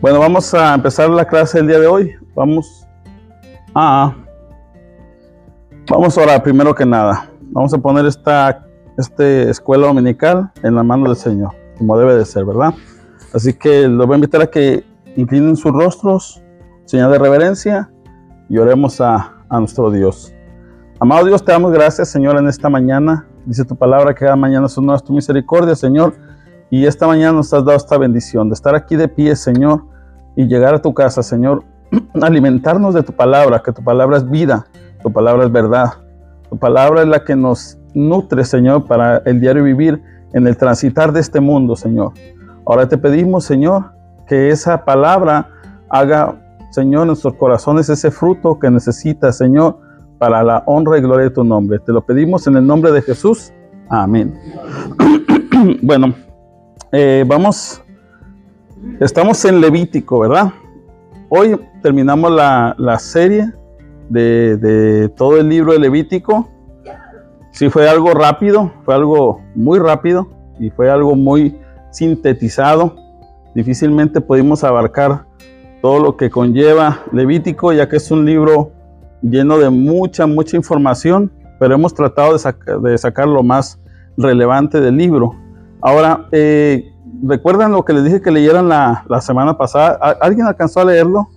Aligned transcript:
Bueno, 0.00 0.20
vamos 0.20 0.54
a 0.54 0.74
empezar 0.74 1.10
la 1.10 1.24
clase 1.24 1.58
del 1.58 1.66
día 1.66 1.80
de 1.80 1.88
hoy. 1.88 2.14
Vamos 2.36 2.86
a 3.74 4.14
vamos 5.90 6.16
a 6.16 6.22
orar 6.22 6.40
primero 6.44 6.72
que 6.72 6.86
nada. 6.86 7.28
Vamos 7.50 7.74
a 7.74 7.78
poner 7.78 8.06
esta 8.06 8.64
este 8.96 9.50
escuela 9.50 9.88
dominical 9.88 10.52
en 10.62 10.76
la 10.76 10.84
mano 10.84 11.06
del 11.06 11.16
Señor, 11.16 11.50
como 11.76 11.98
debe 11.98 12.14
de 12.14 12.24
ser, 12.24 12.44
¿verdad? 12.44 12.74
Así 13.34 13.52
que 13.52 13.88
los 13.88 14.06
voy 14.06 14.14
a 14.14 14.18
invitar 14.18 14.40
a 14.40 14.46
que 14.46 14.84
inclinen 15.16 15.56
sus 15.56 15.72
rostros, 15.72 16.44
señal 16.84 17.10
de 17.10 17.18
reverencia, 17.18 17.90
y 18.48 18.56
oremos 18.58 19.00
a, 19.00 19.34
a 19.48 19.58
nuestro 19.58 19.90
Dios. 19.90 20.32
Amado 21.00 21.26
Dios, 21.26 21.44
te 21.44 21.50
damos 21.50 21.72
gracias, 21.72 22.08
Señor, 22.08 22.38
en 22.38 22.46
esta 22.46 22.68
mañana. 22.68 23.26
Dice 23.46 23.64
tu 23.64 23.74
palabra 23.74 24.14
que 24.14 24.20
cada 24.20 24.36
mañana 24.36 24.68
son 24.68 24.86
nuevas 24.86 25.02
tu 25.02 25.12
misericordia, 25.12 25.74
Señor. 25.74 26.14
Y 26.70 26.84
esta 26.84 27.06
mañana 27.06 27.32
nos 27.32 27.52
has 27.52 27.64
dado 27.64 27.76
esta 27.76 27.96
bendición 27.96 28.48
de 28.48 28.54
estar 28.54 28.74
aquí 28.74 28.96
de 28.96 29.08
pie, 29.08 29.34
Señor, 29.36 29.84
y 30.36 30.46
llegar 30.46 30.74
a 30.74 30.82
tu 30.82 30.92
casa, 30.92 31.22
Señor, 31.22 31.64
alimentarnos 32.20 32.94
de 32.94 33.02
tu 33.02 33.12
palabra, 33.12 33.62
que 33.62 33.72
tu 33.72 33.82
palabra 33.82 34.18
es 34.18 34.28
vida, 34.28 34.66
tu 35.02 35.12
palabra 35.12 35.44
es 35.44 35.52
verdad. 35.52 35.94
Tu 36.50 36.56
palabra 36.56 37.02
es 37.02 37.08
la 37.08 37.24
que 37.24 37.36
nos 37.36 37.78
nutre, 37.94 38.44
Señor, 38.44 38.86
para 38.86 39.18
el 39.18 39.40
diario 39.40 39.64
vivir 39.64 40.02
en 40.32 40.46
el 40.46 40.56
transitar 40.56 41.12
de 41.12 41.20
este 41.20 41.40
mundo, 41.40 41.76
Señor. 41.76 42.12
Ahora 42.66 42.88
te 42.88 42.98
pedimos, 42.98 43.44
Señor, 43.44 43.92
que 44.26 44.50
esa 44.50 44.84
palabra 44.84 45.48
haga, 45.88 46.36
Señor, 46.70 47.02
en 47.02 47.08
nuestros 47.08 47.34
corazones 47.34 47.88
ese 47.88 48.10
fruto 48.10 48.58
que 48.58 48.70
necesita, 48.70 49.32
Señor, 49.32 49.78
para 50.18 50.42
la 50.42 50.62
honra 50.66 50.98
y 50.98 51.00
gloria 51.00 51.24
de 51.24 51.30
tu 51.30 51.44
nombre. 51.44 51.78
Te 51.78 51.92
lo 51.92 52.04
pedimos 52.04 52.46
en 52.46 52.56
el 52.56 52.66
nombre 52.66 52.92
de 52.92 53.02
Jesús. 53.02 53.52
Amén. 53.88 54.34
bueno, 55.82 56.14
eh, 56.92 57.24
vamos, 57.26 57.82
estamos 59.00 59.44
en 59.44 59.60
Levítico, 59.60 60.20
¿verdad? 60.20 60.52
Hoy 61.28 61.60
terminamos 61.82 62.32
la, 62.32 62.98
serie 62.98 63.52
de, 64.08 64.56
de, 64.56 65.08
todo 65.10 65.38
el 65.38 65.48
libro 65.48 65.72
de 65.72 65.80
Levítico. 65.80 66.48
Sí, 67.52 67.68
fue 67.68 67.88
algo 67.88 68.14
rápido, 68.14 68.72
fue 68.84 68.94
algo 68.94 69.42
muy 69.54 69.78
rápido 69.78 70.28
y 70.58 70.70
fue 70.70 70.90
algo 70.90 71.14
muy 71.14 71.58
sintetizado. 71.90 72.96
Difícilmente 73.54 74.20
pudimos 74.20 74.64
abarcar 74.64 75.26
todo 75.82 76.00
lo 76.00 76.16
que 76.16 76.30
conlleva 76.30 77.00
Levítico, 77.12 77.72
ya 77.72 77.88
que 77.88 77.96
es 77.96 78.10
un 78.10 78.24
libro 78.24 78.72
lleno 79.20 79.58
de 79.58 79.68
mucha, 79.68 80.26
mucha 80.26 80.56
información, 80.56 81.30
pero 81.58 81.74
hemos 81.74 81.92
tratado 81.92 82.36
de, 82.36 82.90
de 82.90 82.98
sacar 82.98 83.28
lo 83.28 83.42
más 83.42 83.78
relevante 84.16 84.80
del 84.80 84.96
libro. 84.96 85.34
Ahora, 85.80 86.26
eh, 86.32 86.92
¿recuerdan 87.22 87.72
lo 87.72 87.84
que 87.84 87.92
les 87.92 88.04
dije 88.04 88.20
que 88.20 88.30
leyeran 88.30 88.68
la, 88.68 89.04
semana 89.20 89.56
pasada? 89.56 90.16
¿Alguien 90.20 90.46
alcanzó 90.46 90.80
a 90.80 90.84
leerlo? 90.84 91.28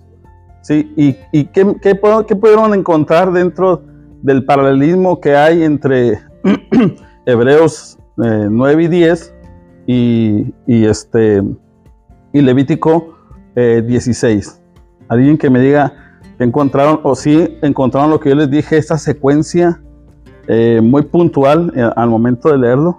Sí, 0.62 0.92
¿y, 0.96 1.16
y 1.32 1.44
qué, 1.46 1.76
qué, 1.80 1.94
pudieron 1.94 2.74
encontrar 2.74 3.32
dentro 3.32 3.82
del 4.22 4.44
paralelismo 4.44 5.20
que 5.20 5.36
hay 5.36 5.64
entre 5.64 6.20
Hebreos 7.26 7.98
9 8.16 8.82
eh, 8.82 8.84
y 8.84 8.88
10 8.88 9.34
y, 9.86 10.84
este, 10.86 11.42
y 12.32 12.40
Levítico 12.40 13.14
16? 13.54 14.48
Eh, 14.48 15.04
¿Alguien 15.08 15.36
que 15.36 15.50
me 15.50 15.60
diga 15.60 15.92
que 16.38 16.44
encontraron, 16.44 17.00
o 17.02 17.14
sí 17.14 17.58
encontraron 17.62 18.10
lo 18.10 18.18
que 18.18 18.30
yo 18.30 18.34
les 18.36 18.50
dije, 18.50 18.76
esta 18.76 18.98
secuencia 18.98 19.80
muy 20.82 21.02
puntual 21.02 21.72
al 21.96 22.08
momento 22.08 22.50
de 22.50 22.58
leerlo? 22.58 22.96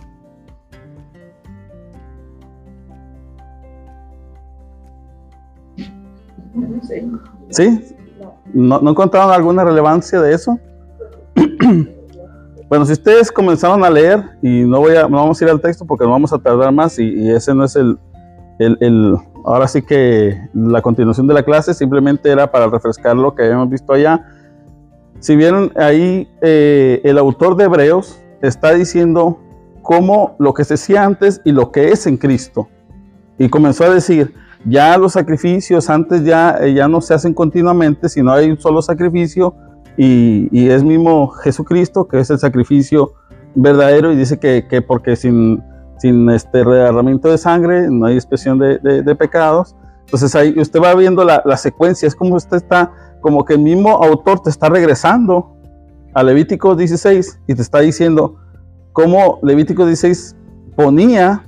¿Sí? 7.49 7.95
¿No, 8.53 8.79
¿No 8.79 8.91
encontraron 8.91 9.31
alguna 9.31 9.63
relevancia 9.63 10.21
de 10.21 10.33
eso? 10.33 10.59
bueno, 12.69 12.86
si 12.86 12.93
ustedes 12.93 13.31
comenzaron 13.31 13.83
a 13.83 13.89
leer, 13.89 14.23
y 14.41 14.63
no, 14.63 14.80
voy 14.80 14.95
a, 14.95 15.08
vamos 15.08 15.42
a 15.42 15.45
ir 15.45 15.52
al 15.52 15.61
texto 15.61 15.86
porque 15.86 16.05
no 16.05 16.11
vamos 16.11 16.33
a 16.33 16.39
tardar 16.39 16.71
más, 16.71 16.97
y, 16.99 17.30
ese 17.30 17.53
no 17.53 17.65
es 17.65 17.75
el, 17.75 17.97
el, 18.59 19.15
ahora 19.45 19.67
sí 19.67 19.81
que 19.81 20.39
la 20.53 20.81
continuación 20.81 21.27
de 21.27 21.33
la 21.33 21.43
clase, 21.43 21.73
simplemente 21.73 22.30
era 22.30 22.52
para 22.52 22.67
refrescar 22.67 23.15
lo 23.15 23.36
que 23.36 23.43
habíamos 23.43 23.69
visto 23.69 23.93
allá. 23.93 24.25
Si 25.19 25.36
vieron 25.36 25.71
ahí, 25.75 26.27
eh, 26.42 27.02
el 27.03 27.17
autor 27.17 27.55
de 27.55 27.65
Hebreos 27.65 28.19
está 28.42 28.73
diciendo 28.73 29.39
cómo 29.81 30.36
lo 30.39 30.53
que 30.53 30.63
se 30.63 30.73
hacía 30.73 31.03
antes 31.03 31.42
y 31.45 31.52
lo 31.52 31.71
que 31.71 31.89
es 31.89 32.08
en 32.08 32.17
Cristo. 32.17 32.67
Y 33.37 33.49
comenzó 33.49 33.86
a 33.86 33.89
decir, 33.89 34.33
ya 34.65 34.97
los 34.97 35.13
sacrificios 35.13 35.89
antes 35.89 36.23
ya, 36.23 36.57
eh, 36.61 36.73
ya 36.73 36.87
no 36.87 37.01
se 37.01 37.13
hacen 37.13 37.33
continuamente, 37.33 38.09
sino 38.09 38.31
hay 38.31 38.49
un 38.49 38.59
solo 38.59 38.81
sacrificio 38.81 39.55
y, 39.97 40.69
es 40.69 40.83
mismo 40.83 41.27
Jesucristo, 41.29 42.07
que 42.07 42.19
es 42.19 42.29
el 42.29 42.39
sacrificio 42.39 43.13
verdadero 43.55 44.11
y 44.11 44.15
dice 44.15 44.39
que, 44.39 44.81
porque 44.81 45.15
sin, 45.15 45.61
sin 45.99 46.29
este 46.29 46.63
derramamiento 46.63 47.29
de 47.29 47.37
sangre 47.37 47.87
no 47.89 48.07
hay 48.07 48.15
expresión 48.15 48.57
de, 48.57 49.15
pecados. 49.15 49.75
Entonces 50.05 50.33
ahí 50.35 50.55
usted 50.57 50.81
va 50.81 50.95
viendo 50.95 51.23
la, 51.23 51.41
la, 51.45 51.57
secuencia, 51.57 52.07
es 52.07 52.15
como 52.15 52.35
usted 52.35 52.57
está, 52.57 52.91
como 53.21 53.45
que 53.45 53.53
el 53.53 53.59
mismo 53.59 54.03
autor 54.03 54.41
te 54.41 54.49
está 54.49 54.69
regresando 54.69 55.55
a 56.13 56.23
Levítico 56.23 56.75
16 56.75 57.39
y 57.47 57.55
te 57.55 57.61
está 57.61 57.80
diciendo 57.80 58.37
cómo 58.91 59.39
Levítico 59.43 59.85
16 59.85 60.35
ponía 60.75 61.43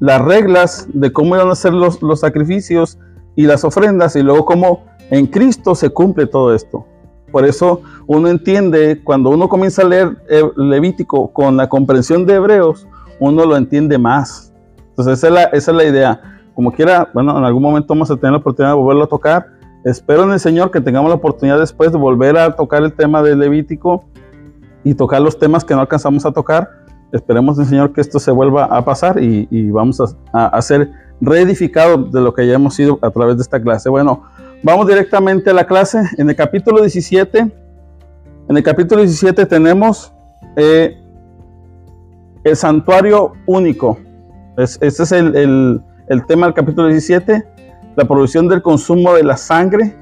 las 0.00 0.20
reglas 0.22 0.86
de 0.92 1.12
cómo 1.12 1.34
iban 1.36 1.50
a 1.50 1.54
ser 1.54 1.72
los, 1.72 2.02
los 2.02 2.20
sacrificios 2.20 2.98
y 3.36 3.44
las 3.44 3.64
ofrendas 3.64 4.16
y 4.16 4.22
luego 4.22 4.44
cómo 4.44 4.84
en 5.10 5.26
Cristo 5.26 5.74
se 5.74 5.90
cumple 5.90 6.26
todo 6.26 6.54
esto. 6.54 6.86
Por 7.30 7.44
eso 7.44 7.82
uno 8.06 8.28
entiende, 8.28 9.00
cuando 9.04 9.30
uno 9.30 9.48
comienza 9.48 9.82
a 9.82 9.86
leer 9.86 10.16
eh, 10.28 10.42
Levítico 10.56 11.32
con 11.32 11.56
la 11.56 11.68
comprensión 11.68 12.26
de 12.26 12.34
Hebreos, 12.34 12.86
uno 13.20 13.44
lo 13.44 13.56
entiende 13.56 13.98
más. 13.98 14.52
Entonces 14.90 15.18
esa 15.18 15.26
es 15.28 15.32
la, 15.32 15.42
esa 15.44 15.70
es 15.70 15.76
la 15.76 15.84
idea. 15.84 16.40
Como 16.54 16.72
quiera, 16.72 17.10
bueno, 17.12 17.36
en 17.36 17.44
algún 17.44 17.62
momento 17.62 17.88
vamos 17.88 18.10
a 18.10 18.16
tener 18.16 18.32
la 18.32 18.38
oportunidad 18.38 18.72
de 18.72 18.80
volverlo 18.80 19.04
a 19.04 19.08
tocar. 19.08 19.46
Espero 19.84 20.24
en 20.24 20.32
el 20.32 20.40
Señor 20.40 20.70
que 20.70 20.80
tengamos 20.80 21.08
la 21.08 21.16
oportunidad 21.16 21.58
después 21.58 21.92
de 21.92 21.98
volver 21.98 22.36
a 22.36 22.56
tocar 22.56 22.82
el 22.82 22.92
tema 22.92 23.22
de 23.22 23.36
Levítico 23.36 24.04
y 24.82 24.94
tocar 24.94 25.20
los 25.20 25.38
temas 25.38 25.64
que 25.64 25.74
no 25.74 25.80
alcanzamos 25.80 26.24
a 26.24 26.32
tocar 26.32 26.77
Esperemos, 27.10 27.56
Señor, 27.56 27.92
que 27.92 28.02
esto 28.02 28.18
se 28.18 28.30
vuelva 28.30 28.64
a 28.64 28.84
pasar 28.84 29.22
y, 29.22 29.70
vamos 29.70 29.98
a, 30.32 30.46
a, 30.46 30.60
ser 30.60 30.90
reedificados 31.20 32.12
de 32.12 32.20
lo 32.20 32.34
que 32.34 32.46
ya 32.46 32.54
hemos 32.54 32.74
sido 32.74 32.98
a 33.00 33.10
través 33.10 33.36
de 33.36 33.42
esta 33.42 33.60
clase. 33.60 33.88
Bueno, 33.88 34.24
vamos 34.62 34.86
directamente 34.86 35.48
a 35.48 35.54
la 35.54 35.66
clase. 35.66 36.02
En 36.18 36.28
el 36.28 36.36
capítulo 36.36 36.82
17, 36.82 37.38
en 37.38 38.56
el 38.56 38.62
capítulo 38.62 39.00
17 39.00 39.46
tenemos 39.46 40.12
eh, 40.56 40.98
el 42.44 42.56
santuario 42.56 43.32
único. 43.46 43.98
Es, 44.58 44.78
este 44.82 45.02
es 45.02 45.12
el, 45.12 45.82
tema 46.26 46.46
del 46.46 46.54
capítulo 46.54 46.88
17, 46.88 47.42
la 47.96 48.04
provisión 48.04 48.48
del 48.48 48.60
consumo 48.60 49.14
de 49.14 49.24
la 49.24 49.38
sangre, 49.38 49.96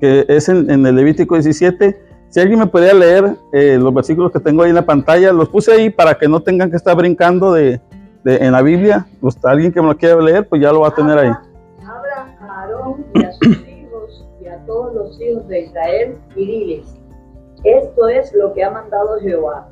que 0.00 0.24
es 0.28 0.48
en 0.48 0.84
el 0.84 0.96
Levítico 0.96 1.36
17 1.36 2.07
si 2.28 2.40
alguien 2.40 2.58
me 2.58 2.66
podría 2.66 2.92
leer 2.92 3.36
eh, 3.52 3.78
los 3.80 3.92
versículos 3.92 4.30
que 4.30 4.40
tengo 4.40 4.62
ahí 4.62 4.68
en 4.68 4.74
la 4.74 4.84
pantalla, 4.84 5.32
los 5.32 5.48
puse 5.48 5.72
ahí 5.72 5.90
para 5.90 6.14
que 6.14 6.28
no 6.28 6.40
tengan 6.40 6.70
que 6.70 6.76
estar 6.76 6.94
brincando 6.94 7.52
de, 7.52 7.80
en 8.24 8.52
la 8.52 8.60
Biblia. 8.62 9.06
Pues, 9.20 9.42
alguien 9.44 9.72
que 9.72 9.80
me 9.80 9.88
lo 9.88 9.96
quiera 9.96 10.20
leer, 10.20 10.46
pues 10.46 10.60
ya 10.60 10.72
lo 10.72 10.80
va 10.80 10.88
a 10.88 10.94
tener 10.94 11.16
ahí. 11.18 11.30
Habla 11.80 12.36
a 12.40 12.60
Aarón 12.60 13.06
y 13.14 13.24
a 13.24 13.32
sus 13.32 13.66
hijos 13.66 14.26
y 14.42 14.46
a 14.46 14.58
todos 14.66 14.94
los 14.94 15.20
hijos 15.20 15.48
de 15.48 15.60
Israel 15.60 16.18
y 16.36 16.46
diles, 16.46 16.98
esto 17.64 18.08
es 18.08 18.32
lo 18.34 18.52
que 18.52 18.62
ha 18.62 18.70
mandado 18.70 19.18
Jehová. 19.20 19.68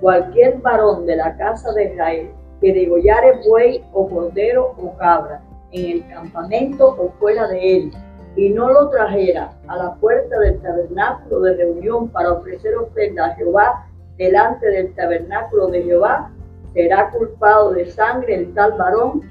Cualquier 0.00 0.58
varón 0.58 1.06
de 1.06 1.16
la 1.16 1.36
casa 1.36 1.72
de 1.72 1.92
Israel 1.92 2.30
que 2.60 2.72
degollare 2.72 3.40
buey 3.46 3.84
o 3.92 4.08
cordero 4.08 4.74
o 4.78 4.96
cabra 4.96 5.42
en 5.72 5.96
el 5.96 6.08
campamento 6.08 6.88
o 6.88 7.12
fuera 7.18 7.46
de 7.48 7.76
él, 7.76 7.92
y 8.36 8.50
no 8.50 8.70
lo 8.70 8.88
trajera 8.90 9.52
a 9.66 9.76
la 9.76 9.94
puerta 9.96 10.38
del 10.40 10.60
tabernáculo 10.60 11.40
de 11.40 11.56
reunión 11.56 12.08
para 12.08 12.32
ofrecer 12.32 12.76
ofrenda 12.76 13.26
a 13.26 13.34
Jehová 13.34 13.86
delante 14.16 14.66
del 14.68 14.94
tabernáculo 14.94 15.68
de 15.68 15.82
Jehová, 15.82 16.30
será 16.74 17.10
culpado 17.10 17.72
de 17.72 17.86
sangre 17.86 18.34
el 18.34 18.54
tal 18.54 18.72
varón, 18.72 19.22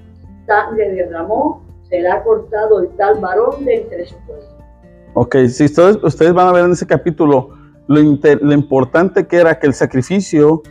sangre 0.45 0.91
derramó, 0.93 1.63
será 1.89 2.23
cortado 2.23 2.81
el 2.81 2.89
tal 2.95 3.19
varón 3.19 3.65
de 3.65 3.81
entre 3.81 4.05
su 4.05 4.15
pueblo. 4.25 4.45
Ok, 5.13 5.35
si 5.47 5.65
ustedes, 5.65 5.97
ustedes 6.03 6.33
van 6.33 6.47
a 6.47 6.51
ver 6.51 6.65
en 6.65 6.71
ese 6.71 6.85
capítulo 6.85 7.49
lo, 7.87 8.01
lo, 8.41 8.53
importante 8.53 9.25
que 9.27 9.37
era 9.37 9.57
que 9.59 9.67
el 9.67 9.73
sacrificio 9.73 10.61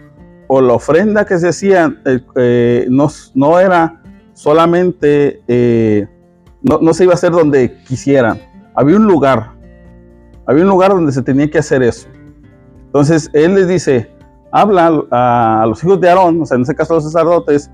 o 0.48 0.60
la 0.60 0.74
ofrenda 0.74 1.24
que 1.24 1.38
se 1.38 1.48
hacía 1.48 1.94
eh, 2.04 2.20
eh, 2.36 2.86
no, 2.88 3.08
no, 3.34 3.58
era 3.58 4.00
solamente 4.34 5.42
eh, 5.48 6.06
no, 6.66 6.92
se 6.92 7.04
iba 7.04 7.12
a 7.12 7.14
hacer 7.14 7.30
donde 7.30 7.76
quisieran. 7.86 8.40
Había 8.74 8.96
un 8.96 9.06
lugar, 9.06 9.52
había 10.46 10.64
un 10.64 10.68
lugar 10.68 10.90
donde 10.90 11.12
se 11.12 11.22
tenía 11.22 11.48
que 11.50 11.58
hacer 11.58 11.82
eso. 11.82 12.08
Entonces 12.86 13.30
él 13.32 13.54
les 13.54 13.68
dice, 13.68 14.10
habla 14.50 15.04
a, 15.10 15.64
los 15.68 15.82
hijos 15.84 16.00
de 16.00 16.08
Aarón, 16.08 16.42
o 16.42 16.46
sea, 16.46 16.56
en 16.56 16.62
ese 16.62 16.74
caso 16.74 16.94
a 16.94 16.96
los 16.96 17.04
sacerdotes, 17.04 17.70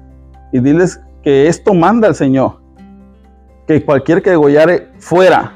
y 0.53 0.61
diles 0.61 1.00
que 1.23 1.49
esto 1.49 1.73
manda 1.75 2.09
el 2.09 2.15
Señor. 2.15 2.61
que 3.67 3.83
cualquier 3.85 4.21
que 4.23 4.31
degollare 4.31 4.89
fuera, 4.99 5.53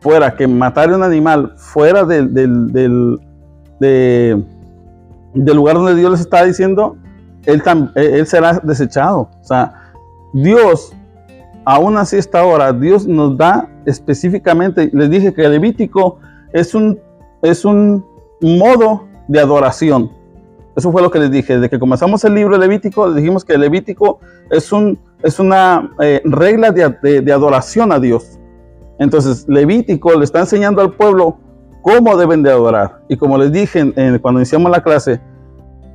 fuera, 0.00 0.34
que 0.34 0.46
matare 0.46 0.94
un 0.94 1.02
animal 1.02 1.54
fuera 1.56 2.04
del, 2.04 2.32
del, 2.32 2.72
del, 3.80 4.46
lugar 5.34 5.74
donde 5.74 5.96
Dios 5.96 6.10
les 6.12 6.20
está 6.20 6.44
diciendo, 6.44 6.96
él, 7.44 7.62
él 7.96 8.26
será 8.26 8.60
desechado. 8.62 9.28
O 9.40 9.44
sea, 9.44 9.74
Dios, 10.32 10.95
aún 11.66 11.98
así 11.98 12.16
está 12.16 12.40
ahora, 12.40 12.72
Dios 12.72 13.06
nos 13.06 13.36
da 13.36 13.68
específicamente, 13.84 14.88
les 14.92 15.10
dije 15.10 15.34
que 15.34 15.44
el 15.44 15.52
Levítico 15.52 16.18
es 16.52 16.74
un, 16.74 16.98
es 17.42 17.64
un 17.64 18.06
modo 18.40 19.04
de 19.26 19.40
adoración. 19.40 20.10
Eso 20.76 20.92
fue 20.92 21.02
lo 21.02 21.10
que 21.10 21.18
les 21.18 21.30
dije. 21.30 21.54
Desde 21.54 21.68
que 21.68 21.78
comenzamos 21.78 22.22
el 22.24 22.34
libro 22.34 22.56
Levítico, 22.56 23.08
les 23.08 23.16
dijimos 23.16 23.44
que 23.44 23.58
Levítico 23.58 24.20
es, 24.50 24.72
un, 24.72 24.98
es 25.22 25.40
una 25.40 25.90
eh, 26.00 26.20
regla 26.24 26.70
de, 26.70 27.20
de, 27.22 27.32
adoración 27.32 27.90
a 27.90 27.98
Dios. 27.98 28.38
Entonces, 28.98 29.46
Levítico 29.48 30.14
le 30.14 30.24
está 30.24 30.40
enseñando 30.40 30.82
al 30.82 30.92
pueblo 30.92 31.38
cómo 31.82 32.16
deben 32.16 32.42
de 32.42 32.50
adorar. 32.50 33.00
Y 33.08 33.16
como 33.16 33.38
les 33.38 33.50
dije 33.50 33.92
cuando 34.20 34.38
iniciamos 34.40 34.70
la 34.70 34.82
clase, 34.82 35.20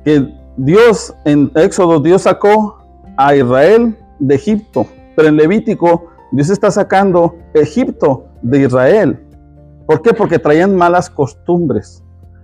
que 0.04 0.28
Dios 0.58 1.14
en 1.24 1.50
Éxodo, 1.54 2.00
Dios 2.00 2.22
sacó 2.22 2.78
a 3.16 3.34
Israel 3.34 3.96
de 4.18 4.34
Egipto, 4.34 4.86
pero 5.16 5.28
en 5.28 5.36
Levítico 5.36 6.08
Dios 6.32 6.50
está 6.50 6.70
sacando 6.70 7.36
Egipto 7.54 8.26
de 8.42 8.62
Israel. 8.62 9.20
¿Por 9.86 10.00
qué? 10.02 10.14
Porque 10.14 10.38
traían 10.38 10.76
malas 10.76 11.10
costumbres. 11.10 12.02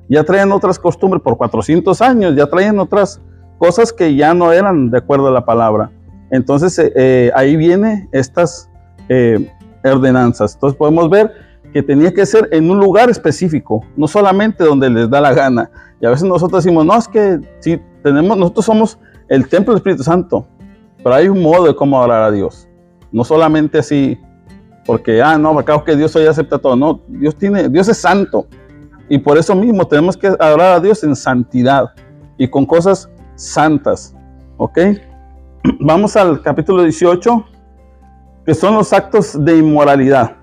Ya 0.08 0.24
traían 0.24 0.52
otras 0.52 0.78
costumbres 0.78 1.22
por 1.22 1.36
400 1.36 2.00
años, 2.02 2.34
ya 2.36 2.46
traían 2.46 2.78
otras 2.78 3.20
cosas 3.58 3.92
que 3.92 4.14
ya 4.14 4.34
no 4.34 4.52
eran 4.52 4.90
de 4.90 4.98
acuerdo 4.98 5.28
a 5.28 5.30
la 5.30 5.44
palabra. 5.44 5.90
Entonces 6.30 6.78
eh, 6.78 6.92
eh, 6.94 7.30
ahí 7.34 7.56
viene 7.56 8.08
estas 8.12 8.70
eh, 9.08 9.50
ordenanzas. 9.84 10.54
Entonces 10.54 10.76
podemos 10.76 11.10
ver 11.10 11.32
que 11.72 11.82
tenía 11.82 12.12
que 12.12 12.24
ser 12.24 12.48
en 12.52 12.70
un 12.70 12.78
lugar 12.78 13.10
específico, 13.10 13.84
no 13.96 14.08
solamente 14.08 14.64
donde 14.64 14.88
les 14.88 15.10
da 15.10 15.20
la 15.20 15.34
gana. 15.34 15.70
Y 16.00 16.06
a 16.06 16.10
veces 16.10 16.28
nosotros 16.28 16.64
decimos, 16.64 16.86
no, 16.86 16.96
es 16.96 17.08
que 17.08 17.40
si 17.60 17.80
tenemos, 18.02 18.36
nosotros 18.36 18.64
somos 18.64 18.98
el 19.28 19.48
templo 19.48 19.72
del 19.72 19.78
Espíritu 19.78 20.02
Santo, 20.02 20.46
pero 21.02 21.14
hay 21.14 21.28
un 21.28 21.42
modo 21.42 21.66
de 21.66 21.76
cómo 21.76 21.98
adorar 21.98 22.24
a 22.24 22.30
Dios. 22.30 22.68
No 23.12 23.24
solamente 23.24 23.78
así, 23.78 24.18
porque, 24.84 25.22
ah, 25.22 25.38
no, 25.38 25.58
acabo 25.58 25.84
que 25.84 25.96
Dios 25.96 26.14
hoy 26.16 26.26
acepta 26.26 26.58
todo. 26.58 26.76
No, 26.76 27.00
Dios, 27.08 27.36
tiene, 27.36 27.68
Dios 27.68 27.88
es 27.88 27.98
santo. 27.98 28.46
Y 29.08 29.18
por 29.18 29.38
eso 29.38 29.54
mismo 29.54 29.86
tenemos 29.86 30.16
que 30.16 30.26
adorar 30.26 30.76
a 30.76 30.80
Dios 30.80 31.02
en 31.04 31.16
santidad 31.16 31.90
y 32.36 32.48
con 32.48 32.66
cosas 32.66 33.08
santas. 33.34 34.14
¿Ok? 34.56 34.78
Vamos 35.80 36.16
al 36.16 36.42
capítulo 36.42 36.82
18, 36.82 37.44
que 38.44 38.54
son 38.54 38.74
los 38.74 38.92
actos 38.92 39.42
de 39.44 39.58
inmoralidad. 39.58 40.36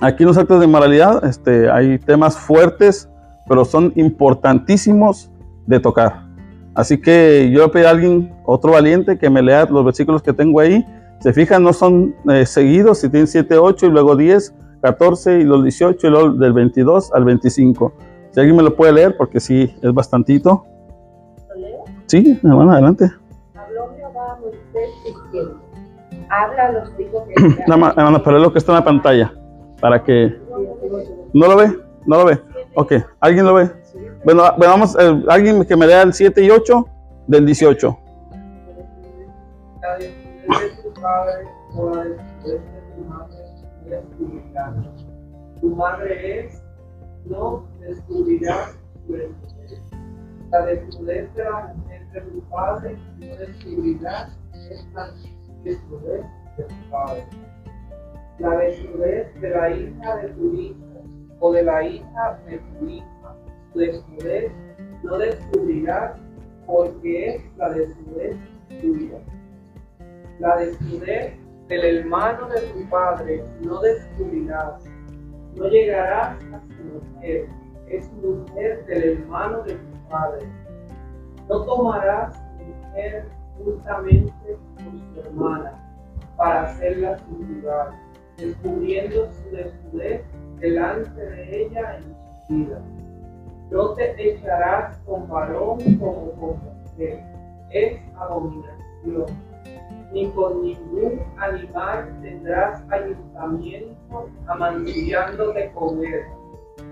Aquí 0.00 0.24
los 0.24 0.36
actos 0.36 0.60
de 0.60 0.66
inmoralidad 0.66 1.24
este, 1.24 1.70
hay 1.70 1.98
temas 1.98 2.36
fuertes 2.36 3.08
pero 3.48 3.64
son 3.64 3.92
importantísimos 3.96 5.30
de 5.66 5.80
tocar. 5.80 6.25
Así 6.76 7.00
que 7.00 7.50
yo 7.50 7.68
voy 7.70 7.82
a 7.82 7.88
a 7.88 7.90
alguien, 7.90 8.34
otro 8.44 8.72
valiente, 8.72 9.18
que 9.18 9.30
me 9.30 9.40
lea 9.40 9.64
los 9.64 9.82
versículos 9.82 10.22
que 10.22 10.34
tengo 10.34 10.60
ahí. 10.60 10.84
Se 11.20 11.32
fijan, 11.32 11.62
no 11.62 11.72
son 11.72 12.14
eh, 12.30 12.44
seguidos, 12.44 12.98
si 12.98 13.08
tienen 13.08 13.26
7, 13.26 13.56
8 13.56 13.86
y 13.86 13.88
luego 13.88 14.14
10, 14.14 14.54
14 14.82 15.40
y 15.40 15.44
los 15.44 15.62
18 15.62 16.06
y 16.06 16.10
luego 16.10 16.32
del 16.32 16.52
22 16.52 17.14
al 17.14 17.24
25. 17.24 17.94
Si 18.30 18.40
alguien 18.40 18.56
me 18.56 18.62
lo 18.62 18.76
puede 18.76 18.92
leer, 18.92 19.16
porque 19.16 19.40
sí, 19.40 19.74
es 19.82 19.94
bastantito. 19.94 20.66
¿Lo 21.48 21.54
leo? 21.54 21.84
Sí, 22.04 22.38
hermano, 22.44 22.72
adelante. 22.72 23.10
Habló 23.54 23.94
Jehová 23.96 24.32
a 24.32 24.40
Moisés 24.40 24.90
diciendo, 25.06 25.58
habla 26.28 26.66
a 26.66 26.72
los 26.72 27.00
hijos 27.00 27.26
de 27.26 27.64
Nada 27.66 27.76
más, 27.78 27.96
hermano, 27.96 28.22
pero 28.22 28.36
es 28.36 28.42
lo 28.42 28.52
que 28.52 28.58
está 28.58 28.72
en 28.72 28.78
la 28.78 28.84
pantalla, 28.84 29.32
para 29.80 30.04
que... 30.04 30.38
¿No 31.32 31.46
lo 31.46 31.56
ve? 31.56 31.72
¿No 32.04 32.18
lo 32.18 32.26
ve? 32.26 32.38
Ok, 32.74 32.92
¿alguien 33.20 33.46
lo 33.46 33.54
ve? 33.54 33.70
Bueno, 34.26 34.42
vamos, 34.58 34.96
eh, 34.98 35.22
alguien 35.28 35.64
que 35.64 35.76
me 35.76 35.86
lea 35.86 36.02
el 36.02 36.12
7 36.12 36.42
y 36.42 36.50
8 36.50 36.84
del 37.28 37.46
18. 37.46 37.96
Tu 45.60 45.76
madre 45.76 46.40
es, 46.40 46.60
no 47.26 47.68
descubrirás 47.78 48.76
La 50.50 50.66
desnudez 50.66 51.32
de 51.36 51.44
la 51.44 51.74
mujer 51.76 52.10
de 52.10 52.20
tu 52.22 52.40
padre, 52.50 52.98
no 53.18 53.36
descubrirás 53.36 54.36
esta 54.72 55.14
desnudez 55.62 56.26
de 56.56 56.64
tu 56.64 56.90
padre. 56.90 57.24
La 58.40 58.56
desnudez 58.56 59.40
de 59.40 59.50
la 59.50 59.70
hija 59.70 60.16
de 60.16 60.28
tu 60.30 60.52
hija 60.52 60.84
o 61.38 61.52
de 61.52 61.62
la 61.62 61.84
hija 61.84 62.40
de 62.48 62.58
tu 62.58 62.88
hija. 62.88 63.15
Desnudez 63.76 64.52
no 65.02 65.18
descubrirás 65.18 66.16
porque 66.66 67.36
es 67.36 67.56
la 67.56 67.70
desnudez 67.70 68.36
tuya. 68.80 69.18
La 70.38 70.56
desnudez 70.56 71.34
del 71.68 71.84
hermano 71.84 72.48
de 72.48 72.60
tu 72.60 72.88
padre 72.88 73.44
no 73.60 73.80
descubrirás. 73.80 74.84
No 75.54 75.68
llegarás 75.68 76.36
a 76.52 76.60
su 76.60 77.14
mujer. 77.14 77.48
Es 77.88 78.12
mujer 78.14 78.84
del 78.86 79.18
hermano 79.18 79.62
de 79.62 79.74
tu 79.74 80.08
padre. 80.08 80.46
No 81.48 81.62
tomarás 81.64 82.36
mujer 82.66 83.28
justamente 83.58 84.32
por 84.74 85.24
su 85.24 85.28
hermana 85.28 85.72
para 86.36 86.64
hacerla 86.64 87.18
su 87.18 87.42
lugar, 87.42 87.90
descubriendo 88.36 89.30
su 89.32 89.50
desnudez 89.50 90.22
delante 90.58 91.20
de 91.20 91.66
ella 91.66 91.98
en 91.98 92.02
su 92.46 92.54
vida. 92.54 92.95
No 93.70 93.94
te 93.94 94.30
echarás 94.30 94.96
con 95.06 95.28
varón 95.28 95.78
como 95.98 96.30
con 96.32 96.60
mujer, 96.82 97.24
es 97.70 98.00
abominación. 98.16 99.26
Ni 100.12 100.30
con 100.30 100.62
ningún 100.62 101.20
animal 101.36 102.16
tendrás 102.22 102.82
ayuntamiento 102.90 104.28
amancillándote 104.46 105.72
con 105.72 106.04
él. 106.04 106.22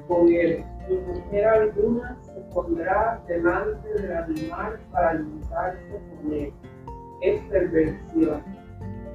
Con 0.09 0.29
él, 0.29 0.65
ni 0.89 0.97
mujer 0.97 1.47
alguna 1.47 2.17
se 2.23 2.41
pondrá 2.53 3.23
delante 3.29 3.89
del 3.95 4.13
animal 4.13 4.79
para 4.91 5.11
ayuntarse 5.11 6.01
con 6.11 6.33
él. 6.33 6.53
Es 7.23 7.41
perversión. 7.45 8.43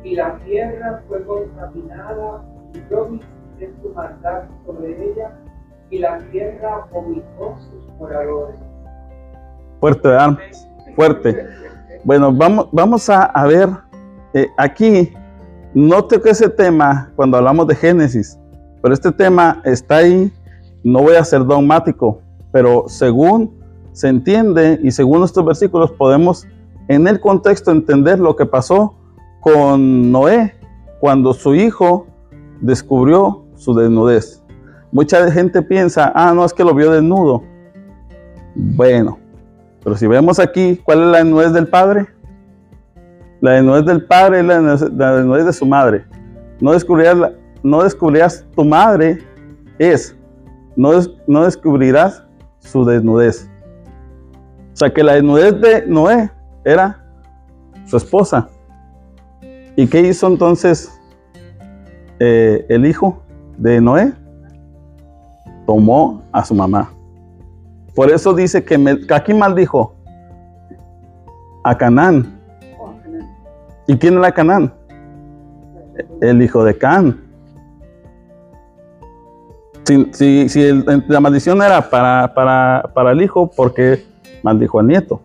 Y 0.04 0.16
la 0.16 0.38
tierra 0.40 1.04
fue 1.08 1.26
contaminada 1.26 2.42
y 2.74 2.90
yo 2.90 3.10
es 3.60 3.70
su 3.82 3.90
maldad 3.90 4.46
sobre 4.66 5.12
ella, 5.12 5.38
y 5.90 6.00
la 6.00 6.20
tierra 6.32 6.86
vomitó 6.92 7.58
sus 7.60 7.94
moradores. 7.98 8.56
Fuerte, 9.80 10.10
Fuerte. 10.96 11.48
Bueno, 12.04 12.34
vamos, 12.34 12.68
vamos 12.72 13.10
a, 13.10 13.24
a 13.24 13.46
ver 13.46 13.70
eh, 14.34 14.48
aquí. 14.58 15.14
Note 15.74 16.20
que 16.20 16.32
ese 16.32 16.50
tema, 16.50 17.12
cuando 17.16 17.38
hablamos 17.38 17.68
de 17.68 17.76
Génesis, 17.76 18.40
pero 18.82 18.94
este 18.94 19.12
tema 19.12 19.62
está 19.66 19.98
ahí. 19.98 20.32
No 20.84 21.02
voy 21.02 21.16
a 21.16 21.24
ser 21.24 21.46
dogmático, 21.46 22.22
pero 22.52 22.86
según 22.88 23.54
se 23.92 24.08
entiende 24.08 24.80
y 24.82 24.92
según 24.92 25.24
estos 25.24 25.44
versículos 25.46 25.92
podemos 25.92 26.48
en 26.88 27.08
el 27.08 27.20
contexto 27.20 27.72
entender 27.72 28.20
lo 28.20 28.36
que 28.36 28.46
pasó 28.46 28.96
con 29.42 30.12
Noé 30.12 30.56
cuando 31.00 31.34
su 31.34 31.54
hijo 31.54 32.08
descubrió 32.62 33.46
su 33.56 33.74
desnudez. 33.74 34.39
Mucha 34.92 35.30
gente 35.32 35.62
piensa, 35.62 36.12
ah, 36.16 36.34
no, 36.34 36.46
es 36.46 36.54
que 36.54 36.64
lo 36.64 36.74
vio 36.74 36.92
desnudo. 36.92 37.44
Bueno, 38.56 39.20
pero 39.84 39.96
si 39.96 40.08
vemos 40.08 40.40
aquí, 40.40 40.80
¿cuál 40.84 41.04
es 41.04 41.08
la 41.08 41.18
desnudez 41.20 41.54
del 41.54 41.68
padre? 41.68 42.08
La 43.42 43.52
desnudez 43.52 43.86
del 43.86 44.06
padre 44.06 44.40
es 44.40 44.46
la 44.46 45.16
desnudez, 45.16 45.46
de 45.46 45.54
su 45.54 45.66
madre. 45.66 46.06
No 46.60 46.74
descubrirás, 46.74 47.16
no 47.64 47.84
descubrirás 47.84 48.46
tu 48.56 48.66
madre 48.66 49.20
es, 49.78 50.16
no, 50.76 50.92
no 51.28 51.46
descubrirás 51.46 52.24
su 52.60 52.84
desnudez. 52.84 53.50
O 54.74 54.76
sea 54.76 54.94
que 54.94 55.04
la 55.04 55.14
desnudez 55.14 55.60
de 55.62 55.86
Noé 55.88 56.32
era 56.66 57.06
su 57.86 57.98
esposa. 57.98 58.50
¿Y 59.76 59.88
qué 59.88 60.02
hizo 60.02 60.28
entonces 60.28 60.92
eh, 62.20 62.66
el 62.68 62.86
hijo? 62.86 63.22
de 63.60 63.82
Noé 63.82 64.14
tomó 65.70 66.24
a 66.32 66.44
su 66.44 66.56
mamá. 66.56 66.92
Por 67.94 68.10
eso 68.10 68.34
dice 68.34 68.66
que, 68.66 68.76
aquí 69.14 69.36
maldijo 69.36 69.94
a 71.64 71.78
Canaán. 71.78 72.42
¿Y 73.86 73.96
quién 73.96 74.18
era 74.18 74.32
Canaán? 74.32 74.74
El 76.22 76.42
hijo 76.42 76.64
de 76.64 76.76
Can. 76.76 77.22
Si, 80.12 80.50
si, 80.50 80.84
la 81.08 81.20
maldición 81.20 81.62
era 81.62 81.88
para, 81.88 82.34
para, 82.34 82.90
para, 82.96 83.12
el 83.12 83.22
hijo, 83.22 83.52
porque 83.56 84.04
maldijo 84.42 84.80
al 84.80 84.88
nieto? 84.88 85.22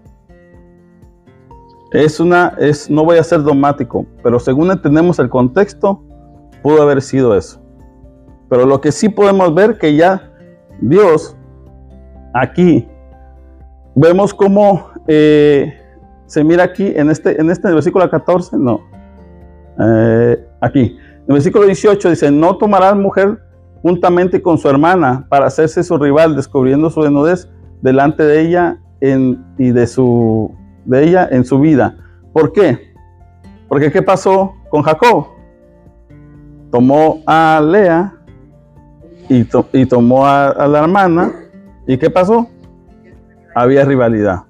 Es 1.90 2.20
una, 2.20 2.52
es, 2.58 2.90
no 2.90 3.02
voy 3.02 3.16
a 3.16 3.24
ser 3.24 3.42
dogmático, 3.42 4.04
pero 4.22 4.38
según 4.38 4.70
entendemos 4.70 5.18
el 5.18 5.30
contexto, 5.30 6.02
pudo 6.62 6.82
haber 6.82 7.00
sido 7.00 7.34
eso. 7.34 7.62
Pero 8.50 8.66
lo 8.66 8.82
que 8.82 8.92
sí 8.92 9.08
podemos 9.08 9.54
ver 9.54 9.78
que 9.78 9.96
ya 9.96 10.30
Dios 10.88 11.34
aquí 12.34 12.86
vemos 13.94 14.34
cómo 14.34 14.90
eh, 15.06 15.72
se 16.26 16.44
mira 16.44 16.64
aquí 16.64 16.92
en 16.94 17.10
este, 17.10 17.40
en 17.40 17.50
este 17.50 17.72
versículo 17.72 18.08
14, 18.10 18.58
no, 18.58 18.80
eh, 19.80 20.46
aquí, 20.60 20.80
en 20.80 21.24
el 21.28 21.34
versículo 21.34 21.64
18 21.64 22.10
dice, 22.10 22.30
no 22.30 22.58
tomará 22.58 22.94
mujer 22.94 23.38
juntamente 23.82 24.42
con 24.42 24.58
su 24.58 24.68
hermana 24.68 25.26
para 25.28 25.46
hacerse 25.46 25.82
su 25.82 25.96
rival, 25.96 26.36
descubriendo 26.36 26.90
su 26.90 27.02
desnudez 27.02 27.48
delante 27.80 28.22
de 28.22 28.40
ella 28.40 28.78
y 29.00 29.70
de, 29.70 29.86
su, 29.86 30.54
de 30.84 31.04
ella 31.04 31.28
en 31.30 31.44
su 31.44 31.60
vida. 31.60 31.96
¿Por 32.32 32.52
qué? 32.52 32.94
Porque 33.68 33.90
¿qué 33.90 34.02
pasó 34.02 34.54
con 34.70 34.82
Jacob? 34.82 35.28
Tomó 36.70 37.22
a 37.26 37.62
Lea 37.62 38.14
y, 39.28 39.46
y 39.72 39.86
tomó 39.86 40.26
a 40.26 40.66
la 40.68 40.80
hermana. 40.80 41.32
¿Y 41.86 41.98
qué 41.98 42.10
pasó? 42.10 42.48
Había 43.54 43.84
rivalidad. 43.84 44.44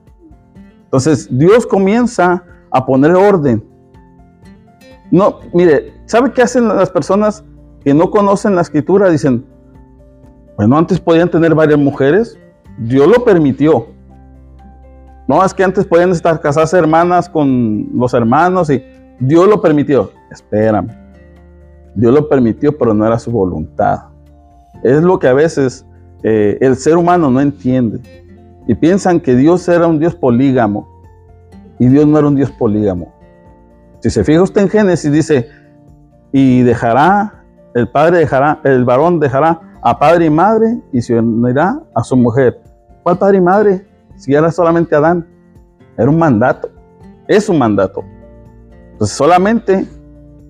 Entonces 0.85 1.29
Dios 1.31 1.67
comienza 1.67 2.45
a 2.71 2.87
poner 2.87 3.13
orden. 3.13 3.65
No, 5.11 5.41
mire, 5.53 5.93
¿sabe 6.07 6.33
qué 6.33 6.43
hacen 6.43 6.69
las 6.69 6.91
personas 6.91 7.45
que 7.85 7.93
no 7.93 8.11
conocen 8.11 8.55
la 8.55 8.63
escritura? 8.63 9.11
Dicen, 9.11 9.45
bueno, 10.57 10.79
antes 10.79 11.01
podían 11.01 11.29
tener 11.29 11.55
varias 11.55 11.79
mujeres, 11.79 12.39
Dios 12.79 13.09
lo 13.09 13.25
permitió. 13.25 13.89
No, 15.27 15.45
es 15.45 15.53
que 15.53 15.65
antes 15.65 15.85
podían 15.85 16.11
estar 16.11 16.41
casadas 16.41 16.73
hermanas 16.75 17.29
con 17.29 17.89
los 17.95 18.15
hermanos 18.15 18.71
y 18.71 18.83
Dios 19.19 19.49
lo 19.49 19.61
permitió. 19.61 20.13
Espérame. 20.31 20.89
Dios 21.95 22.15
lo 22.15 22.29
permitió, 22.29 22.77
pero 22.77 22.95
no 22.95 23.07
era 23.07 23.19
su 23.19 23.31
voluntad. 23.31 24.14
Es 24.85 25.03
lo 25.03 25.19
que 25.19 25.27
a 25.27 25.33
veces 25.33 25.85
eh, 26.23 26.59
el 26.61 26.77
ser 26.77 26.97
humano 26.97 27.31
no 27.31 27.41
entiende 27.41 28.01
y 28.69 28.75
piensan 28.75 29.19
que 29.19 29.35
Dios 29.35 29.67
era 29.69 29.87
un 29.87 29.99
Dios 29.99 30.15
polígamo 30.15 30.89
y 31.79 31.89
Dios 31.89 32.07
no 32.07 32.19
era 32.19 32.29
un 32.29 32.37
Dios 32.37 32.51
polígamo. 32.53 33.13
Si 34.01 34.11
se 34.11 34.23
fija 34.23 34.43
usted 34.43 34.61
en 34.61 34.69
Génesis, 34.69 35.11
dice, 35.11 35.49
y 36.33 36.63
dejará, 36.63 37.43
el 37.75 37.89
padre 37.89 38.19
dejará, 38.19 38.61
el 38.65 38.85
varón 38.85 39.19
dejará 39.19 39.61
a 39.83 39.99
padre 39.99 40.27
y 40.27 40.31
madre 40.31 40.79
y 40.93 41.01
se 41.01 41.19
unirá 41.19 41.81
a 41.95 42.05
su 42.05 42.17
mujer. 42.17 42.61
¿Cuál 43.03 43.19
padre 43.19 43.39
y 43.39 43.41
madre? 43.41 43.87
Si 44.17 44.35
era 44.35 44.51
solamente 44.51 44.95
Adán. 44.95 45.27
Era 45.97 46.11
un 46.11 46.19
mandato. 46.19 46.71
Es 47.29 47.49
un 47.49 47.59
mandato. 47.59 48.05
Solamente 49.01 49.87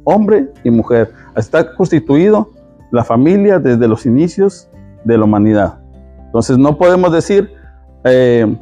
hombre 0.04 0.52
y 0.62 0.70
mujer. 0.70 1.12
Está 1.36 1.74
constituido 1.74 2.50
la 2.94 3.02
familia 3.02 3.58
desde 3.58 3.88
los 3.88 4.06
inicios 4.06 4.70
de 5.04 5.18
la 5.18 5.24
humanidad. 5.24 5.80
Entonces 6.26 6.56
no 6.56 6.78
podemos 6.78 7.12
decir 7.12 7.52
eh, 8.04 8.56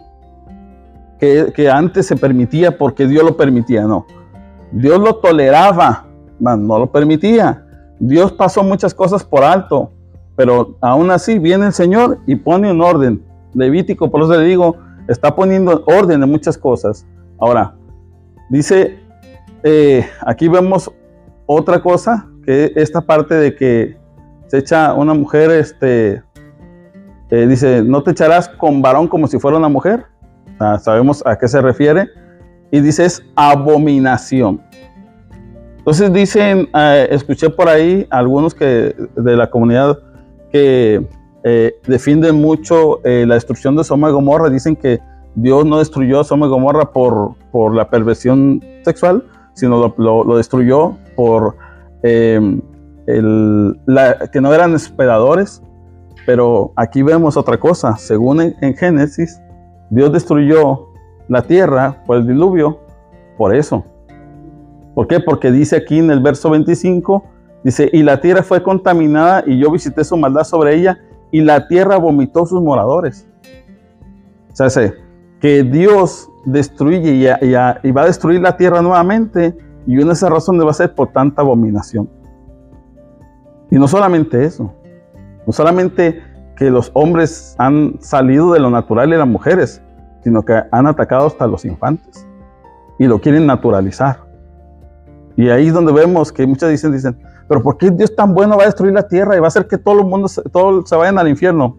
que, 1.18 1.70
antes 1.70 2.06
se 2.06 2.16
permitía 2.16 2.78
porque 2.78 3.06
Dios 3.06 3.24
lo 3.24 3.36
permitía, 3.36 3.84
no. 3.84 4.06
Dios 4.72 4.98
lo 4.98 5.16
toleraba, 5.16 6.06
no 6.40 6.78
lo 6.78 6.90
permitía. 6.90 7.66
Dios 8.00 8.32
pasó 8.32 8.64
muchas 8.64 8.94
cosas 8.94 9.22
por 9.22 9.44
alto, 9.44 9.92
pero 10.34 10.76
aún 10.80 11.10
así 11.10 11.38
viene 11.38 11.66
el 11.66 11.72
Señor 11.74 12.18
y 12.26 12.36
pone 12.36 12.70
un 12.70 12.80
orden. 12.80 13.22
Levítico, 13.52 14.10
por 14.10 14.22
eso 14.22 14.32
le 14.32 14.46
digo, 14.46 14.76
está 15.08 15.36
poniendo 15.36 15.84
orden 15.86 16.22
en 16.22 16.30
muchas 16.30 16.56
cosas. 16.56 17.06
Ahora, 17.38 17.74
dice, 18.48 18.98
eh, 19.62 20.06
aquí 20.22 20.48
vemos 20.48 20.90
otra 21.44 21.82
cosa, 21.82 22.26
que 22.44 22.72
esta 22.74 23.02
parte 23.02 23.34
de 23.34 23.54
que 23.54 24.01
se 24.52 24.58
echa 24.58 24.92
una 24.92 25.14
mujer, 25.14 25.50
este, 25.50 26.22
eh, 27.30 27.46
dice, 27.46 27.82
no 27.82 28.02
te 28.02 28.10
echarás 28.10 28.50
con 28.50 28.82
varón 28.82 29.08
como 29.08 29.26
si 29.26 29.38
fuera 29.38 29.56
una 29.56 29.70
mujer. 29.70 30.04
sabemos 30.78 31.22
a 31.24 31.38
qué 31.38 31.48
se 31.48 31.62
refiere. 31.62 32.06
Y 32.70 32.80
dice, 32.80 33.06
es 33.06 33.22
abominación. 33.34 34.60
Entonces 35.78 36.12
dicen, 36.12 36.68
eh, 36.74 37.08
escuché 37.10 37.48
por 37.48 37.66
ahí 37.66 38.06
algunos 38.10 38.54
que 38.54 38.94
de 39.16 39.36
la 39.36 39.48
comunidad 39.48 39.98
que 40.52 41.02
eh, 41.44 41.72
defienden 41.86 42.34
mucho 42.34 43.00
la 43.04 43.36
destrucción 43.36 43.74
de 43.74 43.84
Soma 43.84 44.10
y 44.10 44.12
Gomorra. 44.12 44.50
Dicen 44.50 44.76
que 44.76 45.00
Dios 45.34 45.64
no 45.64 45.78
destruyó 45.78 46.20
a 46.20 46.24
Soma 46.24 46.44
y 46.44 46.50
Gomorra 46.50 46.92
por, 46.92 47.36
por 47.52 47.74
la 47.74 47.88
perversión 47.88 48.62
sexual, 48.84 49.24
sino 49.54 49.94
lo, 49.96 50.36
destruyó 50.36 50.98
por 51.16 51.56
el, 53.06 53.80
que 54.32 54.40
no 54.40 54.52
eran 54.54 54.74
hospedadores, 54.74 55.62
pero 56.26 56.72
aquí 56.76 57.02
vemos 57.02 57.36
otra 57.36 57.58
cosa. 57.58 57.96
Según 57.96 58.40
en, 58.40 58.76
Génesis, 58.76 59.40
Dios 59.90 60.12
destruyó 60.12 60.88
la 61.28 61.42
tierra 61.42 62.02
por 62.06 62.18
el 62.18 62.26
diluvio 62.26 62.80
por 63.36 63.54
eso. 63.54 63.84
¿Por 64.94 65.06
qué? 65.06 65.20
Porque 65.20 65.50
dice 65.50 65.76
aquí 65.76 65.98
en 65.98 66.10
el 66.10 66.20
verso 66.20 66.50
25, 66.50 67.24
dice, 67.64 67.88
y 67.92 68.02
la 68.02 68.20
tierra 68.20 68.42
fue 68.42 68.62
contaminada 68.62 69.42
y 69.46 69.58
yo 69.58 69.70
visité 69.70 70.04
su 70.04 70.16
maldad 70.16 70.44
sobre 70.44 70.76
ella 70.76 70.98
y 71.30 71.40
la 71.40 71.66
tierra 71.66 71.96
vomitó 71.96 72.44
sus 72.44 72.62
moradores. 72.62 73.26
O 74.52 74.68
sea, 74.68 74.92
que 75.40 75.62
Dios 75.62 76.28
destruye 76.44 77.12
y, 77.14 77.26
y, 77.26 77.90
va 77.90 78.02
a 78.02 78.06
destruir 78.06 78.40
la 78.40 78.56
tierra 78.56 78.82
nuevamente 78.82 79.56
y 79.86 79.96
una 79.96 80.08
de 80.08 80.12
esas 80.12 80.30
razones 80.30 80.64
va 80.64 80.70
a 80.70 80.74
ser 80.74 80.94
por 80.94 81.10
tanta 81.12 81.42
abominación. 81.42 82.08
Y 83.72 83.78
no 83.78 83.88
solamente 83.88 84.44
eso, 84.44 84.70
no 85.46 85.52
solamente 85.54 86.22
que 86.56 86.70
los 86.70 86.90
hombres 86.92 87.54
han 87.56 87.96
salido 88.00 88.52
de 88.52 88.60
lo 88.60 88.68
natural 88.68 89.08
y 89.14 89.16
las 89.16 89.26
mujeres, 89.26 89.80
sino 90.22 90.44
que 90.44 90.62
han 90.70 90.86
atacado 90.86 91.26
hasta 91.26 91.46
los 91.46 91.64
infantes 91.64 92.28
y 92.98 93.06
lo 93.06 93.18
quieren 93.18 93.46
naturalizar. 93.46 94.18
Y 95.36 95.48
ahí 95.48 95.68
es 95.68 95.72
donde 95.72 95.90
vemos 95.90 96.30
que 96.30 96.46
muchas 96.46 96.68
dicen, 96.68 96.92
dicen, 96.92 97.18
pero 97.48 97.62
¿por 97.62 97.78
qué 97.78 97.90
Dios 97.90 98.14
tan 98.14 98.34
bueno 98.34 98.58
va 98.58 98.64
a 98.64 98.66
destruir 98.66 98.92
la 98.92 99.08
tierra 99.08 99.38
y 99.38 99.40
va 99.40 99.46
a 99.46 99.48
hacer 99.48 99.66
que 99.66 99.78
todo 99.78 100.00
el 100.00 100.06
mundo, 100.06 100.28
todos 100.52 100.86
se 100.86 100.94
vayan 100.94 101.16
al 101.16 101.28
infierno? 101.28 101.78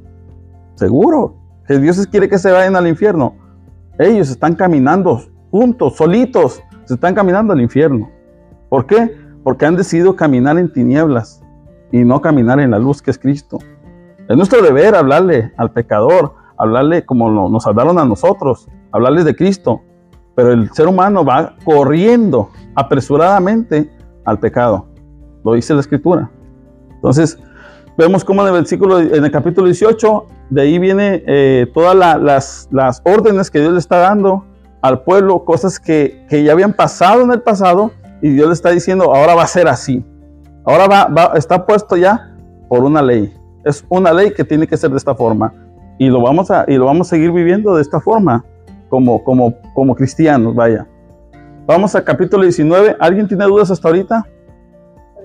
Seguro 0.73 1.35
que 1.67 1.77
Dios 1.77 2.07
quiere 2.07 2.27
que 2.27 2.39
se 2.39 2.51
vayan 2.51 2.75
al 2.75 2.88
infierno. 2.88 3.35
Ellos 4.00 4.31
están 4.31 4.55
caminando 4.55 5.21
juntos, 5.51 5.95
solitos, 5.95 6.59
se 6.85 6.95
están 6.95 7.13
caminando 7.13 7.53
al 7.53 7.62
infierno. 7.62 8.09
¿Por 8.69 8.88
qué? 8.88 9.15
Porque 9.43 9.67
han 9.67 9.75
decidido 9.75 10.15
caminar 10.15 10.57
en 10.57 10.73
tinieblas 10.73 11.42
y 11.93 12.03
no 12.03 12.21
caminar 12.21 12.59
en 12.59 12.71
la 12.71 12.79
luz 12.79 13.03
que 13.03 13.12
es 13.12 13.19
Cristo. 13.19 13.59
Es 14.27 14.35
nuestro 14.35 14.63
deber 14.63 14.95
hablarle 14.95 15.53
al 15.57 15.71
pecador, 15.71 16.33
hablarle 16.57 17.05
como 17.05 17.29
nos 17.50 17.67
hablaron 17.67 18.00
a 18.00 18.05
nosotros, 18.05 18.67
hablarles 18.91 19.25
de 19.25 19.35
Cristo. 19.35 19.81
Pero 20.35 20.51
el 20.51 20.71
ser 20.71 20.88
humano 20.88 21.23
va 21.23 21.55
corriendo 21.63 22.50
apresuradamente 22.73 23.91
al 24.25 24.39
pecado. 24.39 24.88
Lo 25.45 25.53
dice 25.53 25.75
la 25.75 25.81
Escritura. 25.81 26.31
Entonces, 26.95 27.38
vemos 27.95 28.25
cómo 28.25 28.41
en 28.41 28.47
el 28.47 28.53
versículo, 28.53 29.00
en 29.00 29.23
el 29.23 29.31
capítulo 29.31 29.67
18, 29.67 30.25
de 30.50 30.62
ahí 30.63 30.79
viene 30.79 31.23
eh, 31.27 31.71
todas 31.75 31.95
las, 32.71 33.01
órdenes 33.05 33.51
que 33.51 33.59
Dios 33.59 33.71
le 33.71 33.79
está 33.79 33.97
dando 33.97 34.45
al 34.81 35.03
pueblo, 35.03 35.45
cosas 35.45 35.79
que 35.79 36.25
ya 36.31 36.53
habían 36.53 36.73
pasado 36.73 37.21
en 37.21 37.31
el 37.31 37.43
pasado, 37.43 37.91
y 38.19 38.29
Dios 38.29 38.47
le 38.47 38.53
está 38.53 38.71
diciendo, 38.71 39.13
ahora 39.13 39.35
va 39.35 39.43
a 39.43 39.47
ser 39.47 39.67
así. 39.67 40.03
Ahora 40.65 40.88
va, 40.88 41.34
está 41.36 41.65
puesto 41.65 41.98
ya 41.98 42.32
por 42.70 42.84
una 42.84 43.01
ley. 43.01 43.34
Es 43.65 43.86
una 43.89 44.13
ley 44.13 44.32
que 44.32 44.43
tiene 44.43 44.67
que 44.67 44.77
ser 44.77 44.91
de 44.91 44.98
esta 44.98 45.13
forma. 45.15 45.53
Y 45.98 46.10
lo 46.10 46.22
vamos 46.22 46.51
a, 46.51 46.65
y 46.67 46.75
lo 46.75 46.86
vamos 46.86 47.08
a 47.08 47.10
seguir 47.12 47.32
viviendo 47.32 47.75
de 47.75 47.82
esta 47.82 48.00
forma, 48.00 48.43
como, 48.89 49.24
como, 49.24 49.53
como 49.74 49.96
cristianos, 49.96 50.55
vaya. 50.55 50.88
Vamos 51.65 51.96
al 51.96 52.03
capítulo 52.03 52.43
19. 52.43 52.98
¿Alguien 53.00 53.27
tiene 53.27 53.46
dudas 53.46 53.72
hasta 53.72 53.88
ahorita? 53.88 54.25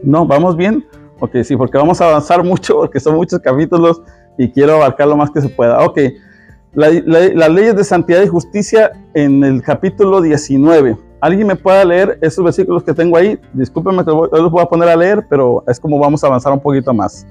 No, 0.03 0.27
¿vamos 0.27 0.57
bien? 0.57 0.85
Ok, 1.21 1.37
sí, 1.43 1.57
porque 1.57 1.79
vamos 1.79 2.01
a 2.01 2.09
avanzar 2.09 2.45
mucho, 2.45 2.77
porque 2.77 3.01
son 3.01 3.17
muchos 3.17 3.41
capítulos 3.41 4.03
y 4.37 4.51
quiero 4.51 4.77
abarcar 4.77 5.09
lo 5.09 5.17
más 5.17 5.31
que 5.31 5.41
se 5.41 5.49
pueda. 5.49 5.85
Ok, 5.85 5.99
las 6.75 7.51
leyes 7.51 7.77
de 7.77 7.85
santidad 7.85 8.23
y 8.23 8.29
justicia 8.29 8.93
en 9.15 9.43
el 9.43 9.63
capítulo 9.63 10.21
19. 10.21 11.08
¿Alguien 11.21 11.49
me 11.49 11.57
pueda 11.57 11.85
leer 11.85 12.19
esos 12.21 12.45
versículos 12.45 12.85
que 12.85 12.95
tengo 12.95 13.17
ahí? 13.17 13.39
Discúlpenme 13.53 14.05
que 14.05 14.11
los 14.11 14.51
voy 14.51 14.63
a 14.63 14.67
poner 14.67 14.89
a 14.89 14.97
leer, 14.97 15.27
pero 15.29 15.65
es 15.67 15.81
como 15.81 15.99
vamos 15.99 16.23
a 16.23 16.29
avanzar 16.29 16.53
un 16.53 16.61
poquito 16.61 16.95
más. 16.95 17.27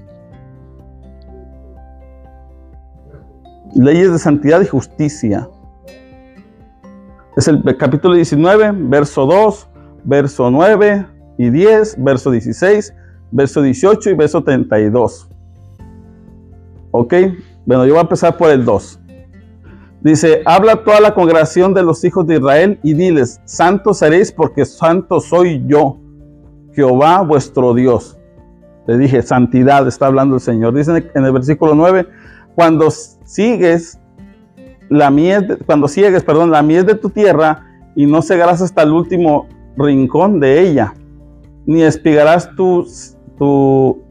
Leyes 3.74 4.12
de 4.12 4.20
santidad 4.20 4.62
y 4.62 4.65
justicia. 4.65 5.48
Es 7.38 7.48
el 7.48 7.63
capítulo 7.77 8.15
19, 8.15 8.72
verso 8.74 9.25
2, 9.25 9.70
verso 10.03 10.51
9 10.51 11.06
y 11.38 11.50
10, 11.50 12.03
verso 12.03 12.32
16, 12.32 12.94
verso 13.32 13.62
18 13.62 14.10
y 14.10 14.13
verso 14.15 14.44
32. 14.44 15.29
¿Ok? 16.91 17.13
Bueno, 17.65 17.86
yo 17.86 17.94
voy 17.94 18.00
a 18.00 18.01
empezar 18.01 18.36
por 18.36 18.50
el 18.50 18.65
2. 18.65 19.00
Dice, 20.08 20.42
habla 20.46 20.86
toda 20.86 21.02
la 21.02 21.14
congregación 21.14 21.74
de 21.74 21.84
los 21.84 22.02
hijos 22.06 22.26
de 22.26 22.36
Israel 22.38 22.80
y 22.82 22.94
diles, 22.94 23.42
santos 23.44 23.98
seréis 23.98 24.32
porque 24.32 24.64
santo 24.64 25.20
soy 25.20 25.62
yo, 25.68 26.00
Jehová 26.72 27.24
vuestro 27.24 27.74
Dios. 27.74 28.18
Le 28.88 28.98
dije, 28.98 29.22
santidad 29.22 29.86
está 29.86 30.06
hablando 30.06 30.36
el 30.36 30.42
Señor. 30.42 30.74
Dice 30.74 31.12
en 31.14 31.26
el 31.26 31.32
versículo 31.34 31.76
9, 31.76 32.08
cuando 32.56 32.90
sigues 32.90 34.00
la 34.88 35.12
miel, 35.12 35.58
cuando 35.66 35.90
sigues, 35.90 36.24
perdón, 36.24 36.52
la 36.52 36.64
miel 36.64 36.86
de 36.86 36.96
tu 36.96 37.10
tierra 37.10 37.66
y 37.94 38.06
no 38.06 38.22
cegarás 38.22 38.62
hasta 38.62 38.84
el 38.84 38.94
último 38.94 39.46
rincón 39.76 40.40
de 40.40 40.62
ella, 40.62 40.94
ni 41.66 41.84
espigarás 41.84 42.56
tu, 42.56 42.88
tu, 43.38 44.02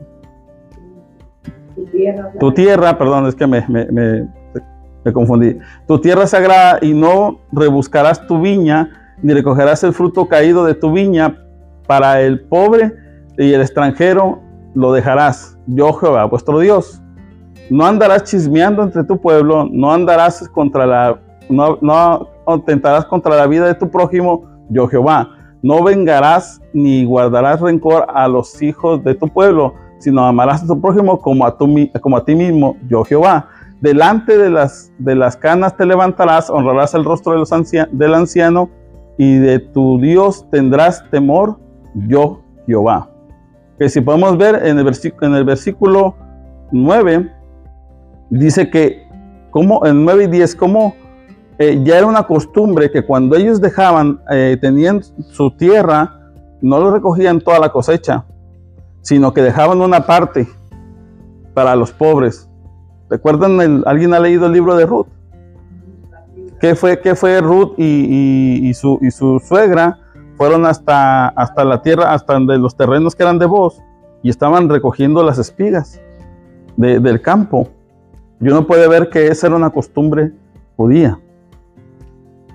tu 2.38 2.52
tierra, 2.52 2.98
perdón, 2.98 3.28
es 3.28 3.34
que 3.34 3.46
me, 3.46 3.64
me, 3.66 3.86
me, 3.86 4.28
me 5.06 5.12
confundí. 5.12 5.56
Tu 5.86 6.00
tierra 6.00 6.26
sagrada 6.26 6.80
y 6.82 6.92
no 6.92 7.38
rebuscarás 7.52 8.26
tu 8.26 8.40
viña, 8.40 9.14
ni 9.22 9.32
recogerás 9.32 9.84
el 9.84 9.92
fruto 9.92 10.26
caído 10.26 10.64
de 10.64 10.74
tu 10.74 10.90
viña 10.90 11.38
para 11.86 12.20
el 12.22 12.40
pobre 12.40 12.92
y 13.38 13.52
el 13.52 13.60
extranjero 13.60 14.40
lo 14.74 14.92
dejarás. 14.92 15.56
Yo 15.68 15.92
Jehová, 15.92 16.24
vuestro 16.24 16.58
Dios. 16.58 17.00
No 17.70 17.86
andarás 17.86 18.24
chismeando 18.24 18.82
entre 18.82 19.04
tu 19.04 19.20
pueblo, 19.20 19.68
no 19.70 19.92
andarás 19.92 20.48
contra 20.48 20.86
la, 20.86 21.20
no, 21.48 21.78
no 21.80 22.28
contra 23.08 23.36
la 23.36 23.46
vida 23.46 23.66
de 23.68 23.74
tu 23.74 23.88
prójimo, 23.88 24.44
yo 24.68 24.88
Jehová. 24.88 25.30
No 25.62 25.84
vengarás 25.84 26.60
ni 26.72 27.04
guardarás 27.04 27.60
rencor 27.60 28.06
a 28.12 28.26
los 28.26 28.60
hijos 28.60 29.04
de 29.04 29.14
tu 29.14 29.28
pueblo, 29.28 29.74
sino 30.00 30.26
amarás 30.26 30.64
a 30.64 30.66
tu 30.66 30.80
prójimo 30.80 31.20
como 31.20 31.46
a, 31.46 31.56
como 31.56 32.16
a 32.16 32.24
ti 32.24 32.34
mismo, 32.34 32.76
yo 32.88 33.04
Jehová. 33.04 33.48
Delante 33.86 34.36
de 34.36 34.50
las, 34.50 34.90
de 34.98 35.14
las 35.14 35.36
canas 35.36 35.76
te 35.76 35.86
levantarás, 35.86 36.50
honrarás 36.50 36.94
el 36.94 37.04
rostro 37.04 37.34
de 37.34 37.38
los 37.38 37.50
del 37.92 38.14
anciano 38.14 38.68
y 39.16 39.38
de 39.38 39.60
tu 39.60 40.00
Dios 40.00 40.44
tendrás 40.50 41.08
temor, 41.12 41.60
yo 41.94 42.42
Jehová. 42.66 43.08
Que 43.78 43.88
si 43.88 44.00
podemos 44.00 44.36
ver 44.38 44.66
en 44.66 44.80
el, 44.80 44.92
en 45.20 45.34
el 45.36 45.44
versículo 45.44 46.16
9, 46.72 47.32
dice 48.30 48.70
que 48.70 49.08
como 49.52 49.86
en 49.86 50.04
9 50.04 50.24
y 50.24 50.26
10, 50.26 50.56
como 50.56 50.96
eh, 51.60 51.80
ya 51.84 51.98
era 51.98 52.08
una 52.08 52.24
costumbre 52.24 52.90
que 52.90 53.06
cuando 53.06 53.36
ellos 53.36 53.60
dejaban, 53.60 54.20
eh, 54.32 54.58
tenían 54.60 55.00
su 55.30 55.52
tierra, 55.52 56.32
no 56.60 56.80
lo 56.80 56.90
recogían 56.90 57.40
toda 57.40 57.60
la 57.60 57.70
cosecha, 57.70 58.24
sino 59.02 59.32
que 59.32 59.42
dejaban 59.42 59.80
una 59.80 60.06
parte 60.06 60.48
para 61.54 61.76
los 61.76 61.92
pobres. 61.92 62.45
¿Recuerdan? 63.08 63.82
¿Alguien 63.86 64.14
ha 64.14 64.20
leído 64.20 64.46
el 64.46 64.52
libro 64.52 64.76
de 64.76 64.86
Ruth? 64.86 65.06
¿Qué 66.60 66.74
fue, 66.74 67.00
qué 67.00 67.14
fue 67.14 67.40
Ruth 67.40 67.74
y, 67.76 68.72
su, 68.74 68.98
suegra? 69.46 69.98
Fueron 70.36 70.66
hasta, 70.66 71.28
hasta 71.28 71.64
la 71.64 71.82
tierra, 71.82 72.12
hasta 72.12 72.34
donde 72.34 72.58
los 72.58 72.76
terrenos 72.76 73.14
que 73.14 73.22
eran 73.22 73.38
de 73.38 73.46
vos, 73.46 73.80
y 74.22 74.30
estaban 74.30 74.68
recogiendo 74.68 75.22
las 75.22 75.38
espigas 75.38 76.00
del 76.76 77.22
campo. 77.22 77.68
Yo 78.40 78.54
no 78.54 78.66
puede 78.66 78.86
ver 78.88 79.08
que 79.08 79.28
esa 79.28 79.46
era 79.46 79.56
una 79.56 79.70
costumbre 79.70 80.32
judía. 80.76 81.18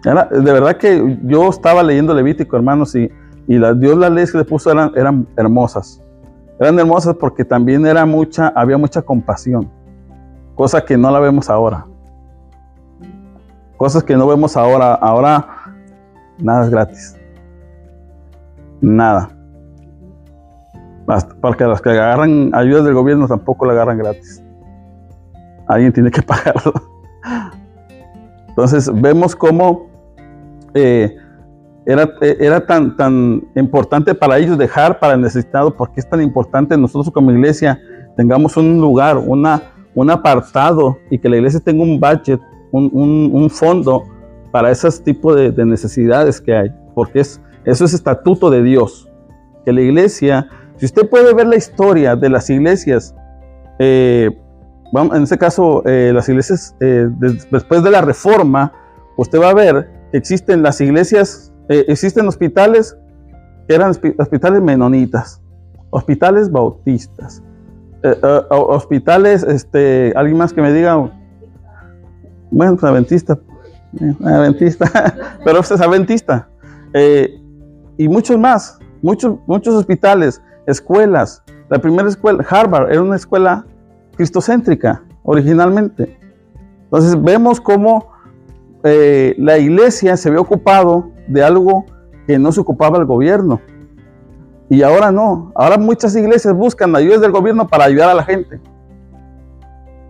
de 0.03 0.51
verdad 0.51 0.77
que 0.77 1.17
yo 1.24 1.50
estaba 1.50 1.81
leyendo 1.81 2.13
Levítico, 2.13 2.55
hermanos, 2.55 2.96
y, 2.96 3.10
y 3.48 3.58
la, 3.58 3.74
Dios 3.74 3.98
las 3.98 4.12
leyes 4.12 4.31
que 4.31 4.39
le 4.39 4.46
puso 4.46 4.72
eran, 4.72 4.91
eran 4.96 5.27
hermosas. 5.38 6.03
Eran 6.60 6.77
hermosas 6.77 7.15
porque 7.15 7.43
también 7.43 7.86
era 7.88 8.05
mucha, 8.05 8.50
había 8.50 8.77
mucha 8.77 9.01
compasión, 9.01 9.67
cosa 10.55 10.84
que 10.84 10.98
no 10.98 11.12
la 11.12 11.20
vemos 11.20 11.50
ahora. 11.50 11.86
Cosas 13.77 14.03
que 14.03 14.15
no 14.15 14.27
vemos 14.27 14.55
ahora. 14.58 14.93
Ahora 14.93 15.48
nada 16.38 16.65
es 16.65 16.70
gratis. 16.70 17.17
Nada. 18.79 19.29
Porque 21.41 21.65
las 21.65 21.81
que 21.81 21.89
agarran 21.89 22.51
ayudas 22.53 22.85
del 22.85 22.94
gobierno 22.94 23.27
tampoco 23.27 23.66
la 23.66 23.74
agarran 23.74 23.98
gratis 23.98 24.42
alguien 25.72 25.94
tiene 25.94 26.11
que 26.11 26.22
pagarlo. 26.33 26.74
Entonces 28.50 28.92
vemos 29.01 29.35
cómo 29.35 29.90
eh, 30.74 31.16
era, 31.85 32.09
era 32.22 32.66
tan, 32.66 32.96
tan 32.96 33.44
importante 33.55 34.14
para 34.14 34.37
ellos 34.37 34.57
dejar 34.57 35.00
para 35.00 35.14
el 35.14 35.22
necesitado, 35.22 35.75
porque 35.75 36.00
es 36.00 36.09
tan 36.09 36.22
importante 36.22 36.77
nosotros 36.77 37.11
como 37.14 37.31
iglesia 37.31 37.79
tengamos 38.16 38.57
un 38.57 38.79
lugar, 38.79 39.18
una, 39.18 39.61
un 39.95 40.09
apartado 40.09 40.97
y 41.09 41.17
que 41.19 41.29
la 41.29 41.37
iglesia 41.37 41.59
tenga 41.59 41.83
un 41.83 41.99
budget, 41.99 42.39
un, 42.71 43.49
fondo 43.49 44.03
para 44.51 44.71
esos 44.71 45.01
tipos 45.03 45.35
de, 45.35 45.65
necesidades 45.65 46.39
que 46.39 46.55
hay, 46.55 46.69
porque 46.95 47.19
es, 47.19 47.41
eso 47.65 47.85
es 47.85 47.93
estatuto 47.93 48.49
de 48.49 48.63
Dios. 48.63 49.09
Que 49.65 49.73
la 49.73 49.81
iglesia, 49.81 50.47
si 50.77 50.85
usted 50.85 51.09
puede 51.09 51.33
ver 51.33 51.47
la 51.47 51.55
historia 51.55 52.15
de 52.15 52.29
las 52.29 52.49
iglesias, 52.49 53.15
eh, 53.79 54.29
en 54.93 55.23
este 55.23 55.37
caso, 55.37 55.83
eh, 55.85 56.11
las 56.13 56.27
iglesias, 56.27 56.75
eh, 56.79 57.07
después 57.51 57.83
de 57.83 57.91
la 57.91 58.01
reforma, 58.01 58.73
usted 59.17 59.39
va 59.39 59.49
a 59.49 59.53
ver 59.53 59.89
que 60.11 60.17
existen 60.17 60.61
las 60.61 60.81
iglesias, 60.81 61.53
eh, 61.69 61.85
existen 61.87 62.27
hospitales 62.27 62.97
que 63.67 63.75
eran 63.75 63.91
hospitales 64.17 64.61
menonitas, 64.61 65.41
hospitales 65.89 66.51
bautistas, 66.51 67.41
hospitales, 68.50 69.44
este, 69.44 70.14
alguien 70.16 70.37
más 70.37 70.53
que 70.53 70.61
me 70.61 70.74
diga, 70.74 70.96
bueno, 72.50 72.75
pues, 72.75 72.83
adventista, 72.83 73.37
adventista, 74.24 75.16
pero 75.46 75.59
usted 75.59 75.75
es 75.75 75.81
adventista, 75.81 76.50
y 77.98 78.07
muchos 78.07 78.37
más, 78.37 78.79
muchos, 79.01 79.37
muchos 79.48 79.75
hospitales, 79.75 80.42
escuelas. 80.66 81.44
La 81.70 81.79
primera 81.79 82.09
escuela, 82.09 82.44
Harvard, 82.50 82.92
era 82.92 83.01
una 83.01 83.16
escuela 83.16 83.66
cristocéntrica 84.16 85.03
originalmente. 85.24 86.18
Entonces 86.83 87.22
vemos 87.22 87.61
cómo 87.61 88.11
eh, 88.83 89.35
la 89.37 89.57
iglesia 89.57 90.18
se 90.18 90.29
había 90.29 90.42
ocupado 90.42 91.09
de 91.27 91.44
algo 91.44 91.85
que 92.27 92.37
no 92.37 92.51
se 92.51 92.59
ocupaba 92.59 92.98
el 92.98 93.05
gobierno. 93.05 93.61
Y 94.72 94.81
ahora 94.81 95.12
no. 95.12 95.51
Ahora 95.53 95.77
muchas 95.77 96.16
iglesias 96.16 96.55
buscan 96.55 96.96
ayudas 96.96 97.22
del 97.22 97.31
gobierno 97.31 97.68
para 97.68 97.84
ayudar 97.84 98.10
a 98.10 98.16
la 98.16 98.24
gente. 98.24 98.60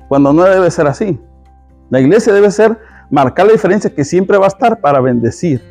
Cuando 0.08 0.32
no 0.32 0.43
debe 0.43 0.71
ser 0.71 0.88
así. 0.88 1.19
La 1.89 2.00
iglesia 2.00 2.32
debe 2.32 2.50
ser 2.50 2.80
marcar 3.10 3.47
la 3.47 3.52
diferencia 3.52 3.93
que 3.93 4.06
siempre 4.06 4.38
va 4.38 4.45
a 4.45 4.47
estar 4.47 4.80
para 4.80 5.02
bendecir. 5.02 5.62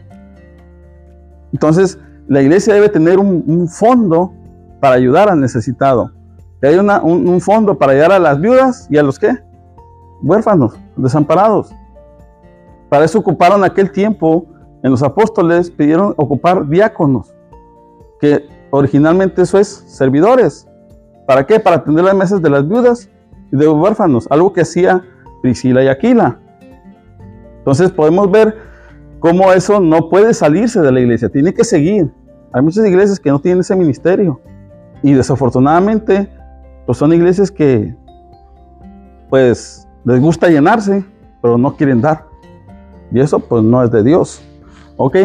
Entonces, 1.54 1.98
la 2.28 2.42
iglesia 2.42 2.74
debe 2.74 2.90
tener 2.90 3.18
un 3.18 3.66
fondo 3.66 4.34
para 4.80 4.96
ayudar 4.96 5.30
al 5.30 5.40
necesitado 5.40 6.12
hay 6.68 6.76
un, 6.76 7.40
fondo 7.40 7.78
para 7.78 7.92
ayudar 7.92 8.12
a 8.12 8.18
las 8.18 8.40
viudas 8.40 8.86
y 8.90 8.98
a 8.98 9.02
los 9.02 9.18
que 9.18 9.30
huérfanos, 10.22 10.78
desamparados. 10.96 11.74
Para 12.90 13.04
eso 13.04 13.18
ocuparon 13.18 13.64
aquel 13.64 13.90
tiempo, 13.90 14.46
en 14.82 14.90
los 14.90 15.02
apóstoles 15.02 15.70
pidieron 15.70 16.12
ocupar 16.16 16.68
diáconos, 16.68 17.32
que 18.20 18.46
originalmente 18.70 19.42
eso 19.42 19.58
es 19.58 19.84
servidores. 19.86 20.66
¿Para 21.26 21.46
qué? 21.46 21.60
Para 21.60 21.76
atender 21.76 22.04
las 22.04 22.14
mesas 22.14 22.42
de 22.42 22.50
las 22.50 22.66
viudas 22.66 23.08
y 23.52 23.56
de 23.56 23.64
los 23.64 23.74
huérfanos, 23.74 24.26
algo 24.30 24.52
que 24.52 24.62
hacía 24.62 25.04
Priscila 25.42 25.82
y 25.82 25.88
Aquila. 25.88 26.38
Entonces 27.58 27.90
podemos 27.90 28.30
ver 28.30 28.56
cómo 29.18 29.52
eso 29.52 29.80
no 29.80 30.08
puede 30.08 30.34
salirse 30.34 30.80
de 30.80 30.92
la 30.92 31.00
iglesia, 31.00 31.28
tiene 31.28 31.52
que 31.52 31.64
seguir. 31.64 32.10
Hay 32.52 32.62
muchas 32.62 32.86
iglesias 32.86 33.20
que 33.20 33.30
no 33.30 33.38
tienen 33.38 33.60
ese 33.60 33.76
ministerio 33.76 34.40
y 35.02 35.12
desafortunadamente 35.12 36.28
pues 36.86 36.98
son 36.98 37.12
iglesias 37.12 37.50
que 37.50 37.94
pues 39.28 39.86
les 40.04 40.20
gusta 40.20 40.48
llenarse, 40.48 41.04
pero 41.40 41.56
no 41.56 41.76
quieren 41.76 42.00
dar. 42.00 42.26
Y 43.12 43.20
eso 43.20 43.38
pues 43.38 43.62
no 43.62 43.82
es 43.82 43.90
de 43.90 44.02
Dios. 44.02 44.42
¿Ok? 44.96 45.16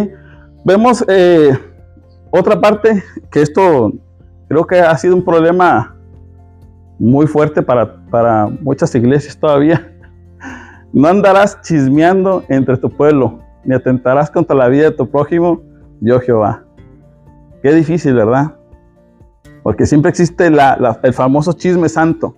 Vemos 0.63 1.03
eh, 1.07 1.57
otra 2.39 2.59
parte 2.59 3.03
que 3.31 3.41
esto 3.41 3.93
creo 4.47 4.65
que 4.67 4.79
ha 4.79 4.97
sido 4.97 5.15
un 5.15 5.23
problema 5.23 5.95
muy 6.99 7.27
fuerte 7.27 7.61
para, 7.61 7.95
para 8.09 8.47
muchas 8.47 8.93
iglesias 8.95 9.37
todavía. 9.37 9.91
No 10.93 11.09
andarás 11.09 11.59
chismeando 11.61 12.45
entre 12.47 12.77
tu 12.77 12.89
pueblo, 12.89 13.39
ni 13.65 13.75
atentarás 13.75 14.31
contra 14.31 14.55
la 14.55 14.69
vida 14.69 14.85
de 14.85 14.91
tu 14.91 15.09
prójimo, 15.09 15.61
yo 15.99 16.21
Jehová. 16.21 16.63
Qué 17.61 17.73
difícil, 17.73 18.13
¿verdad? 18.13 18.55
Porque 19.61 19.85
siempre 19.85 20.09
existe 20.09 20.47
el 20.47 21.13
famoso 21.13 21.51
chisme 21.51 21.89
santo. 21.89 22.37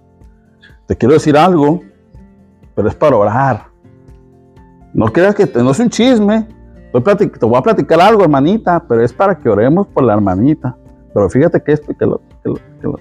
Te 0.88 0.96
quiero 0.96 1.14
decir 1.14 1.38
algo, 1.38 1.82
pero 2.74 2.88
es 2.88 2.96
para 2.96 3.16
orar. 3.16 3.68
No 4.92 5.06
creas 5.14 5.36
que 5.36 5.46
no 5.62 5.70
es 5.70 5.80
un 5.80 5.90
chisme. 5.90 6.48
Te 6.92 7.46
voy 7.46 7.58
a 7.58 7.62
platicar 7.62 8.00
algo, 8.00 8.24
hermanita, 8.24 8.84
pero 8.88 9.04
es 9.04 9.14
para 9.14 9.38
que 9.38 9.50
oremos 9.50 9.88
por 9.88 10.04
la 10.04 10.14
hermanita. 10.14 10.76
Pero 11.14 11.30
fíjate 11.30 11.62
que 11.62 11.74
esto 11.74 11.92
y 11.92 11.96
que 11.96 12.06
lo, 12.06 12.22
que 12.44 12.50
lo, 12.84 13.00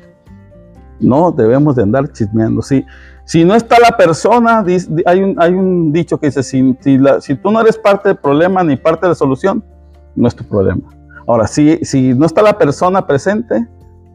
No 1.00 1.30
debemos 1.30 1.76
de 1.76 1.82
andar 1.82 2.10
chismeando. 2.12 2.62
Si, 2.62 2.84
si 3.24 3.44
no 3.44 3.54
está 3.54 3.78
la 3.78 3.96
persona, 3.96 4.64
hay 5.06 5.22
un, 5.22 5.34
hay 5.38 5.52
un 5.52 5.92
dicho 5.92 6.18
que 6.18 6.26
dice, 6.26 6.42
si, 6.42 6.76
si, 7.20 7.34
tú 7.36 7.50
no 7.50 7.60
eres 7.60 7.78
parte 7.78 8.10
del 8.10 8.18
problema 8.18 8.62
ni 8.62 8.76
parte 8.76 9.06
de 9.06 9.10
la 9.10 9.14
solución, 9.14 9.62
no 10.14 10.28
es 10.28 10.34
tu 10.34 10.44
problema. 10.44 10.82
Ahora, 11.26 11.46
si, 11.46 11.78
si 11.84 12.14
no 12.14 12.26
está 12.26 12.42
la 12.42 12.56
persona 12.56 13.06
presente, 13.06 13.66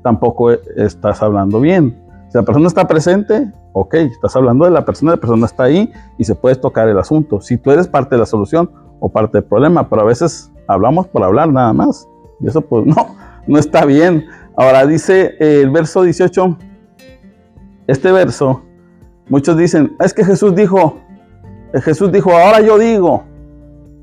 tampoco 0.04 0.52
estás 0.52 1.22
hablando 1.22 1.60
bien. 1.60 1.96
Si 2.30 2.38
la 2.38 2.44
persona 2.44 2.68
está 2.68 2.88
presente, 2.88 3.52
ok, 3.74 3.94
estás 3.96 4.36
hablando 4.36 4.66
de 4.66 4.72
la 4.72 4.86
persona, 4.86 5.12
la 5.12 5.18
persona 5.18 5.46
está 5.46 5.64
ahí 5.64 5.92
y 6.18 6.24
se 6.24 6.36
puede 6.36 6.56
tocar 6.56 6.88
el 6.88 6.98
asunto. 6.98 7.42
Si 7.42 7.58
tú 7.58 7.72
eres 7.72 7.88
parte 7.88 8.16
de 8.16 8.20
la 8.20 8.26
solución 8.26 8.70
o 9.02 9.10
parte 9.10 9.40
del 9.40 9.44
problema, 9.44 9.90
pero 9.90 10.04
a 10.04 10.06
veces 10.06 10.50
hablamos 10.68 11.08
por 11.08 11.22
hablar 11.24 11.52
nada 11.52 11.74
más. 11.74 12.08
Y 12.40 12.48
eso 12.48 12.62
pues 12.62 12.86
no, 12.96 13.16
no 13.48 13.60
está 13.60 13.84
bien. 13.84 14.26
Ahora 14.56 14.86
dice 14.86 15.36
el 15.40 15.70
verso 15.70 16.04
18, 16.04 16.58
este 17.88 18.12
verso, 18.14 18.62
muchos 19.28 19.58
dicen, 19.58 19.98
es 20.00 20.14
que 20.14 20.24
Jesús 20.24 20.56
dijo, 20.56 20.98
Jesús 21.74 22.12
dijo, 22.12 22.32
ahora 22.32 22.62
yo 22.62 22.78
digo, 22.78 23.24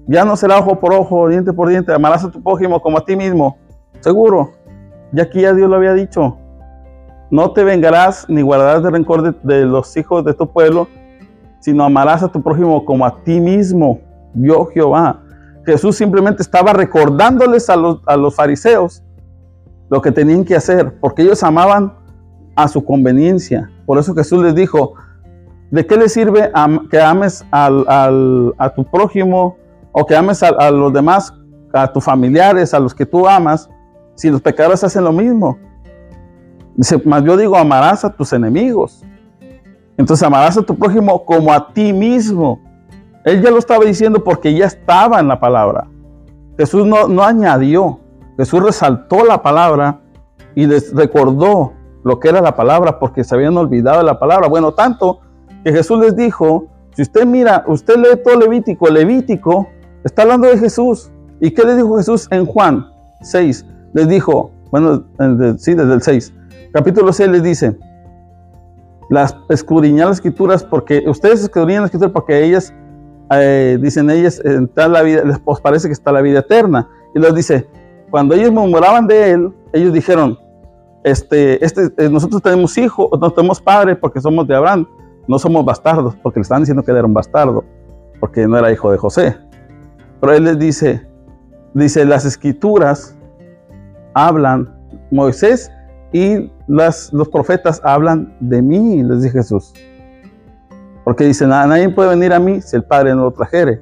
ya 0.07 0.25
no 0.25 0.37
será 0.37 0.59
ojo 0.59 0.81
por 0.81 0.93
ojo, 0.93 1.29
diente 1.29 1.53
por 1.53 1.69
diente, 1.69 1.93
amarás 1.93 2.25
a 2.25 2.31
tu 2.31 2.43
prójimo 2.43 2.81
como 2.81 2.99
a 2.99 3.05
ti 3.05 3.15
mismo. 3.15 3.59
Seguro, 4.01 4.53
ya 5.13 5.25
aquí 5.25 5.43
ya 5.43 5.53
Dios 5.53 5.69
lo 5.69 5.77
había 5.77 5.95
dicho. 5.95 6.39
No 7.31 7.53
te 7.53 7.63
vengarás 7.63 8.27
ni 8.29 8.41
guardarás 8.41 8.83
de 8.83 8.91
rencor 8.91 9.39
de, 9.43 9.67
los 9.67 9.95
hijos 9.97 10.25
de 10.25 10.33
tu 10.33 10.51
pueblo, 10.51 10.89
sino 11.61 11.85
amarás 11.85 12.23
a 12.23 12.29
tu 12.29 12.43
prójimo 12.43 12.85
como 12.87 13.05
a 13.05 13.23
ti 13.23 13.39
mismo. 13.39 14.01
Yo 14.35 14.67
Jehová. 14.67 15.23
Jesús 15.65 15.97
simplemente 15.97 16.43
estaba 16.43 16.73
recordándoles 16.73 17.69
a 17.69 17.77
los, 17.77 18.01
a 18.07 18.17
los 18.17 18.35
fariseos 18.35 19.03
lo 19.91 20.03
que 20.03 20.13
tenían 20.13 20.45
que 20.45 20.55
hacer, 20.55 20.99
porque 21.01 21.23
ellos 21.23 21.43
amaban 21.43 21.95
a 22.57 22.69
su 22.69 22.85
conveniencia. 22.85 23.71
Por 23.87 23.99
eso 23.99 24.15
Jesús 24.15 24.45
les 24.45 24.55
dijo, 24.55 24.95
¿de 25.71 25.87
qué 25.87 25.97
le 25.97 26.09
sirve 26.09 26.51
que 26.91 27.01
ames 27.01 27.45
a 27.53 28.73
tu 28.75 28.85
prójimo 28.85 29.57
o 29.93 30.07
que 30.07 30.15
ames 30.15 30.43
a, 30.43 30.71
los 30.71 30.93
demás, 30.93 31.35
a 31.73 31.93
tus 31.93 32.05
familiares, 32.05 32.73
a 32.75 32.79
los 32.79 32.95
que 32.95 33.07
tú 33.07 33.27
amas, 33.27 33.69
si 34.15 34.31
los 34.31 34.41
pecadores 34.41 34.83
hacen 34.85 35.05
lo 35.05 35.13
mismo. 35.13 35.59
Dice, 36.77 37.01
más 37.05 37.25
yo 37.25 37.37
digo, 37.37 37.57
amarás 37.57 38.05
a 38.05 38.15
tus 38.15 38.33
enemigos. 38.33 39.05
Entonces 39.97 40.25
amarás 40.25 40.57
a 40.57 40.63
tu 40.63 40.77
prójimo 40.77 41.25
como 41.25 41.53
a 41.53 41.73
ti 41.73 41.93
mismo. 41.93 42.61
Él 43.29 43.43
ya 43.43 43.51
lo 43.51 43.59
estaba 43.59 43.85
diciendo 43.85 44.23
porque 44.25 44.55
ya 44.55 44.67
estaba 44.67 45.21
en 45.21 45.29
la 45.29 45.39
palabra. 45.41 45.89
Jesús 46.57 46.87
no, 46.87 47.09
no 47.09 47.23
añadió, 47.23 48.01
Jesús 48.37 48.63
resaltó 48.63 49.25
la 49.25 49.43
palabra 49.43 50.01
y 50.55 50.67
les 50.67 50.95
recordó 50.95 51.73
lo 52.05 52.19
que 52.19 52.29
era 52.29 52.41
la 52.41 52.57
palabra 52.57 52.99
porque 52.99 53.23
se 53.23 53.35
habían 53.35 53.57
olvidado 53.57 53.99
de 53.99 54.05
la 54.05 54.19
palabra. 54.19 54.49
Bueno, 54.49 54.73
tanto 54.73 55.21
que 55.65 55.73
Jesús 55.73 56.01
les 56.01 56.17
dijo, 56.17 56.67
si 56.95 57.03
usted 57.03 57.27
mira, 57.27 57.65
usted 57.67 57.97
lee 57.97 58.21
todo 58.25 58.37
Levítico, 58.39 58.89
Levítico 58.89 59.69
Está 60.05 60.23
hablando 60.23 60.49
de 60.49 60.59
Jesús. 60.59 61.11
¿Y 61.41 61.51
qué 61.51 61.65
le 61.65 61.77
dijo 61.77 61.97
Jesús 61.97 62.29
en 62.31 62.47
Juan 62.47 62.87
6? 63.23 63.67
Les 63.95 64.09
dijo, 64.09 64.51
bueno, 64.71 65.05
sí, 65.59 65.75
desde 65.75 65.95
el 65.95 66.03
6. 66.03 66.35
Capítulo 66.73 67.13
6 67.13 67.29
les 67.31 67.43
dice, 67.43 67.79
las 69.11 69.37
escudriñan 69.49 70.09
las 70.09 70.19
escrituras 70.19 70.65
porque 70.65 71.05
ustedes 71.07 71.43
escudriñan 71.43 71.83
las 71.83 71.89
escrituras 71.89 72.13
porque 72.13 72.45
ellas, 72.45 72.75
eh, 73.31 73.79
dicen 73.81 74.11
ellas, 74.11 74.41
está 74.41 74.89
la 74.89 75.03
vida, 75.03 75.23
les 75.25 75.39
parece 75.61 75.89
que 75.89 75.93
está 75.93 76.13
la 76.13 76.21
vida 76.21 76.41
eterna. 76.41 76.89
Y 77.15 77.19
les 77.19 77.35
dice, 77.35 77.69
cuando 78.11 78.35
ellos 78.35 78.53
murmuraban 78.53 79.07
de 79.07 79.31
él, 79.33 79.53
ellos 79.73 79.93
dijeron, 79.93 80.39
este, 81.05 81.65
este, 81.65 81.91
eh, 81.99 82.09
nosotros 82.09 82.43
tenemos 82.43 82.77
hijos, 82.79 83.09
no 83.21 83.31
tenemos 83.31 83.61
padres 83.61 83.97
porque 84.01 84.21
somos 84.21 84.47
de 84.47 84.55
Abraham, 84.55 84.87
no 85.27 85.39
somos 85.39 85.65
bastardos, 85.65 86.17
porque 86.23 86.41
le 86.41 86.43
estaban 86.43 86.63
diciendo 86.63 86.83
que 86.83 86.91
él 86.91 86.99
era 86.99 87.07
un 87.07 87.15
bastardo, 87.15 87.65
porque 88.19 88.47
no 88.47 88.59
era 88.59 88.73
hijo 88.73 88.91
de 88.91 88.99
José. 88.99 89.37
Pero 90.21 90.33
él 90.33 90.45
les 90.45 90.59
dice, 90.59 91.07
dice, 91.75 92.05
las 92.05 92.25
escrituras 92.25 93.17
hablan, 94.15 94.75
Moisés 95.11 95.71
y 96.13 96.51
las, 96.67 97.13
los 97.13 97.29
profetas 97.29 97.81
hablan 97.85 98.35
de 98.41 98.63
mí, 98.63 99.03
les 99.03 99.23
dice 99.23 99.39
Jesús. 99.39 99.75
Porque 101.09 101.25
dice, 101.25 101.47
nadie 101.47 101.89
puede 101.89 102.11
venir 102.11 102.35
a 102.35 102.39
mí 102.39 102.61
si 102.61 102.77
el 102.77 102.85
Padre 102.85 103.15
no 103.15 103.23
lo 103.23 103.31
trajere. 103.31 103.81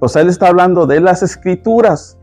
Pues 0.00 0.16
él 0.16 0.30
está 0.30 0.48
hablando 0.48 0.86
de 0.86 0.98
las 0.98 1.22
escrituras. 1.22 2.18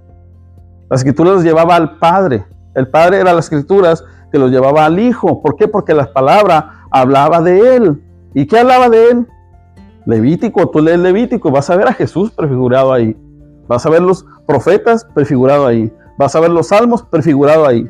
Las 0.89 1.01
escrituras 1.01 1.35
los 1.35 1.43
llevaba 1.43 1.75
al 1.75 1.99
Padre. 1.99 2.47
El 2.73 2.87
Padre 2.87 3.19
era 3.19 3.33
las 3.33 3.45
escrituras 3.45 4.03
que 4.31 4.39
los 4.39 4.49
llevaba 4.49 4.85
al 4.85 4.97
Hijo. 4.97 5.43
¿Por 5.43 5.57
qué? 5.57 5.67
Porque 5.67 5.93
la 5.93 6.11
palabra 6.11 6.87
hablaba 6.89 7.39
de 7.43 7.75
él. 7.75 8.03
¿Y 8.33 8.47
qué 8.47 8.57
hablaba 8.57 8.89
de 8.89 9.11
él? 9.11 9.27
Levítico, 10.07 10.71
tú 10.71 10.81
lees 10.81 10.97
Levítico, 10.97 11.51
vas 11.51 11.69
a 11.69 11.75
ver 11.75 11.89
a 11.89 11.93
Jesús 11.93 12.31
prefigurado 12.31 12.93
ahí. 12.93 13.15
Vas 13.67 13.85
a 13.85 13.91
ver 13.91 14.01
los 14.01 14.25
profetas 14.47 15.05
prefigurado 15.13 15.67
ahí. 15.67 15.93
Vas 16.17 16.35
a 16.35 16.39
ver 16.39 16.49
los 16.49 16.69
salmos 16.69 17.03
prefigurado 17.03 17.67
ahí. 17.67 17.87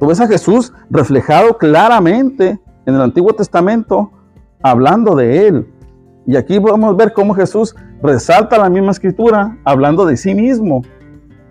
Tú 0.00 0.08
ves 0.08 0.20
a 0.20 0.26
Jesús 0.26 0.72
reflejado 0.90 1.56
claramente 1.56 2.58
en 2.84 2.94
el 2.96 3.00
Antiguo 3.00 3.32
Testamento 3.32 4.10
hablando 4.60 5.14
de 5.14 5.46
él. 5.46 5.70
Y 6.26 6.36
aquí 6.36 6.58
podemos 6.58 6.96
ver 6.96 7.12
cómo 7.12 7.34
Jesús 7.34 7.74
resalta 8.02 8.58
la 8.58 8.70
misma 8.70 8.92
escritura 8.92 9.58
hablando 9.64 10.06
de 10.06 10.16
sí 10.16 10.34
mismo. 10.34 10.82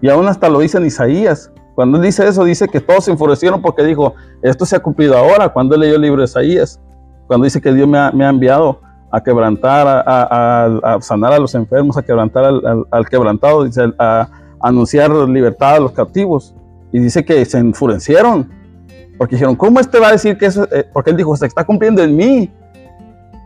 Y 0.01 0.09
aún 0.09 0.27
hasta 0.27 0.49
lo 0.49 0.59
dice 0.59 0.77
en 0.77 0.85
Isaías. 0.85 1.51
Cuando 1.75 1.97
él 1.97 2.03
dice 2.03 2.27
eso, 2.27 2.43
dice 2.43 2.67
que 2.67 2.79
todos 2.79 3.05
se 3.05 3.11
enfurecieron 3.11 3.61
porque 3.61 3.83
dijo, 3.83 4.13
esto 4.41 4.65
se 4.65 4.75
ha 4.75 4.79
cumplido 4.79 5.17
ahora, 5.17 5.49
cuando 5.49 5.75
él 5.75 5.81
leyó 5.81 5.95
el 5.95 6.01
libro 6.01 6.21
de 6.21 6.25
Isaías. 6.25 6.79
Cuando 7.27 7.45
dice 7.45 7.61
que 7.61 7.73
Dios 7.73 7.87
me 7.87 7.97
ha, 7.97 8.29
enviado 8.29 8.81
a 9.11 9.23
quebrantar, 9.23 10.03
a, 10.05 10.97
sanar 11.01 11.33
a 11.33 11.39
los 11.39 11.55
enfermos, 11.55 11.97
a 11.97 12.03
quebrantar 12.03 12.45
al, 12.91 13.09
quebrantado, 13.09 13.63
dice, 13.63 13.93
a, 13.97 14.27
anunciar 14.61 15.11
libertad 15.11 15.75
a 15.75 15.79
los 15.79 15.91
cautivos. 15.93 16.55
Y 16.91 16.99
dice 16.99 17.25
que 17.25 17.43
se 17.45 17.57
enfurecieron, 17.57 18.49
porque 19.17 19.35
dijeron, 19.35 19.55
¿cómo 19.55 19.79
este 19.79 19.99
va 19.99 20.09
a 20.09 20.11
decir 20.11 20.37
que 20.37 20.47
eso? 20.47 20.67
Eh, 20.71 20.85
porque 20.91 21.11
él 21.11 21.17
dijo, 21.17 21.35
se 21.35 21.45
está 21.45 21.63
cumpliendo 21.63 22.03
en 22.03 22.15
mí. 22.15 22.51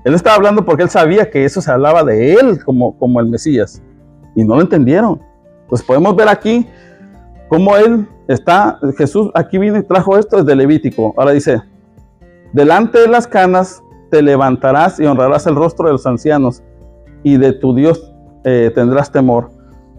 Él 0.07 0.15
estaba 0.15 0.37
hablando 0.37 0.63
porque 0.63 0.83
él 0.83 0.89
sabía 0.89 1.29
que 1.29 1.43
eso 1.43 1.59
se 1.59 1.69
hablaba 1.69 2.01
de 2.01 2.35
él 2.35 2.63
como, 2.63 2.97
como 2.97 3.19
el 3.19 3.25
Mesías. 3.27 3.83
Y 4.35 4.45
no 4.45 4.55
lo 4.55 4.61
entendieron. 4.61 5.21
Pues 5.67 5.83
podemos 5.83 6.15
ver 6.15 6.29
aquí 6.29 6.65
cómo 7.49 7.75
él 7.75 8.07
está, 8.29 8.79
Jesús 8.97 9.29
aquí 9.33 9.57
vino 9.57 9.77
y 9.77 9.83
trajo 9.83 10.17
esto 10.17 10.37
desde 10.37 10.55
Levítico. 10.55 11.13
Ahora 11.17 11.31
dice, 11.31 11.61
delante 12.53 12.99
de 12.99 13.09
las 13.09 13.27
canas 13.27 13.83
te 14.09 14.21
levantarás 14.21 14.97
y 14.97 15.05
honrarás 15.05 15.45
el 15.45 15.55
rostro 15.55 15.87
de 15.87 15.91
los 15.91 16.05
ancianos 16.05 16.63
y 17.23 17.35
de 17.35 17.51
tu 17.51 17.75
Dios 17.75 18.13
eh, 18.45 18.71
tendrás 18.73 19.11
temor. 19.11 19.49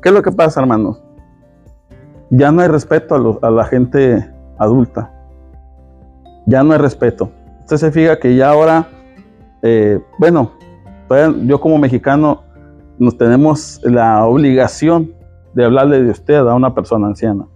¿Qué 0.00 0.08
es 0.08 0.14
lo 0.14 0.22
que 0.22 0.32
pasa, 0.32 0.60
hermanos? 0.60 1.02
Ya 2.30 2.50
no 2.50 2.62
hay 2.62 2.68
respeto 2.68 3.38
a, 3.42 3.50
la 3.50 3.64
gente 3.66 4.26
adulta. 4.56 5.12
Ya 6.46 6.62
no 6.62 6.72
hay 6.72 6.78
respeto. 6.78 7.30
Usted 7.60 7.76
se 7.76 7.92
fija 7.92 8.18
que 8.18 8.34
ya 8.36 8.48
ahora, 8.48 8.88
eh, 9.62 10.00
bueno, 10.18 10.52
yo 11.44 11.60
como 11.60 11.78
mexicano 11.78 12.42
nos 12.98 13.16
tenemos 13.16 13.80
la 13.84 14.26
obligación 14.26 15.14
de 15.54 15.64
hablarle 15.64 16.02
de 16.02 16.10
usted 16.10 16.36
a 16.36 16.54
una 16.54 16.74
persona 16.74 17.06
anciana. 17.06 17.46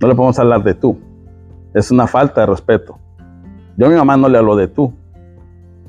No 0.00 0.08
le 0.08 0.14
podemos 0.14 0.38
hablar 0.38 0.62
de 0.62 0.74
tú. 0.74 0.98
Es 1.74 1.90
una 1.90 2.06
falta 2.06 2.42
de 2.42 2.46
respeto. 2.46 2.98
Yo 3.76 3.86
a 3.86 3.88
mi 3.88 3.96
mamá 3.96 4.16
no 4.16 4.28
le 4.28 4.38
hablo 4.38 4.56
de 4.56 4.68
tú. 4.68 4.92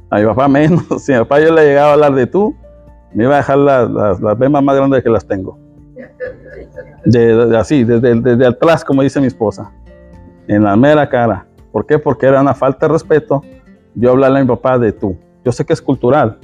A 0.09 0.19
mi 0.19 0.25
papá 0.25 0.47
menos. 0.49 0.85
Si 0.99 1.13
a 1.13 1.19
mi 1.19 1.23
papá 1.23 1.39
yo 1.39 1.53
le 1.53 1.65
llegaba 1.65 1.89
a 1.89 1.93
hablar 1.93 2.13
de 2.13 2.27
tú, 2.27 2.55
me 3.13 3.25
iba 3.25 3.33
a 3.33 3.37
dejar 3.37 3.57
las, 3.57 3.89
las, 3.89 4.19
más 4.21 4.75
grandes 4.75 5.03
que 5.03 5.09
las 5.09 5.25
tengo. 5.27 5.57
Así, 7.57 7.83
desde 7.83 8.45
atrás, 8.45 8.83
como 8.83 9.01
dice 9.01 9.19
mi 9.19 9.27
esposa. 9.27 9.71
En 10.47 10.63
la 10.63 10.75
mera 10.75 11.07
cara. 11.09 11.45
¿Por 11.71 11.85
qué? 11.85 11.97
Porque 11.99 12.25
era 12.25 12.41
una 12.41 12.53
falta 12.53 12.87
de 12.87 12.93
respeto 12.93 13.41
yo 13.95 14.11
hablarle 14.11 14.39
a 14.39 14.41
mi 14.41 14.47
papá 14.47 14.77
de 14.79 14.91
tú. 14.91 15.17
Yo 15.43 15.51
sé 15.51 15.65
que 15.65 15.73
es 15.73 15.81
cultural, 15.81 16.39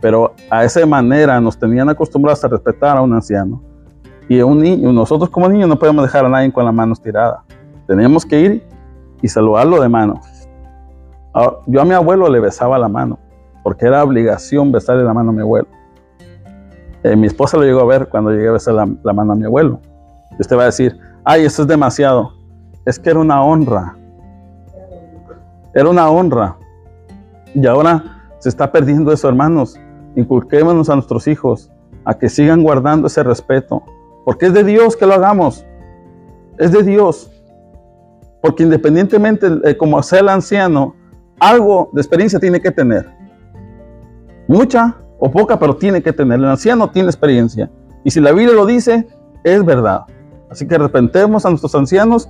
pero 0.00 0.34
a 0.50 0.64
esa 0.64 0.84
manera 0.84 1.40
nos 1.40 1.58
tenían 1.58 1.88
acostumbrados 1.88 2.44
a 2.44 2.48
respetar 2.48 2.96
a 2.96 3.02
un 3.02 3.14
anciano. 3.14 3.62
Y 4.28 4.40
un 4.40 4.60
niño, 4.60 4.92
nosotros 4.92 5.30
como 5.30 5.48
niños 5.48 5.68
no 5.68 5.78
podemos 5.78 6.04
dejar 6.04 6.24
a 6.24 6.28
nadie 6.28 6.52
con 6.52 6.64
las 6.64 6.74
manos 6.74 7.00
tiradas. 7.00 7.40
Teníamos 7.86 8.24
que 8.24 8.40
ir 8.40 8.66
y 9.20 9.28
saludarlo 9.28 9.80
de 9.80 9.88
mano. 9.88 10.20
Ah, 11.34 11.56
yo 11.66 11.80
a 11.80 11.84
mi 11.84 11.94
abuelo 11.94 12.28
le 12.28 12.40
besaba 12.40 12.78
la 12.78 12.88
mano, 12.88 13.18
porque 13.62 13.86
era 13.86 14.02
obligación 14.04 14.70
besarle 14.70 15.04
la 15.04 15.14
mano 15.14 15.30
a 15.30 15.32
mi 15.32 15.40
abuelo. 15.40 15.68
Eh, 17.02 17.16
mi 17.16 17.26
esposa 17.26 17.56
lo 17.56 17.64
llegó 17.64 17.80
a 17.80 17.84
ver 17.84 18.08
cuando 18.08 18.30
llegué 18.30 18.48
a 18.48 18.52
besar 18.52 18.74
la, 18.74 19.12
mano 19.12 19.32
a 19.32 19.36
mi 19.36 19.44
abuelo. 19.44 19.80
Y 20.38 20.40
usted 20.40 20.56
va 20.56 20.62
a 20.62 20.66
decir, 20.66 20.98
ay, 21.24 21.44
eso 21.44 21.62
es 21.62 21.68
demasiado. 21.68 22.32
Es 22.84 22.98
que 22.98 23.10
era 23.10 23.18
una 23.18 23.42
honra. 23.42 23.96
Era 25.74 25.88
una 25.88 26.08
honra. 26.10 26.56
Y 27.54 27.66
ahora 27.66 28.21
se 28.42 28.48
está 28.48 28.72
perdiendo 28.72 29.12
eso, 29.12 29.28
hermanos. 29.28 29.78
Inculquémonos 30.16 30.90
a 30.90 30.96
nuestros 30.96 31.28
hijos 31.28 31.70
a 32.04 32.14
que 32.14 32.28
sigan 32.28 32.64
guardando 32.64 33.06
ese 33.06 33.22
respeto. 33.22 33.84
Porque 34.24 34.46
es 34.46 34.52
de 34.52 34.64
Dios 34.64 34.96
que 34.96 35.06
lo 35.06 35.14
hagamos. 35.14 35.64
Es 36.58 36.72
de 36.72 36.82
Dios. 36.82 37.30
Porque 38.42 38.64
independientemente, 38.64 39.48
de 39.48 39.76
como 39.76 40.02
sea 40.02 40.18
el 40.18 40.28
anciano, 40.28 40.96
algo 41.38 41.90
de 41.92 42.00
experiencia 42.00 42.40
tiene 42.40 42.60
que 42.60 42.72
tener. 42.72 43.08
Mucha 44.48 44.96
o 45.20 45.30
poca, 45.30 45.56
pero 45.56 45.76
tiene 45.76 46.02
que 46.02 46.12
tener. 46.12 46.40
El 46.40 46.46
anciano 46.46 46.90
tiene 46.90 47.10
experiencia. 47.10 47.70
Y 48.02 48.10
si 48.10 48.20
la 48.20 48.32
Biblia 48.32 48.56
lo 48.56 48.66
dice, 48.66 49.06
es 49.44 49.64
verdad. 49.64 50.02
Así 50.50 50.66
que 50.66 50.74
arrepentemos 50.74 51.46
a 51.46 51.50
nuestros 51.50 51.76
ancianos 51.76 52.28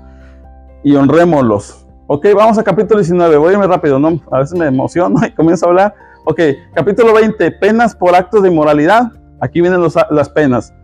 y 0.85 0.95
honrémoslos. 0.95 1.82
Ok, 2.15 2.27
vamos 2.37 2.59
a 2.59 2.63
capítulo 2.63 3.01
19. 3.01 3.39
Voy 3.39 3.49
a 3.49 3.53
irme 3.53 3.67
rápido, 3.67 3.99
¿no? 3.99 4.21
A 4.31 4.41
veces 4.41 4.59
me 4.59 4.67
emociono 4.67 5.19
y 5.27 5.31
comienzo 5.35 5.65
a 5.65 5.69
hablar. 5.71 5.95
Ok, 6.27 6.41
capítulo 6.75 7.15
20, 7.15 7.51
penas 7.53 7.97
por 7.97 8.15
actos 8.15 8.43
de 8.43 8.51
inmoralidad. 8.51 9.05
Aquí 9.41 9.63
vienen 9.63 9.81
los- 9.81 9.97
las 10.11 10.29
penas. 10.29 10.75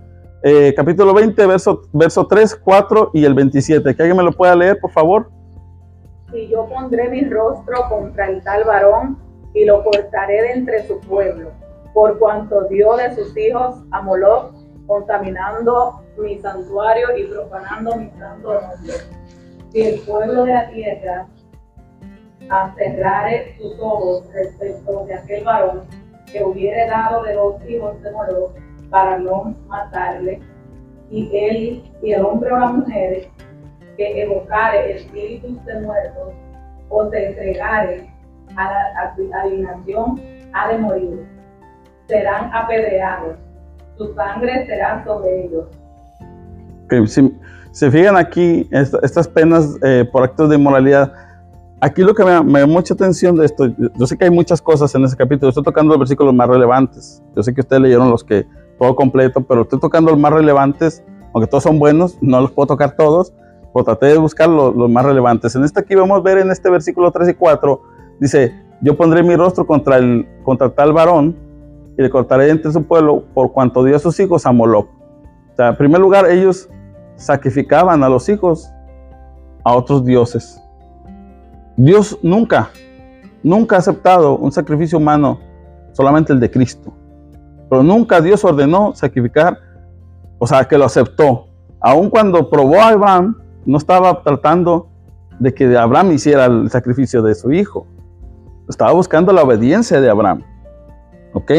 Eh, 0.43 0.73
capítulo 0.75 1.13
20, 1.13 1.45
verso, 1.45 1.83
verso 1.93 2.27
3, 2.27 2.57
4 2.57 3.11
y 3.13 3.27
el 3.27 3.35
27. 3.35 3.95
Que 3.95 4.03
alguien 4.05 4.17
me 4.17 4.23
lo 4.23 4.33
pueda 4.33 4.57
leer, 4.57 4.79
por 4.81 4.91
favor. 4.91 5.29
Y 6.33 6.49
yo 6.49 6.65
pondré 6.67 7.11
mi 7.11 7.23
rostro 7.29 7.77
contra 7.91 8.31
el 8.31 8.43
tal 8.43 8.65
varón 8.65 9.19
y 9.53 9.67
lo 9.67 9.85
cortaré 9.85 10.41
de 10.41 10.53
entre 10.53 10.87
su 10.87 10.99
pueblo, 11.01 11.51
por 11.93 12.19
cuanto 12.19 12.63
dio 12.71 12.97
de 12.97 13.15
sus 13.15 13.37
hijos 13.37 13.75
a 13.91 14.01
Moloch, 14.01 14.55
contaminando 14.87 16.01
mi 16.17 16.39
santuario 16.39 17.09
y 17.19 17.25
profanando 17.25 17.97
mi 17.97 18.11
santo 18.19 18.55
nombre. 18.55 18.95
Si 19.71 19.83
el 19.83 20.01
pueblo 20.01 20.45
de 20.45 20.55
la 20.55 20.69
tierra 20.71 21.27
cerrare 22.77 23.55
sus 23.59 23.79
ojos 23.79 24.25
respecto 24.33 25.05
de 25.05 25.15
aquel 25.15 25.45
varón 25.45 25.83
que 26.33 26.43
hubiere 26.43 26.87
dado 26.87 27.23
de 27.25 27.35
los 27.35 27.69
hijos 27.69 28.03
de 28.03 28.11
Moloch 28.13 28.53
para 28.91 29.19
no 29.19 29.55
matarle, 29.67 30.41
y 31.11 31.31
él 31.33 31.83
y 32.03 32.13
el 32.13 32.25
hombre 32.25 32.53
o 32.53 32.59
la 32.59 32.69
mujer 32.69 33.29
que 33.97 34.23
evocare 34.23 34.97
espíritus 34.97 35.65
de 35.65 35.81
muertos 35.81 36.33
o 36.89 37.11
se 37.11 37.27
entregare 37.29 38.11
a 38.57 38.65
la 38.71 39.41
adivinación 39.41 40.21
ha 40.53 40.69
de 40.69 40.79
morir. 40.79 41.27
Serán 42.07 42.51
apedreados, 42.55 43.37
su 43.99 44.15
sangre 44.15 44.67
será 44.67 45.05
sobre 45.05 45.45
ellos. 45.45 45.67
Se 47.79 47.93
fijan 47.93 48.17
aquí, 48.17 48.67
esta- 48.73 48.99
estas 49.05 49.29
penas 49.29 49.77
eh, 49.85 50.05
por 50.11 50.25
actos 50.25 50.49
de 50.49 50.57
inmoralidad, 50.57 51.13
aquí 51.81 52.03
lo 52.03 52.13
que 52.13 52.25
me, 52.25 52.43
me 52.43 52.59
da 52.59 52.67
mucha 52.67 52.93
atención 52.93 53.37
de 53.37 53.47
esto, 53.47 53.67
yo, 53.97 54.05
sé 54.05 54.19
que 54.19 54.25
hay 54.25 54.33
muchas 54.33 54.61
cosas 54.61 54.93
en 54.97 55.05
ese 55.05 55.17
capítulo, 55.17 55.51
estoy 55.51 55.63
tocando 55.63 55.91
los 55.93 56.01
versículos 56.01 56.35
más 56.35 56.49
relevantes. 56.49 57.23
Yo 57.37 57.43
sé 57.45 57.55
que 57.55 57.61
ustedes 57.61 57.81
leyeron 57.81 58.11
los 58.11 58.25
que, 58.25 58.49
todo 58.81 58.97
completo, 58.97 59.43
pero 59.43 59.63
estoy 59.63 59.79
tocando 59.79 60.11
los 60.11 60.19
más 60.19 60.33
relevantes, 60.33 61.05
aunque 61.33 61.49
todos 61.49 61.63
son 61.63 61.79
buenos, 61.79 62.19
no 62.21 62.41
los 62.41 62.51
puedo 62.51 62.67
tocar 62.67 62.97
todos, 62.97 63.33
pero 63.73 63.85
traté 63.85 64.07
de 64.07 64.19
buscar 64.19 64.49
los, 64.49 64.75
los 64.75 64.91
más 64.91 65.05
relevantes. 65.05 65.55
En 65.55 65.63
este 65.63 65.79
aquí 65.79 65.95
vamos 65.95 66.19
a 66.19 66.23
ver 66.23 66.39
en 66.39 66.51
este 66.51 66.69
versículo 66.71 67.13
3 67.13 67.29
y 67.29 67.35
4, 67.35 67.81
dice, 68.19 68.61
yo 68.81 68.97
pondré 68.97 69.23
mi 69.23 69.37
rostro 69.37 69.65
contra, 69.65 69.99
el, 69.99 70.27
contra 70.43 70.69
tal 70.71 70.93
varón 70.93 71.37
y 71.97 72.03
le 72.03 72.11
cortaré 72.11 72.51
entre 72.51 72.73
su 72.73 72.83
pueblo 72.83 73.23
por 73.35 73.53
cuanto 73.53 73.85
dio 73.85 73.95
a 73.95 74.01
sus 74.01 74.19
hijos 74.19 74.47
a 74.47 74.51
Moloch. 74.51 74.89
O 75.53 75.57
sea, 75.57 75.69
en 75.69 75.77
primer 75.77 76.01
lugar, 76.01 76.29
ellos 76.29 76.69
sacrificaban 77.19 78.03
a 78.03 78.09
los 78.09 78.29
hijos 78.29 78.71
a 79.65 79.77
otros 79.77 80.05
dioses. 80.05 80.61
Dios 81.77 82.19
nunca, 82.23 82.71
nunca 83.43 83.77
ha 83.77 83.79
aceptado 83.81 84.37
un 84.37 84.51
sacrificio 84.51 84.99
humano, 84.99 85.39
solamente 85.93 86.33
el 86.33 86.41
de 86.41 86.51
Cristo. 86.51 86.95
Pero 87.69 87.83
nunca 87.83 88.21
Dios 88.21 88.45
ordenó 88.45 88.95
sacrificar, 88.95 89.59
o 90.39 90.47
sea, 90.47 90.65
que 90.65 90.79
lo 90.79 90.87
aceptó. 90.87 91.49
Aun 91.81 92.09
cuando 92.09 92.49
probó 92.49 92.81
a 92.81 92.89
Abraham, 92.89 93.37
no 93.67 93.77
estaba 93.77 94.23
tratando 94.23 94.89
de 95.39 95.53
que 95.53 95.77
Abraham 95.77 96.13
hiciera 96.13 96.47
el 96.47 96.71
sacrificio 96.71 97.23
de 97.23 97.35
su 97.35 97.53
hijo. 97.53 97.87
Estaba 98.69 98.93
buscando 98.93 99.33
la 99.33 99.43
obediencia 99.43 100.01
de 100.01 100.09
Abraham. 100.09 100.43
¿Ok? 101.35 101.53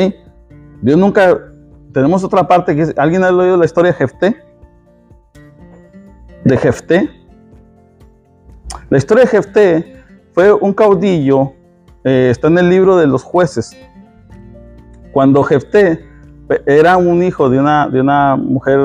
Dios 0.81 0.97
nunca... 0.97 1.45
Tenemos 1.93 2.23
otra 2.23 2.47
parte 2.47 2.75
que 2.75 2.93
¿alguien 2.97 3.23
ha 3.23 3.29
oído 3.29 3.57
la 3.57 3.65
historia 3.65 3.91
de 3.91 3.97
Jefté? 3.97 4.48
De 6.49 6.57
Jefté. 6.57 7.09
La 8.89 8.97
historia 8.97 9.23
de 9.23 9.29
Jefté 9.29 10.03
fue 10.33 10.51
un 10.51 10.73
caudillo, 10.73 11.53
eh, 12.03 12.29
está 12.31 12.47
en 12.47 12.57
el 12.57 12.69
libro 12.69 12.97
de 12.97 13.07
los 13.07 13.23
jueces. 13.23 13.75
Cuando 15.11 15.43
Jefté 15.43 16.05
era 16.65 16.97
un 16.97 17.23
hijo 17.23 17.49
de 17.49 17.59
una, 17.59 17.87
de 17.87 18.01
una 18.01 18.35
mujer 18.35 18.79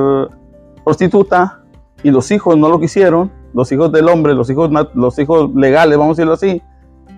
prostituta 0.84 1.62
y 2.02 2.10
los 2.10 2.30
hijos 2.30 2.56
no 2.56 2.68
lo 2.68 2.78
quisieron, 2.78 3.32
los 3.54 3.72
hijos 3.72 3.90
del 3.92 4.08
hombre, 4.08 4.34
los 4.34 4.50
hijos, 4.50 4.70
los 4.94 5.18
hijos 5.18 5.54
legales, 5.54 5.96
vamos 5.96 6.18
a 6.18 6.22
decirlo 6.22 6.34
así, 6.34 6.62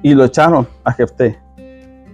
y 0.03 0.15
lo 0.15 0.25
echaron 0.25 0.67
a 0.85 0.93
Jefté 0.93 1.39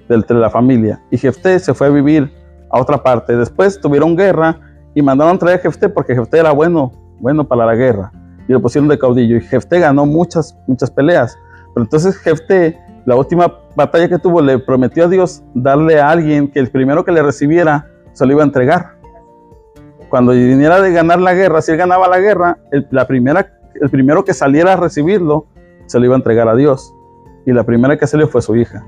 de 0.08 0.34
la 0.34 0.50
familia. 0.50 1.00
Y 1.10 1.18
Jefté 1.18 1.58
se 1.58 1.74
fue 1.74 1.86
a 1.86 1.90
vivir 1.90 2.30
a 2.70 2.80
otra 2.80 3.02
parte. 3.02 3.36
Después 3.36 3.80
tuvieron 3.80 4.16
guerra 4.16 4.58
y 4.94 5.02
mandaron 5.02 5.38
traer 5.38 5.58
a 5.58 5.62
Jefté 5.62 5.88
porque 5.88 6.14
Jefté 6.14 6.38
era 6.38 6.52
bueno, 6.52 6.92
bueno 7.20 7.44
para 7.44 7.66
la 7.66 7.74
guerra. 7.74 8.12
Y 8.48 8.52
lo 8.52 8.60
pusieron 8.60 8.88
de 8.88 8.98
caudillo. 8.98 9.36
Y 9.36 9.40
Jefté 9.40 9.80
ganó 9.80 10.06
muchas, 10.06 10.56
muchas 10.66 10.90
peleas. 10.90 11.38
Pero 11.74 11.84
entonces 11.84 12.16
Jefté, 12.18 12.78
la 13.04 13.16
última 13.16 13.58
batalla 13.76 14.08
que 14.08 14.18
tuvo, 14.18 14.40
le 14.40 14.58
prometió 14.58 15.04
a 15.04 15.08
Dios 15.08 15.42
darle 15.54 16.00
a 16.00 16.10
alguien 16.10 16.50
que 16.50 16.60
el 16.60 16.70
primero 16.70 17.04
que 17.04 17.12
le 17.12 17.22
recibiera 17.22 17.88
se 18.12 18.26
lo 18.26 18.32
iba 18.32 18.42
a 18.42 18.46
entregar. 18.46 18.96
Cuando 20.08 20.32
viniera 20.32 20.80
de 20.80 20.92
ganar 20.92 21.20
la 21.20 21.32
guerra, 21.34 21.62
si 21.62 21.72
él 21.72 21.78
ganaba 21.78 22.06
la 22.08 22.20
guerra, 22.20 22.58
el, 22.70 22.86
la 22.90 23.06
primera, 23.06 23.58
el 23.80 23.88
primero 23.88 24.24
que 24.24 24.34
saliera 24.34 24.74
a 24.74 24.76
recibirlo 24.76 25.46
se 25.86 25.98
lo 25.98 26.04
iba 26.04 26.14
a 26.14 26.18
entregar 26.18 26.48
a 26.48 26.54
Dios. 26.54 26.94
Y 27.46 27.52
la 27.52 27.64
primera 27.64 27.96
que 27.96 28.06
salió 28.06 28.28
fue 28.28 28.42
su 28.42 28.54
hija. 28.56 28.84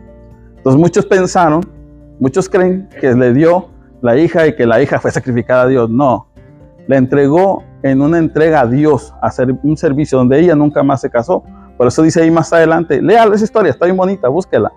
Entonces 0.56 0.80
muchos 0.80 1.06
pensaron, 1.06 1.62
muchos 2.20 2.48
creen 2.48 2.88
que 3.00 3.14
le 3.14 3.32
dio 3.32 3.68
la 4.02 4.16
hija 4.16 4.46
y 4.46 4.54
que 4.54 4.66
la 4.66 4.82
hija 4.82 5.00
fue 5.00 5.10
sacrificada 5.10 5.62
a 5.62 5.66
Dios. 5.66 5.90
No, 5.90 6.28
la 6.86 6.96
entregó 6.96 7.64
en 7.84 8.00
una 8.00 8.16
entrega 8.16 8.62
a 8.62 8.66
Dios, 8.66 9.14
a 9.20 9.26
hacer 9.26 9.54
un 9.62 9.76
servicio 9.76 10.16
donde 10.16 10.40
ella 10.40 10.54
nunca 10.54 10.82
más 10.82 11.02
se 11.02 11.10
casó. 11.10 11.44
Por 11.76 11.86
eso 11.86 12.02
dice 12.02 12.22
ahí 12.22 12.30
más 12.30 12.50
adelante, 12.50 13.02
lea 13.02 13.24
esa 13.24 13.44
historia, 13.44 13.70
está 13.70 13.84
bien 13.84 13.96
bonita, 13.96 14.26
búsquela. 14.28 14.72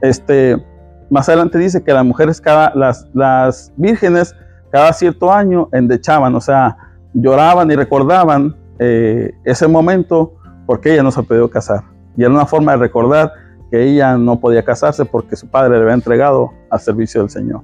Este, 0.00 0.60
más 1.08 1.28
adelante 1.28 1.56
dice 1.56 1.84
que 1.84 1.92
las 1.92 2.04
mujeres, 2.04 2.40
cada, 2.40 2.74
las, 2.74 3.06
las 3.14 3.72
vírgenes, 3.76 4.34
cada 4.72 4.92
cierto 4.92 5.32
año 5.32 5.68
endechaban, 5.72 6.34
o 6.34 6.40
sea, 6.40 6.76
lloraban 7.14 7.70
y 7.70 7.76
recordaban 7.76 8.56
eh, 8.80 9.30
ese 9.44 9.68
momento 9.68 10.34
porque 10.66 10.92
ella 10.92 11.04
no 11.04 11.12
se 11.12 11.22
podido 11.22 11.48
casar. 11.48 11.84
Y 12.16 12.24
era 12.24 12.32
una 12.32 12.46
forma 12.46 12.72
de 12.72 12.78
recordar 12.78 13.32
que 13.70 13.84
ella 13.84 14.16
no 14.16 14.40
podía 14.40 14.64
casarse 14.64 15.04
porque 15.04 15.36
su 15.36 15.46
padre 15.46 15.76
le 15.76 15.82
había 15.82 15.94
entregado 15.94 16.50
al 16.70 16.80
servicio 16.80 17.20
del 17.20 17.30
Señor. 17.30 17.60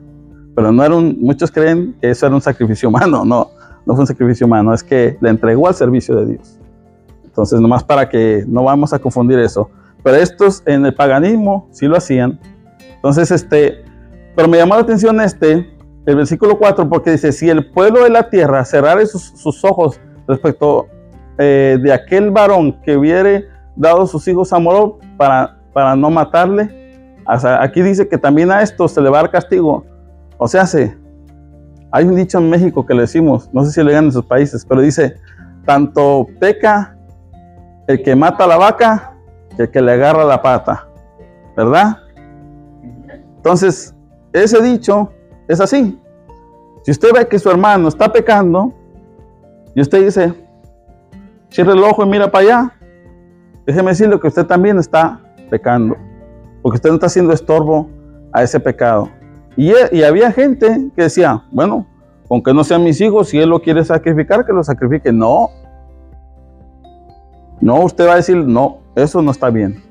Pero 0.54 0.70
no 0.70 0.84
era 0.84 0.94
un, 0.94 1.18
muchos 1.20 1.50
creen 1.50 1.96
que 2.00 2.10
eso 2.10 2.26
era 2.26 2.34
un 2.36 2.40
sacrificio 2.40 2.88
humano, 2.88 3.24
no, 3.26 3.50
no 3.86 3.94
fue 3.94 4.02
un 4.02 4.06
sacrificio 4.06 4.46
humano, 4.46 4.72
es 4.72 4.82
que 4.82 5.16
le 5.20 5.30
entregó 5.30 5.68
al 5.68 5.74
servicio 5.74 6.16
de 6.16 6.26
Dios. 6.26 6.58
Entonces, 7.24 7.60
nomás 7.60 7.82
para 7.82 8.08
que 8.08 8.44
no 8.46 8.64
vamos 8.64 8.92
a 8.92 8.98
confundir 8.98 9.38
eso. 9.38 9.70
Pero 10.02 10.16
estos 10.16 10.62
en 10.66 10.86
el 10.86 10.94
paganismo 10.94 11.68
sí 11.72 11.86
lo 11.86 11.96
hacían. 11.96 12.38
Entonces, 12.94 13.30
este, 13.30 13.84
pero 14.36 14.48
me 14.48 14.58
llamó 14.58 14.74
la 14.74 14.82
atención 14.82 15.20
este, 15.20 15.74
el 16.06 16.16
versículo 16.16 16.58
4, 16.58 16.88
porque 16.88 17.12
dice, 17.12 17.32
si 17.32 17.48
el 17.48 17.70
pueblo 17.70 18.04
de 18.04 18.10
la 18.10 18.28
tierra 18.30 18.64
cerrare 18.64 19.06
sus, 19.06 19.64
ojos 19.64 20.00
respecto 20.28 20.86
eh, 21.38 21.78
de 21.82 21.92
aquel 21.92 22.30
varón 22.30 22.80
que 22.82 22.96
hubiere 22.96 23.46
dado 23.76 24.06
sus 24.06 24.26
hijos 24.28 24.52
a 24.52 24.58
Moloch 24.58 25.02
para, 25.16 25.58
para 25.72 25.96
no 25.96 26.10
matarle, 26.10 26.84
aquí 27.26 27.82
dice 27.82 28.08
que 28.08 28.18
también 28.18 28.50
a 28.50 28.62
esto 28.62 28.86
se 28.88 29.00
le 29.00 29.10
va 29.10 29.20
a 29.20 29.30
castigo. 29.30 29.84
O 30.38 30.48
sea, 30.48 30.66
se, 30.66 30.96
hay 31.94 32.06
un 32.06 32.16
dicho 32.16 32.38
en 32.38 32.50
México 32.50 32.84
que 32.84 32.92
le 32.92 33.02
decimos, 33.02 33.48
no 33.52 33.64
sé 33.64 33.70
si 33.70 33.80
le 33.80 33.90
digan 33.90 34.06
en 34.06 34.12
sus 34.12 34.24
países, 34.24 34.66
pero 34.68 34.80
dice, 34.80 35.14
tanto 35.64 36.26
peca 36.40 36.96
el 37.86 38.02
que 38.02 38.16
mata 38.16 38.42
a 38.42 38.46
la 38.48 38.56
vaca 38.56 39.12
que 39.56 39.62
el 39.62 39.70
que 39.70 39.80
le 39.80 39.92
agarra 39.92 40.24
la 40.24 40.42
pata, 40.42 40.88
¿verdad? 41.56 41.98
Entonces, 43.36 43.94
ese 44.32 44.60
dicho 44.60 45.12
es 45.46 45.60
así. 45.60 45.96
Si 46.82 46.90
usted 46.90 47.12
ve 47.14 47.28
que 47.28 47.38
su 47.38 47.48
hermano 47.48 47.86
está 47.86 48.12
pecando 48.12 48.74
y 49.76 49.80
usted 49.80 50.04
dice, 50.04 50.34
cierre 51.48 51.74
el 51.74 51.84
ojo 51.84 52.04
y 52.04 52.08
mira 52.08 52.28
para 52.28 52.44
allá, 52.44 52.72
déjeme 53.66 53.90
decirle 53.90 54.18
que 54.18 54.26
usted 54.26 54.46
también 54.46 54.80
está 54.80 55.20
pecando, 55.48 55.96
porque 56.60 56.74
usted 56.74 56.88
no 56.88 56.96
está 56.96 57.06
haciendo 57.06 57.32
estorbo 57.32 57.88
a 58.32 58.42
ese 58.42 58.58
pecado. 58.58 59.08
Y, 59.56 59.72
y 59.92 60.02
había 60.02 60.32
gente 60.32 60.90
que 60.96 61.02
decía, 61.02 61.44
bueno, 61.50 61.86
aunque 62.30 62.54
no 62.54 62.64
sean 62.64 62.82
mis 62.82 63.00
hijos, 63.00 63.28
si 63.28 63.38
él 63.38 63.50
lo 63.50 63.60
quiere 63.60 63.84
sacrificar, 63.84 64.44
que 64.44 64.52
lo 64.52 64.62
sacrifique. 64.62 65.12
No. 65.12 65.50
No, 67.60 67.80
usted 67.80 68.06
va 68.06 68.14
a 68.14 68.16
decir, 68.16 68.36
no, 68.36 68.78
eso 68.96 69.22
no 69.22 69.30
está 69.30 69.50
bien. 69.50 69.82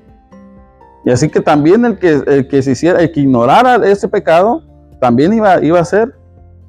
Y 1.05 1.11
así 1.11 1.29
que 1.29 1.41
también 1.41 1.85
el 1.85 1.97
que, 1.97 2.47
que 2.47 2.61
se 2.61 2.71
hiciera, 2.71 3.01
el 3.01 3.11
que 3.11 3.21
ignorara 3.21 3.75
ese 3.87 4.07
pecado, 4.07 4.63
también 4.99 5.33
iba, 5.33 5.63
iba 5.63 5.79
a 5.79 5.85
ser, 5.85 6.15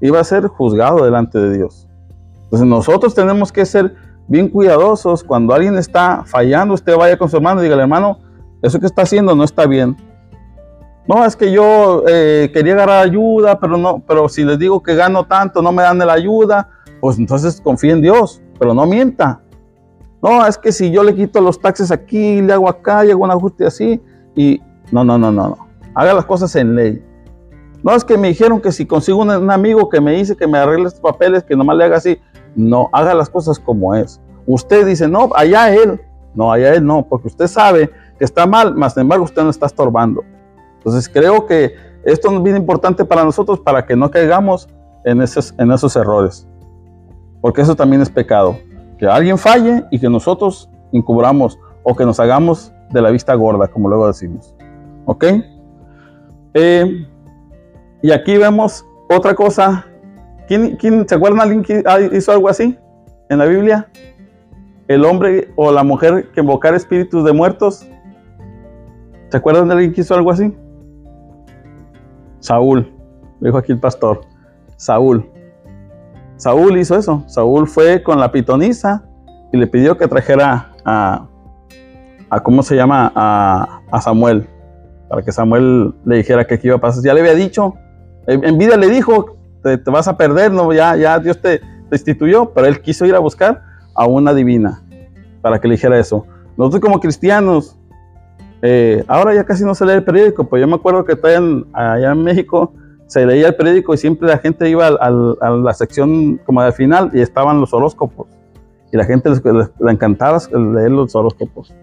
iba 0.00 0.18
a 0.18 0.24
ser 0.24 0.46
juzgado 0.46 1.04
delante 1.04 1.38
de 1.38 1.56
Dios. 1.56 1.88
Entonces 2.44 2.66
nosotros 2.66 3.14
tenemos 3.14 3.52
que 3.52 3.64
ser 3.64 3.94
bien 4.26 4.48
cuidadosos 4.48 5.22
cuando 5.22 5.54
alguien 5.54 5.76
está 5.76 6.24
fallando, 6.26 6.74
usted 6.74 6.96
vaya 6.96 7.16
con 7.16 7.28
su 7.28 7.36
hermano 7.36 7.60
y 7.60 7.64
diga, 7.64 7.80
hermano, 7.80 8.18
eso 8.62 8.80
que 8.80 8.86
está 8.86 9.02
haciendo 9.02 9.34
no 9.34 9.44
está 9.44 9.66
bien. 9.66 9.96
No, 11.06 11.24
es 11.24 11.36
que 11.36 11.52
yo 11.52 12.02
eh, 12.08 12.50
quería 12.52 12.74
agarrar 12.74 13.04
ayuda, 13.04 13.60
pero 13.60 13.76
no, 13.76 14.02
pero 14.06 14.28
si 14.28 14.42
les 14.42 14.58
digo 14.58 14.82
que 14.82 14.94
gano 14.94 15.26
tanto, 15.26 15.60
no 15.60 15.70
me 15.70 15.82
dan 15.82 15.98
la 15.98 16.12
ayuda, 16.12 16.70
pues 17.00 17.18
entonces 17.18 17.60
confíe 17.60 17.92
en 17.92 18.00
Dios, 18.00 18.40
pero 18.58 18.72
no 18.72 18.86
mienta. 18.86 19.42
No, 20.22 20.46
es 20.46 20.56
que 20.56 20.72
si 20.72 20.90
yo 20.90 21.02
le 21.02 21.14
quito 21.14 21.42
los 21.42 21.60
taxes 21.60 21.90
aquí, 21.90 22.40
le 22.40 22.54
hago 22.54 22.68
acá 22.68 23.04
y 23.04 23.10
hago 23.10 23.24
un 23.24 23.30
ajuste 23.30 23.66
así, 23.66 24.00
y 24.34 24.62
no, 24.90 25.04
no, 25.04 25.18
no, 25.18 25.30
no, 25.30 25.48
no. 25.48 25.68
Haga 25.94 26.14
las 26.14 26.24
cosas 26.24 26.56
en 26.56 26.74
ley. 26.74 27.04
No 27.82 27.92
es 27.94 28.02
que 28.02 28.16
me 28.16 28.28
dijeron 28.28 28.62
que 28.62 28.72
si 28.72 28.86
consigo 28.86 29.18
un, 29.18 29.50
amigo 29.50 29.90
que 29.90 30.00
me 30.00 30.12
dice 30.12 30.34
que 30.34 30.46
me 30.46 30.56
arregle 30.56 30.86
estos 30.86 31.02
papeles, 31.02 31.44
que 31.44 31.54
nomás 31.54 31.76
le 31.76 31.84
haga 31.84 31.98
así. 31.98 32.18
No, 32.56 32.88
haga 32.92 33.12
las 33.12 33.28
cosas 33.28 33.58
como 33.58 33.94
es. 33.94 34.22
Usted 34.46 34.86
dice, 34.86 35.06
no, 35.06 35.28
allá 35.34 35.74
él. 35.74 36.00
No, 36.34 36.50
allá 36.50 36.74
él 36.74 36.84
no, 36.84 37.06
porque 37.06 37.28
usted 37.28 37.46
sabe 37.46 37.90
que 38.18 38.24
está 38.24 38.46
mal, 38.46 38.74
más 38.74 38.94
sin 38.94 39.02
embargo 39.02 39.24
usted 39.24 39.42
no 39.42 39.50
está 39.50 39.66
estorbando. 39.66 40.24
Entonces 40.84 41.08
creo 41.08 41.46
que 41.46 41.74
esto 42.04 42.30
es 42.30 42.42
bien 42.42 42.56
importante 42.56 43.06
para 43.06 43.24
nosotros 43.24 43.58
para 43.58 43.86
que 43.86 43.96
no 43.96 44.10
caigamos 44.10 44.68
en 45.04 45.22
esos, 45.22 45.54
en 45.58 45.72
esos 45.72 45.96
errores. 45.96 46.46
Porque 47.40 47.62
eso 47.62 47.74
también 47.74 48.02
es 48.02 48.10
pecado. 48.10 48.58
Que 48.98 49.06
alguien 49.06 49.38
falle 49.38 49.84
y 49.90 49.98
que 49.98 50.10
nosotros 50.10 50.68
encubramos 50.92 51.58
o 51.82 51.96
que 51.96 52.04
nos 52.04 52.20
hagamos 52.20 52.70
de 52.90 53.00
la 53.00 53.10
vista 53.10 53.34
gorda, 53.34 53.68
como 53.68 53.88
luego 53.88 54.06
decimos. 54.06 54.54
¿Ok? 55.06 55.24
Eh, 56.52 57.06
y 58.02 58.10
aquí 58.12 58.36
vemos 58.36 58.84
otra 59.08 59.34
cosa. 59.34 59.86
¿Quién, 60.46 60.76
quién 60.76 61.08
se 61.08 61.14
acuerdan 61.14 61.40
alguien 61.40 61.62
que 61.62 61.82
hizo 62.12 62.30
algo 62.30 62.50
así 62.50 62.78
en 63.30 63.38
la 63.38 63.46
Biblia? 63.46 63.88
El 64.86 65.06
hombre 65.06 65.50
o 65.56 65.72
la 65.72 65.82
mujer 65.82 66.30
que 66.34 66.42
invocar 66.42 66.74
espíritus 66.74 67.24
de 67.24 67.32
muertos. 67.32 67.86
¿Se 69.30 69.36
acuerdan 69.38 69.68
de 69.68 69.72
alguien 69.72 69.94
que 69.94 70.02
hizo 70.02 70.14
algo 70.14 70.30
así? 70.30 70.54
Saúl, 72.44 72.92
dijo 73.40 73.56
aquí 73.56 73.72
el 73.72 73.80
pastor. 73.80 74.20
Saúl. 74.76 75.26
Saúl 76.36 76.76
hizo 76.76 76.94
eso. 76.94 77.24
Saúl 77.26 77.66
fue 77.66 78.02
con 78.02 78.20
la 78.20 78.30
pitonisa 78.32 79.02
y 79.50 79.56
le 79.56 79.66
pidió 79.66 79.96
que 79.96 80.06
trajera 80.06 80.72
a, 80.84 81.26
a 82.28 82.40
¿cómo 82.40 82.62
se 82.62 82.76
llama? 82.76 83.10
A, 83.16 84.00
Samuel. 84.02 84.46
Para 85.08 85.22
que 85.22 85.32
Samuel 85.32 85.94
le 86.04 86.16
dijera 86.16 86.46
que 86.46 86.56
aquí 86.56 86.66
iba 86.66 86.76
a 86.76 86.80
pasar. 86.80 87.02
Ya 87.02 87.14
le 87.14 87.20
había 87.20 87.34
dicho. 87.34 87.76
En 88.26 88.58
vida 88.58 88.76
le 88.76 88.90
dijo, 88.90 89.38
te, 89.62 89.78
vas 89.90 90.06
a 90.06 90.18
perder, 90.18 90.52
no, 90.52 90.70
ya, 90.74 90.96
ya 90.96 91.18
Dios 91.18 91.40
te, 91.40 91.60
te 91.60 91.96
instituyó, 91.96 92.50
pero 92.52 92.66
él 92.66 92.82
quiso 92.82 93.06
ir 93.06 93.14
a 93.14 93.20
buscar 93.20 93.62
a 93.94 94.06
una 94.06 94.34
divina 94.34 94.82
para 95.40 95.58
que 95.62 95.68
le 95.68 95.76
dijera 95.76 95.98
eso. 95.98 96.26
Nosotros 96.58 96.82
como 96.82 97.00
cristianos, 97.00 97.78
eh, 98.66 99.04
ahora 99.08 99.34
ya 99.34 99.44
casi 99.44 99.62
no 99.62 99.74
se 99.74 99.84
lee 99.84 99.92
el 99.92 100.04
periódico, 100.04 100.44
pues 100.44 100.62
yo 100.62 100.66
me 100.66 100.76
acuerdo 100.76 101.04
que 101.04 101.18
allá 101.74 102.12
en 102.12 102.22
México 102.22 102.72
se 103.06 103.26
leía 103.26 103.48
el 103.48 103.56
periódico 103.56 103.92
y 103.92 103.98
siempre 103.98 104.26
la 104.26 104.38
gente 104.38 104.70
iba 104.70 104.86
a 104.86 105.10
la 105.10 105.74
sección 105.74 106.40
como 106.46 106.62
del 106.62 106.72
final 106.72 107.10
y 107.12 107.20
estaban 107.20 107.60
los 107.60 107.74
horóscopos. 107.74 108.26
Y 108.90 108.96
la 108.96 109.04
gente 109.04 109.28
le 109.28 109.92
encantaba 109.92 110.38
leer 110.50 110.92
los 110.92 111.14
horóscopos. 111.14 111.74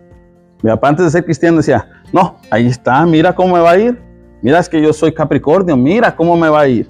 Mi 0.63 0.71
papá 0.71 0.89
antes 0.89 1.05
de 1.05 1.11
ser 1.11 1.23
cristiano 1.23 1.57
decía, 1.57 1.87
no, 2.11 2.37
ahí 2.49 2.65
está, 2.65 3.05
mira 3.05 3.35
cómo 3.35 3.53
me 3.53 3.61
va 3.61 3.71
a 3.71 3.77
ir. 3.77 4.01
Mira, 4.41 4.57
es 4.57 4.67
que 4.67 4.81
yo 4.81 4.91
soy 4.91 5.13
Capricornio, 5.13 5.77
mira 5.77 6.15
cómo 6.15 6.35
me 6.35 6.49
va 6.49 6.61
a 6.61 6.67
ir. 6.67 6.89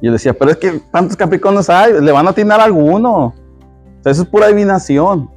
Y 0.00 0.06
yo 0.06 0.12
decía, 0.12 0.32
pero 0.32 0.52
es 0.52 0.58
que 0.58 0.80
tantos 0.92 1.16
Capricornios 1.16 1.68
hay, 1.68 2.00
le 2.00 2.12
van 2.12 2.28
a 2.28 2.30
atinar 2.30 2.60
alguno. 2.60 3.26
O 3.26 3.34
sea, 4.00 4.12
eso 4.12 4.22
es 4.22 4.28
pura 4.28 4.46
adivinación. 4.46 5.28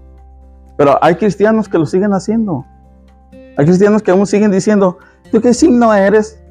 Pero 0.78 1.00
hay 1.02 1.15
cristianos 1.15 1.67
que 1.67 1.80
lo 1.80 1.88
siguen 1.88 2.13
haciendo. 2.13 2.63
Hay 3.58 3.66
cristianos 3.66 4.02
que 4.02 4.12
aún 4.12 4.26
siguen 4.26 4.52
diciendo, 4.52 4.98
¿tú 5.32 5.42
qué 5.42 5.54
signo 5.54 5.94
eres? 5.94 6.42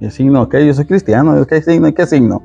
¿Qué 0.00 0.10
signo? 0.10 0.42
Ok, 0.42 0.56
yo 0.58 0.72
soy 0.74 0.86
cristiano, 0.86 1.44
¿qué 1.46 1.60
signo? 1.60 1.92
¿Qué 1.92 2.06
signo? 2.06 2.42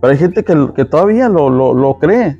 Pero 0.00 0.12
hay 0.12 0.18
gente 0.18 0.44
que, 0.44 0.72
que 0.74 0.84
todavía 0.84 1.28
lo, 1.28 1.48
lo, 1.50 1.74
lo, 1.74 1.98
cree. 1.98 2.38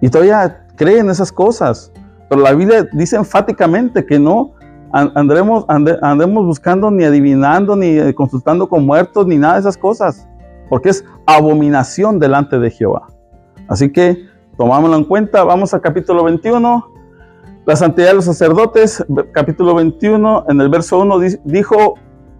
Y 0.00 0.08
todavía 0.08 0.66
cree 0.76 0.98
en 0.98 1.10
esas 1.10 1.32
cosas. 1.32 1.92
Pero 2.28 2.42
la 2.42 2.52
Biblia 2.52 2.88
dice 2.92 3.16
enfáticamente 3.16 4.04
que 4.04 4.18
no 4.18 4.52
andremos, 4.92 5.64
andemos 5.68 6.44
buscando 6.44 6.90
ni 6.90 7.04
adivinando, 7.04 7.76
ni 7.76 8.12
consultando 8.12 8.68
con 8.68 8.84
muertos, 8.84 9.26
ni 9.26 9.36
nada 9.36 9.54
de 9.54 9.60
esas 9.60 9.76
cosas. 9.76 10.26
Porque 10.68 10.90
es 10.90 11.04
abominación 11.26 12.18
delante 12.18 12.58
de 12.58 12.70
Jehová. 12.70 13.08
Así 13.68 13.90
que 13.90 14.26
tomámoslo 14.56 14.96
en 14.96 15.04
cuenta. 15.04 15.44
Vamos 15.44 15.72
al 15.74 15.80
capítulo 15.80 16.24
21. 16.24 16.91
La 17.64 17.76
santidad 17.76 18.08
de 18.08 18.14
los 18.14 18.24
sacerdotes, 18.24 19.04
capítulo 19.30 19.76
21, 19.76 20.46
en 20.48 20.60
el 20.60 20.68
verso 20.68 20.98
1 20.98 21.20
dijo, 21.44 21.94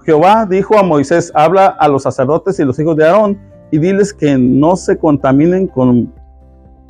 Jehová 0.04 0.46
dijo 0.50 0.76
a 0.76 0.82
Moisés, 0.82 1.30
habla 1.36 1.66
a 1.66 1.86
los 1.86 2.02
sacerdotes 2.02 2.58
y 2.58 2.64
los 2.64 2.76
hijos 2.80 2.96
de 2.96 3.06
Aarón 3.06 3.38
y 3.70 3.78
diles 3.78 4.12
que 4.12 4.36
no 4.36 4.74
se 4.74 4.98
contaminen 4.98 5.68
con, 5.68 6.12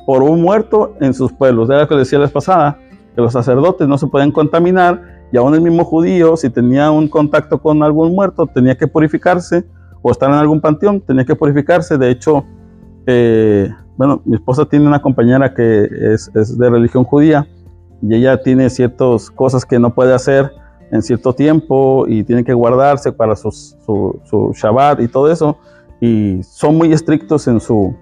por 0.07 0.23
un 0.23 0.41
muerto 0.41 0.95
en 0.99 1.13
sus 1.13 1.31
pueblos. 1.31 1.69
Era 1.69 1.81
lo 1.81 1.87
que 1.87 1.95
decía 1.95 2.17
la 2.17 2.25
vez 2.25 2.31
pasada, 2.31 2.79
que 3.13 3.21
los 3.21 3.33
sacerdotes 3.33 3.87
no 3.87 3.99
se 3.99 4.07
pueden 4.07 4.31
contaminar 4.31 4.99
y 5.31 5.37
aún 5.37 5.53
el 5.53 5.61
mismo 5.61 5.85
judío, 5.85 6.35
si 6.35 6.49
tenía 6.49 6.89
un 6.89 7.07
contacto 7.09 7.61
con 7.61 7.83
algún 7.83 8.15
muerto, 8.15 8.47
tenía 8.47 8.75
que 8.75 8.87
purificarse 8.87 9.63
o 10.01 10.09
estar 10.09 10.29
en 10.29 10.37
algún 10.37 10.59
panteón, 10.59 11.01
tenía 11.01 11.23
que 11.23 11.35
purificarse. 11.35 11.99
De 11.99 12.09
hecho, 12.09 12.43
eh, 13.05 13.69
bueno, 13.95 14.23
mi 14.25 14.37
esposa 14.37 14.65
tiene 14.65 14.87
una 14.87 15.03
compañera 15.03 15.53
que 15.53 15.87
es, 16.01 16.31
es 16.33 16.57
de 16.57 16.69
religión 16.71 17.03
judía 17.03 17.47
y 18.05 18.15
ella 18.15 18.41
tiene 18.41 18.69
ciertas 18.69 19.31
cosas 19.31 19.65
que 19.65 19.79
no 19.79 19.95
puede 19.95 20.13
hacer 20.13 20.51
en 20.91 21.01
cierto 21.01 21.33
tiempo 21.33 22.05
y 22.05 22.23
tiene 22.25 22.43
que 22.43 22.53
guardarse 22.53 23.13
para 23.13 23.33
su, 23.35 23.49
su, 23.49 24.51
Shabbat 24.53 24.99
y 24.99 25.07
todo 25.07 25.31
eso. 25.31 25.57
Y 26.01 26.43
son 26.43 26.77
muy 26.77 26.91
estrictos 26.91 27.47
en, 27.47 27.61
su, 27.61 27.95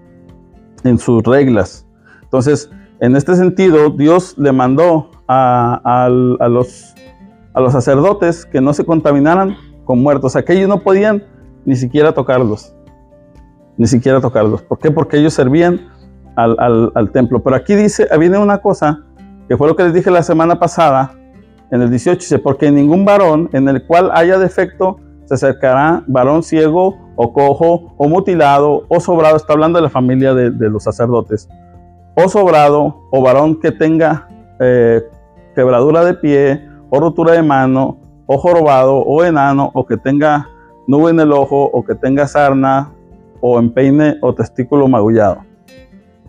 en 0.84 0.98
sus 0.98 1.22
reglas. 1.24 1.86
Entonces, 2.24 2.72
en 3.00 3.16
este 3.16 3.36
sentido, 3.36 3.92
Dios 3.92 4.36
le 4.40 4.52
mandó 4.52 5.12
a, 5.28 5.80
a, 5.84 6.10
los, 6.10 6.96
a 7.54 7.62
los 7.62 7.72
sacerdotes 7.72 8.44
que 8.48 8.60
no 8.60 8.74
se 8.74 8.84
contaminaran 8.84 9.56
con 9.86 10.02
muertos. 10.02 10.36
Aquellos 10.36 10.68
no 10.68 10.80
podían 10.82 11.24
ni 11.64 11.76
siquiera 11.76 12.12
tocarlos. 12.12 12.74
Ni 13.78 13.86
siquiera 13.86 14.20
tocarlos. 14.20 14.64
¿Por 14.64 14.80
qué? 14.80 14.90
Porque 14.90 15.18
ellos 15.18 15.36
servían 15.36 15.80
al, 16.36 16.56
al, 16.60 16.92
al 16.96 17.12
templo. 17.12 17.44
Pero 17.44 17.56
aquí 17.56 17.76
dice, 17.76 18.08
viene 18.18 18.40
una 18.40 18.58
cosa 18.58 19.06
que 19.52 19.58
fue 19.58 19.68
lo 19.68 19.76
que 19.76 19.84
les 19.84 19.94
dije 19.94 20.10
la 20.10 20.24
semana 20.24 20.58
pasada, 20.60 21.12
en 21.72 21.82
el 21.82 21.90
18 21.90 22.20
dice, 22.20 22.40
porque 22.40 22.72
ningún 22.72 23.04
varón 23.04 23.50
en 23.52 23.68
el 23.68 23.86
cual 23.86 24.10
haya 24.14 24.40
defecto 24.40 24.98
se 25.26 25.34
acercará 25.34 26.06
varón 26.08 26.42
ciego 26.42 26.98
o 27.18 27.34
cojo 27.34 27.94
o 27.98 28.08
mutilado 28.08 28.86
o 28.88 29.00
sobrado, 29.02 29.36
está 29.36 29.52
hablando 29.52 29.78
de 29.78 29.84
la 29.84 29.90
familia 29.90 30.34
de, 30.34 30.70
los 30.70 30.86
sacerdotes, 30.86 31.50
o 32.16 32.30
sobrado 32.30 33.02
o 33.12 33.22
varón 33.22 33.60
que 33.60 33.74
tenga 33.74 34.30
eh, 34.62 35.02
quebradura 35.54 36.06
de 36.06 36.14
pie 36.14 36.66
o 36.90 37.02
rotura 37.02 37.34
de 37.34 37.44
mano 37.44 37.98
o 38.28 38.38
jorobado 38.38 39.00
o 39.00 39.22
enano 39.22 39.70
o 39.74 39.86
que 39.86 39.98
tenga 39.98 40.48
nube 40.88 41.12
en 41.12 41.20
el 41.20 41.34
ojo 41.34 41.62
o 41.62 41.84
que 41.84 41.96
tenga 41.96 42.26
sarna 42.26 42.90
o 43.42 43.60
empeine 43.60 44.16
o 44.22 44.34
testículo 44.34 44.88
magullado. 44.88 45.51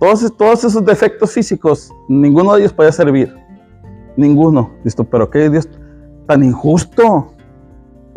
Todos, 0.02 0.64
esos 0.64 0.84
defectos 0.84 1.30
físicos, 1.30 1.92
ninguno 2.08 2.54
de 2.54 2.62
ellos 2.62 2.72
puede 2.72 2.90
servir. 2.90 3.32
Ninguno. 4.16 4.72
Listo, 4.82 5.04
pero 5.04 5.30
qué 5.30 5.48
Dios 5.48 5.68
tan 6.26 6.42
injusto. 6.42 7.32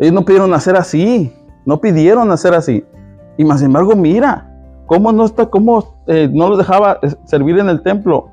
Ellos 0.00 0.12
no 0.12 0.24
pidieron 0.24 0.50
nacer 0.50 0.74
así. 0.74 1.32
No 1.64 1.80
pidieron 1.80 2.26
nacer 2.26 2.54
así. 2.54 2.84
Y 3.36 3.44
más 3.44 3.62
embargo, 3.62 3.94
mira, 3.94 4.52
cómo 4.86 5.12
no 5.12 5.26
está, 5.26 5.46
cómo 5.46 6.02
eh, 6.08 6.28
no 6.32 6.48
los 6.48 6.58
dejaba 6.58 6.98
eh, 7.02 7.14
servir 7.24 7.56
en 7.60 7.68
el 7.68 7.80
templo. 7.82 8.30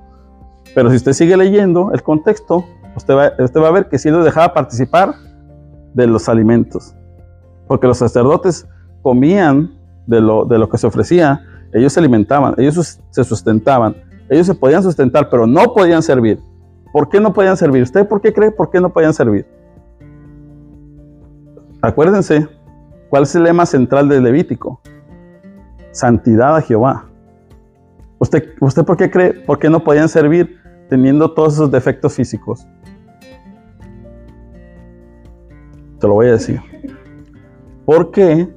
Pero 0.73 0.89
si 0.89 0.95
usted 0.95 1.13
sigue 1.13 1.37
leyendo 1.37 1.91
el 1.93 2.01
contexto, 2.01 2.65
usted 2.95 3.13
va, 3.13 3.33
usted 3.37 3.61
va 3.61 3.67
a 3.67 3.71
ver 3.71 3.87
que 3.87 3.99
sí 3.99 4.09
los 4.09 4.25
dejaba 4.25 4.51
participar 4.55 5.13
de 5.93 6.07
los 6.07 6.27
alimentos. 6.27 6.95
Porque 7.67 7.85
los 7.85 7.99
sacerdotes 7.99 8.67
comían 9.03 9.77
de 10.07 10.21
lo, 10.21 10.45
de 10.45 10.57
lo 10.57 10.69
que 10.69 10.79
se 10.79 10.87
ofrecía 10.87 11.39
ellos 11.73 11.93
se 11.93 11.99
alimentaban, 11.99 12.53
ellos 12.57 12.99
se 13.09 13.23
sustentaban, 13.23 13.95
ellos 14.29 14.47
se 14.47 14.53
podían 14.53 14.83
sustentar, 14.83 15.29
pero 15.29 15.47
no 15.47 15.73
podían 15.73 16.01
servir. 16.01 16.39
¿Por 16.91 17.09
qué 17.09 17.19
no 17.19 17.33
podían 17.33 17.57
servir? 17.57 17.81
¿Usted 17.83 18.07
por 18.07 18.21
qué 18.21 18.31
cree 18.31 18.51
por 18.51 18.69
qué 18.69 18.79
no 18.79 18.93
podían 18.93 19.13
servir? 19.13 19.45
Acuérdense, 21.81 22.47
¿cuál 23.09 23.23
es 23.23 23.35
el 23.35 23.43
lema 23.43 23.65
central 23.65 24.07
del 24.07 24.23
Levítico? 24.23 24.79
Santidad 25.91 26.55
a 26.55 26.61
Jehová. 26.61 27.05
¿Usted, 28.19 28.53
¿Usted 28.61 28.85
por 28.85 28.95
qué 28.95 29.09
cree 29.09 29.33
por 29.33 29.59
qué 29.59 29.69
no 29.69 29.83
podían 29.83 30.07
servir 30.07 30.57
teniendo 30.89 31.33
todos 31.33 31.55
esos 31.55 31.71
defectos 31.71 32.13
físicos? 32.13 32.65
Te 35.99 36.07
lo 36.07 36.13
voy 36.13 36.27
a 36.27 36.33
decir. 36.33 36.61
Porque 37.85 38.47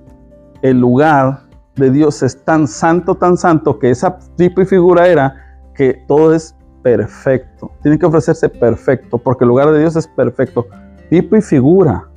el 0.63 0.79
lugar 0.79 1.46
de 1.77 1.91
Dios 1.91 2.23
es 2.23 2.43
tan 2.45 2.67
santo, 2.67 3.15
tan 3.15 3.37
santo, 3.37 3.79
que 3.79 3.91
esa 3.91 4.19
tipo 4.37 4.63
y 4.63 4.67
figura 4.67 5.07
era 5.07 5.35
que 5.75 6.03
todo 6.09 6.35
es 6.35 6.57
perfecto. 6.83 7.71
Tiene 7.83 7.99
que 7.99 8.07
ofrecerse 8.07 8.49
perfecto, 8.49 9.19
porque 9.19 9.45
el 9.45 9.49
lugar 9.49 9.71
de 9.71 9.81
Dios 9.81 9.97
es 9.97 10.09
perfecto. 10.09 10.67
Tipo 11.11 11.37
y 11.37 11.43
figura. 11.43 12.09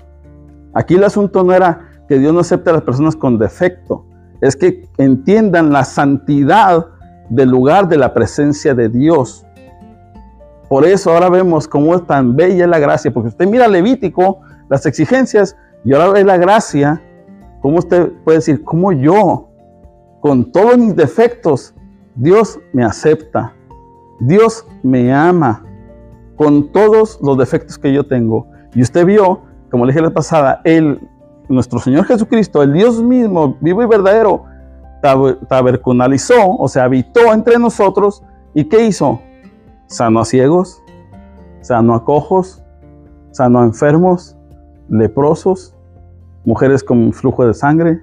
Aquí 0.73 0.95
el 0.95 1.03
asunto 1.03 1.43
no 1.43 1.53
era 1.53 1.89
que 2.07 2.17
Dios 2.17 2.33
no 2.33 2.39
acepte 2.39 2.69
a 2.69 2.73
las 2.73 2.83
personas 2.83 3.15
con 3.15 3.37
defecto, 3.37 4.05
es 4.41 4.55
que 4.55 4.87
entiendan 4.97 5.71
la 5.71 5.83
santidad 5.83 6.85
del 7.29 7.49
lugar 7.49 7.87
de 7.87 7.97
la 7.97 8.13
presencia 8.13 8.73
de 8.73 8.89
Dios. 8.89 9.45
Por 10.69 10.85
eso 10.85 11.11
ahora 11.11 11.29
vemos 11.29 11.67
cómo 11.67 11.95
es 11.95 12.05
tan 12.05 12.35
bella 12.35 12.65
la 12.67 12.79
gracia, 12.79 13.11
porque 13.11 13.29
usted 13.29 13.47
mira 13.47 13.67
Levítico, 13.67 14.39
las 14.69 14.85
exigencias, 14.85 15.57
y 15.83 15.93
ahora 15.93 16.09
ve 16.11 16.23
la 16.23 16.37
gracia, 16.37 17.01
cómo 17.61 17.79
usted 17.79 18.11
puede 18.23 18.37
decir, 18.37 18.63
cómo 18.63 18.91
yo, 18.91 19.48
con 20.19 20.51
todos 20.51 20.77
mis 20.77 20.95
defectos, 20.95 21.73
Dios 22.15 22.59
me 22.73 22.83
acepta, 22.83 23.53
Dios 24.19 24.65
me 24.83 25.13
ama, 25.13 25.63
con 26.35 26.71
todos 26.71 27.19
los 27.21 27.37
defectos 27.37 27.77
que 27.77 27.93
yo 27.93 28.05
tengo. 28.05 28.47
Y 28.73 28.81
usted 28.81 29.05
vio, 29.05 29.41
como 29.71 29.85
le 29.85 29.91
dije 29.91 30.01
la 30.01 30.11
pasada, 30.11 30.61
el, 30.63 30.99
nuestro 31.47 31.79
Señor 31.79 32.05
Jesucristo, 32.05 32.61
el 32.63 32.73
Dios 32.73 33.01
mismo, 33.01 33.57
vivo 33.59 33.83
y 33.83 33.87
verdadero, 33.87 34.45
tabercunalizó, 35.01 36.55
o 36.57 36.67
sea, 36.67 36.85
habitó 36.85 37.33
entre 37.33 37.57
nosotros. 37.57 38.23
¿Y 38.53 38.65
qué 38.65 38.85
hizo? 38.85 39.19
Sanó 39.87 40.21
a 40.21 40.25
ciegos, 40.25 40.81
sanó 41.61 41.95
a 41.95 42.03
cojos, 42.03 42.63
sanó 43.31 43.61
a 43.61 43.63
enfermos, 43.63 44.37
leprosos, 44.89 45.75
mujeres 46.45 46.83
con 46.83 47.13
flujo 47.13 47.45
de 47.45 47.53
sangre, 47.53 48.01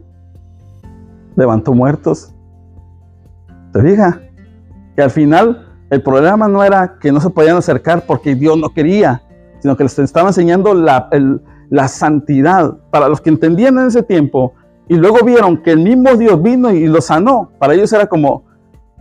levantó 1.36 1.72
muertos. 1.72 2.34
¿Te 3.72 3.82
fija? 3.82 4.20
Que 4.96 5.02
al 5.02 5.10
final 5.10 5.66
el 5.90 6.02
problema 6.02 6.48
no 6.48 6.64
era 6.64 6.98
que 6.98 7.12
no 7.12 7.20
se 7.20 7.30
podían 7.30 7.56
acercar 7.56 8.04
porque 8.06 8.34
Dios 8.34 8.58
no 8.58 8.70
quería, 8.70 9.22
sino 9.60 9.76
que 9.76 9.84
les 9.84 9.98
estaba 9.98 10.28
enseñando 10.28 10.74
la, 10.74 11.08
la 11.70 11.88
santidad. 11.88 12.76
Para 12.90 13.08
los 13.08 13.20
que 13.20 13.30
entendían 13.30 13.78
en 13.78 13.86
ese 13.86 14.02
tiempo 14.02 14.54
y 14.88 14.94
luego 14.96 15.24
vieron 15.24 15.62
que 15.62 15.72
el 15.72 15.80
mismo 15.80 16.14
Dios 16.16 16.42
vino 16.42 16.70
y 16.70 16.86
lo 16.86 17.00
sanó, 17.00 17.50
para 17.58 17.74
ellos 17.74 17.92
era 17.92 18.06
como, 18.06 18.44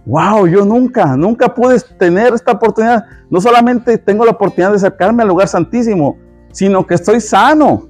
wow, 0.06 0.48
yo 0.48 0.66
nunca, 0.66 1.16
nunca 1.16 1.54
pude 1.54 1.80
tener 1.98 2.34
esta 2.34 2.54
oportunidad. 2.54 3.06
No 3.30 3.40
solamente 3.40 3.98
tengo 3.98 4.26
la 4.26 4.32
oportunidad 4.32 4.72
de 4.72 4.78
acercarme 4.78 5.24
al 5.24 5.30
lugar 5.30 5.48
santísimo, 5.48 6.18
sino 6.52 6.86
que 6.86 6.96
estoy 6.96 7.20
sano. 7.20 7.88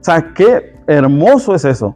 O 0.00 0.02
sea, 0.02 0.32
qué 0.32 0.74
hermoso 0.86 1.54
es 1.54 1.64
eso. 1.64 1.94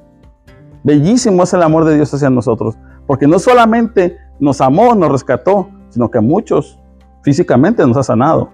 Bellísimo 0.85 1.43
es 1.43 1.55
el 1.55 1.62
amor 1.62 1.87
de 1.87 1.97
Dios 1.97 2.12
hacia 2.12 2.30
nosotros. 2.30 2.76
Porque 3.07 3.26
no 3.26 3.39
solamente 3.39 4.18
nos 4.39 4.61
amó, 4.61 4.95
nos 4.95 5.11
rescató, 5.11 5.68
sino 5.89 6.11
que 6.11 6.18
a 6.18 6.20
muchos 6.20 6.78
físicamente 7.22 7.85
nos 7.87 7.97
ha 7.97 8.03
sanado. 8.03 8.51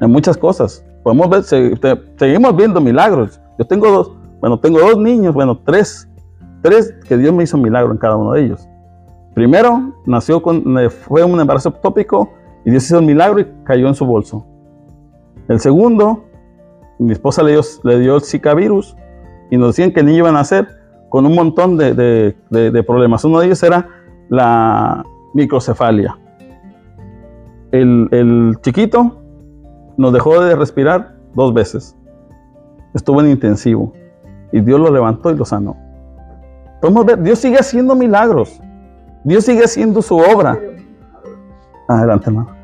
En 0.00 0.10
muchas 0.10 0.36
cosas. 0.36 0.84
Podemos 1.04 1.30
ver, 1.30 1.44
seguimos 2.18 2.56
viendo 2.56 2.80
milagros. 2.80 3.40
Yo 3.58 3.66
tengo 3.66 3.90
dos, 3.90 4.12
bueno, 4.40 4.58
tengo 4.58 4.80
dos 4.80 4.98
niños, 4.98 5.32
bueno, 5.32 5.58
tres, 5.64 6.08
tres 6.62 6.94
que 7.06 7.16
Dios 7.16 7.32
me 7.32 7.44
hizo 7.44 7.56
milagro 7.56 7.92
en 7.92 7.98
cada 7.98 8.16
uno 8.16 8.32
de 8.32 8.44
ellos. 8.44 8.68
Primero, 9.34 9.94
nació 10.06 10.42
con, 10.42 10.64
fue 10.90 11.22
un 11.22 11.40
embarazo 11.40 11.70
tópico 11.72 12.30
y 12.64 12.70
Dios 12.70 12.84
hizo 12.84 12.98
el 12.98 13.06
milagro 13.06 13.40
y 13.40 13.46
cayó 13.64 13.86
en 13.86 13.94
su 13.94 14.04
bolso. 14.04 14.44
El 15.48 15.60
segundo, 15.60 16.24
mi 16.98 17.12
esposa 17.12 17.42
le 17.42 17.52
dio, 17.52 17.60
le 17.84 18.00
dio 18.00 18.16
el 18.16 18.22
Zika 18.22 18.52
virus 18.54 18.96
y 19.50 19.56
nos 19.56 19.68
decían 19.68 19.92
que 19.92 20.00
el 20.00 20.06
niño 20.06 20.18
iba 20.18 20.28
a 20.30 20.32
nacer 20.32 20.79
con 21.10 21.26
un 21.26 21.34
montón 21.34 21.76
de, 21.76 22.34
problemas. 22.86 23.24
Uno 23.24 23.40
de 23.40 23.46
ellos 23.46 23.62
era 23.62 23.86
la 24.30 25.04
microcefalia. 25.34 26.16
El, 27.72 28.08
el, 28.12 28.56
chiquito 28.62 29.20
nos 29.98 30.12
dejó 30.12 30.40
de 30.40 30.56
respirar 30.56 31.16
dos 31.34 31.52
veces. 31.52 31.96
Estuvo 32.94 33.20
en 33.20 33.30
intensivo 33.30 33.92
y 34.52 34.60
Dios 34.60 34.80
lo 34.80 34.90
levantó 34.90 35.30
y 35.30 35.36
lo 35.36 35.44
sanó. 35.44 35.76
Podemos 36.80 37.04
ver, 37.04 37.22
Dios 37.22 37.38
sigue 37.38 37.58
haciendo 37.58 37.94
milagros. 37.94 38.60
Dios 39.24 39.44
sigue 39.44 39.64
haciendo 39.64 40.00
su 40.00 40.16
obra. 40.16 40.58
Adelante, 41.88 42.30
hermano. 42.30 42.56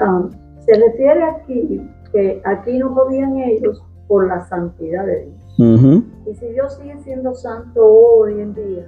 Ah, 0.00 0.22
se 0.60 0.72
refiere 0.74 1.22
aquí 1.24 1.90
que 2.12 2.40
aquí 2.44 2.78
no 2.78 2.94
podían 2.94 3.36
ellos 3.38 3.84
por 4.06 4.28
la 4.28 4.44
santidad 4.46 5.04
de 5.04 5.26
Dios. 5.26 5.43
Y 5.56 6.34
si 6.34 6.46
Dios 6.52 6.76
sigue 6.76 6.98
siendo 7.04 7.34
santo 7.34 7.80
hoy 7.84 8.40
en 8.40 8.54
día, 8.54 8.86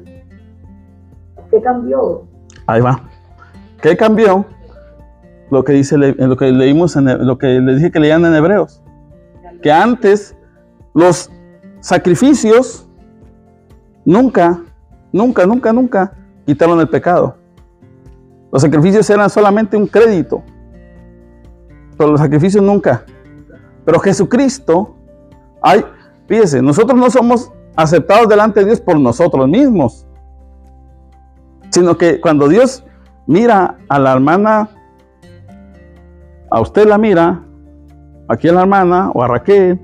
¿qué 1.50 1.60
cambió? 1.60 2.24
Ahí 2.66 2.80
va. 2.80 3.00
¿Qué 3.80 3.96
cambió? 3.96 4.44
Lo 5.50 5.62
que 5.62 5.74
dice, 5.74 5.96
lo 5.96 6.36
que 6.36 6.50
leímos 6.50 6.96
en 6.96 7.24
lo 7.24 7.38
que 7.38 7.46
le 7.46 7.74
dije 7.76 7.92
que 7.92 8.00
leían 8.00 8.24
en 8.24 8.34
Hebreos. 8.34 8.82
Que 9.62 9.70
antes 9.70 10.36
los 10.92 11.30
sacrificios 11.80 12.88
nunca, 14.04 14.60
nunca, 15.12 15.46
nunca, 15.46 15.72
nunca 15.72 16.12
quitaron 16.46 16.80
el 16.80 16.88
pecado. 16.88 17.36
Los 18.50 18.62
sacrificios 18.62 19.08
eran 19.08 19.30
solamente 19.30 19.76
un 19.76 19.86
crédito. 19.86 20.42
Pero 21.96 22.10
los 22.10 22.20
sacrificios 22.20 22.62
nunca. 22.62 23.04
Pero 23.84 24.00
Jesucristo, 24.00 24.96
ay, 25.62 25.84
fíjese, 26.26 26.62
nosotros 26.62 26.98
no 26.98 27.10
somos 27.10 27.52
aceptados 27.76 28.28
delante 28.28 28.60
de 28.60 28.66
Dios 28.66 28.80
por 28.80 28.98
nosotros 28.98 29.48
mismos. 29.48 30.06
Sino 31.70 31.96
que 31.96 32.20
cuando 32.20 32.48
Dios 32.48 32.84
mira 33.26 33.76
a 33.88 33.98
la 33.98 34.12
hermana, 34.12 34.70
a 36.50 36.60
usted 36.60 36.86
la 36.86 36.98
mira, 36.98 37.42
aquí 38.28 38.48
a 38.48 38.52
la 38.52 38.62
hermana 38.62 39.10
o 39.14 39.22
a 39.22 39.28
Raquel, 39.28 39.80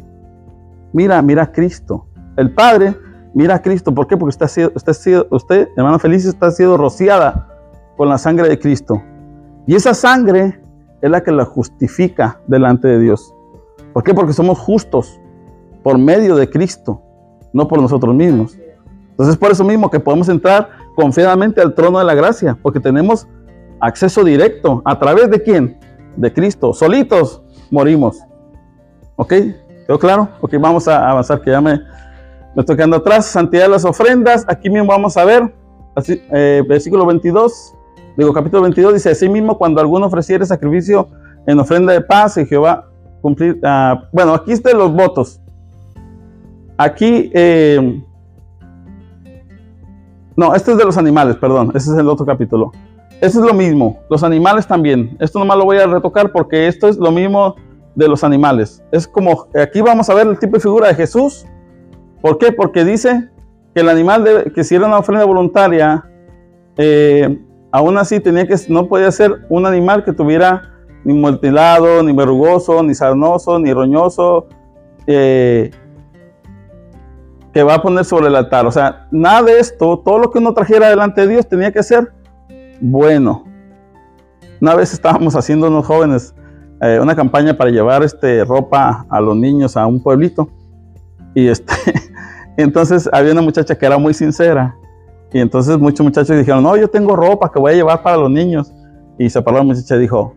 mira, 0.93 1.21
mira 1.23 1.43
a 1.45 1.53
Cristo. 1.53 2.07
El 2.37 2.55
Padre 2.55 2.97
mira 3.35 3.57
a 3.57 3.63
Cristo. 3.63 3.95
¿Por 3.95 4.07
qué? 4.07 4.17
Porque 4.17 4.45
usted, 4.45 4.73
usted, 4.75 5.27
usted 5.31 5.69
hermana 5.77 5.99
Feliz, 5.99 6.25
está 6.25 6.51
siendo 6.51 6.77
rociada 6.77 7.49
con 7.97 8.09
la 8.09 8.19
sangre 8.19 8.49
de 8.49 8.59
Cristo. 8.59 9.03
Y 9.67 9.75
esa 9.75 9.95
sangre 9.95 10.61
es 11.01 11.11
la 11.11 11.23
que 11.23 11.31
la 11.31 11.45
justifica 11.45 12.41
delante 12.47 12.89
de 12.89 12.99
Dios. 12.99 13.35
¿Por 13.93 14.03
qué? 14.03 14.15
Porque 14.15 14.33
somos 14.33 14.59
justos 14.59 15.21
por 15.83 15.99
medio 15.99 16.37
de 16.37 16.49
Cristo, 16.49 17.01
no 17.53 17.69
por 17.69 17.81
nosotros 17.81 18.15
mismos. 18.15 18.57
Entonces, 19.11 19.37
por 19.37 19.51
eso 19.51 19.65
mismo 19.65 19.91
que 19.91 20.01
podemos 20.01 20.29
entrar 20.29 20.69
confiadamente 20.95 21.61
al 21.61 21.75
trono 21.75 21.99
de 21.99 22.05
la 22.05 22.15
gracia, 22.15 22.59
porque 22.63 22.81
tenemos 22.81 23.27
acceso 23.81 24.25
directo. 24.25 24.83
¿A 24.85 24.99
través 24.99 25.31
de 25.31 25.43
quién? 25.43 25.79
De 26.17 26.33
Cristo. 26.33 26.73
Solitos 26.73 27.43
morimos. 27.71 28.19
¿Ok? 29.17 29.35
¿Quedó 29.87 29.99
claro? 29.99 30.29
Ok, 30.41 30.55
vamos 30.59 30.89
a 30.89 31.11
avanzar, 31.11 31.43
que 31.43 31.51
ya 31.51 31.61
me, 31.61 31.81
me 32.55 32.61
estoy 32.61 32.77
quedando 32.77 32.97
atrás. 32.97 33.27
Santidad 33.27 33.65
de 33.65 33.71
las 33.71 33.85
ofrendas. 33.85 34.45
Aquí 34.49 34.71
mismo 34.71 34.89
vamos 34.89 35.17
a 35.17 35.25
ver, 35.25 35.55
eh, 36.07 36.63
versículo 36.67 37.05
22, 37.05 37.75
digo 38.17 38.33
capítulo 38.33 38.63
22, 38.63 38.95
dice, 38.95 39.11
así 39.11 39.29
mismo 39.29 39.59
cuando 39.59 39.81
alguno 39.81 40.07
ofreciere 40.07 40.47
sacrificio 40.47 41.09
en 41.47 41.61
ofrenda 41.61 41.93
de 41.93 42.01
paz 42.01 42.39
y 42.39 42.47
Jehová 42.47 42.89
cumplir, 43.21 43.61
ah, 43.63 44.09
bueno, 44.11 44.33
aquí 44.33 44.53
están 44.53 44.79
los 44.79 44.93
votos. 44.93 45.42
Aquí, 46.83 47.31
eh, 47.33 48.03
no, 50.35 50.53
este 50.53 50.73
es 50.73 50.77
de 50.79 50.85
los 50.85 50.99
animales, 50.99 51.37
perdón, 51.37 51.71
ese 51.77 51.93
es 51.93 51.97
el 51.97 52.09
otro 52.09 52.27
capítulo. 52.27 52.73
Este 53.21 53.39
es 53.39 53.45
lo 53.45 53.55
mismo, 53.55 54.01
los 54.11 54.25
animales 54.25 54.67
también. 54.67 55.17
Esto 55.21 55.39
nomás 55.39 55.59
lo 55.59 55.65
voy 55.65 55.79
a 55.79 55.87
retocar 55.87 56.33
porque 56.33 56.67
esto 56.67 56.89
es 56.89 56.97
lo 56.97 57.13
mismo 57.13 57.55
de 57.95 58.09
los 58.09 58.25
animales. 58.25 58.83
Es 58.91 59.07
como, 59.07 59.47
aquí 59.55 59.81
vamos 59.81 60.11
a 60.11 60.15
ver 60.15 60.27
el 60.27 60.41
tipo 60.41 60.57
de 60.57 60.61
figura 60.61 60.89
de 60.89 60.97
Jesús. 60.97 61.47
¿Por 62.21 62.37
qué? 62.39 62.51
Porque 62.51 62.85
dice 62.85 63.31
que 63.77 63.81
el 63.81 63.89
animal 63.89 64.25
debe, 64.25 64.53
que 64.53 64.65
si 64.65 64.75
era 64.75 64.89
una 64.89 64.99
ofrenda 64.99 65.25
voluntaria, 65.25 66.05
eh, 66.79 67.39
aún 67.71 67.97
así 67.97 68.19
tenía 68.19 68.49
que, 68.49 68.57
no 68.69 68.89
podía 68.89 69.13
ser 69.13 69.47
un 69.51 69.67
animal 69.67 70.05
que 70.05 70.13
tuviera 70.13 70.73
ni 71.05 71.15
mutilado, 71.15 72.03
ni 72.03 72.13
verrugoso, 72.13 72.83
ni 72.83 72.93
sarnoso, 72.93 73.61
ni 73.61 73.73
roñoso, 73.73 74.49
eh, 75.07 75.71
que 77.53 77.63
va 77.63 77.75
a 77.75 77.83
poner 77.83 78.05
sobre 78.05 78.29
el 78.29 78.37
altar. 78.37 78.67
O 78.67 78.71
sea, 78.71 79.07
nada 79.11 79.43
de 79.43 79.59
esto, 79.59 79.99
todo 80.05 80.19
lo 80.19 80.31
que 80.31 80.39
uno 80.39 80.55
trajera 80.55 80.89
delante 80.89 81.23
de 81.23 81.29
Dios 81.29 81.49
tenía 81.49 81.73
que 81.73 81.83
ser 81.83 82.13
bueno. 82.81 83.45
Una 84.61 84.75
vez 84.75 84.93
estábamos 84.93 85.35
haciendo 85.35 85.69
unos 85.69 85.87
jóvenes 85.87 86.35
eh, 86.83 86.99
una 87.01 87.15
campaña 87.15 87.57
para 87.57 87.71
llevar 87.71 88.03
este, 88.03 88.45
ropa 88.45 89.07
a 89.09 89.21
los 89.21 89.37
niños 89.37 89.77
a 89.77 89.87
un 89.87 90.03
pueblito. 90.03 90.49
Y 91.33 91.47
este, 91.47 91.73
entonces 92.57 93.09
había 93.13 93.31
una 93.31 93.43
muchacha 93.43 93.79
que 93.79 93.87
era 93.87 93.99
muy 93.99 94.13
sincera. 94.15 94.75
Y 95.33 95.39
entonces 95.39 95.79
muchos 95.79 96.05
muchachos 96.05 96.37
dijeron, 96.37 96.65
no, 96.65 96.77
yo 96.77 96.91
tengo 96.91 97.15
ropa 97.15 97.53
que 97.53 97.61
voy 97.61 97.73
a 97.73 97.75
llevar 97.77 98.03
para 98.03 98.17
los 98.17 98.31
niños. 98.31 98.73
Y 99.17 99.31
se 99.31 99.41
paró 99.41 99.59
la 99.59 99.63
muchacha 99.63 99.95
y 99.95 100.01
dijo, 100.01 100.35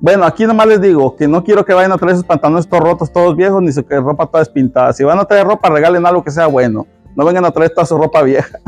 bueno, 0.00 0.24
aquí 0.24 0.46
nomás 0.46 0.66
les 0.68 0.80
digo 0.80 1.16
que 1.16 1.26
no 1.26 1.42
quiero 1.42 1.64
que 1.64 1.74
vayan 1.74 1.92
a 1.92 1.98
traer 1.98 2.14
esos 2.14 2.24
pantalones 2.24 2.68
todos 2.68 2.84
rotos, 2.84 3.12
todos 3.12 3.34
viejos, 3.34 3.60
ni 3.62 3.72
su 3.72 3.82
ropa 3.82 4.26
toda 4.26 4.40
despintada. 4.40 4.92
Si 4.92 5.02
van 5.02 5.18
a 5.18 5.24
traer 5.24 5.46
ropa, 5.46 5.68
regalen 5.68 6.06
algo 6.06 6.22
que 6.22 6.30
sea 6.30 6.46
bueno. 6.46 6.86
No 7.16 7.24
vengan 7.24 7.44
a 7.44 7.50
traer 7.50 7.70
toda 7.70 7.84
su 7.84 7.98
ropa 7.98 8.22
vieja. 8.22 8.58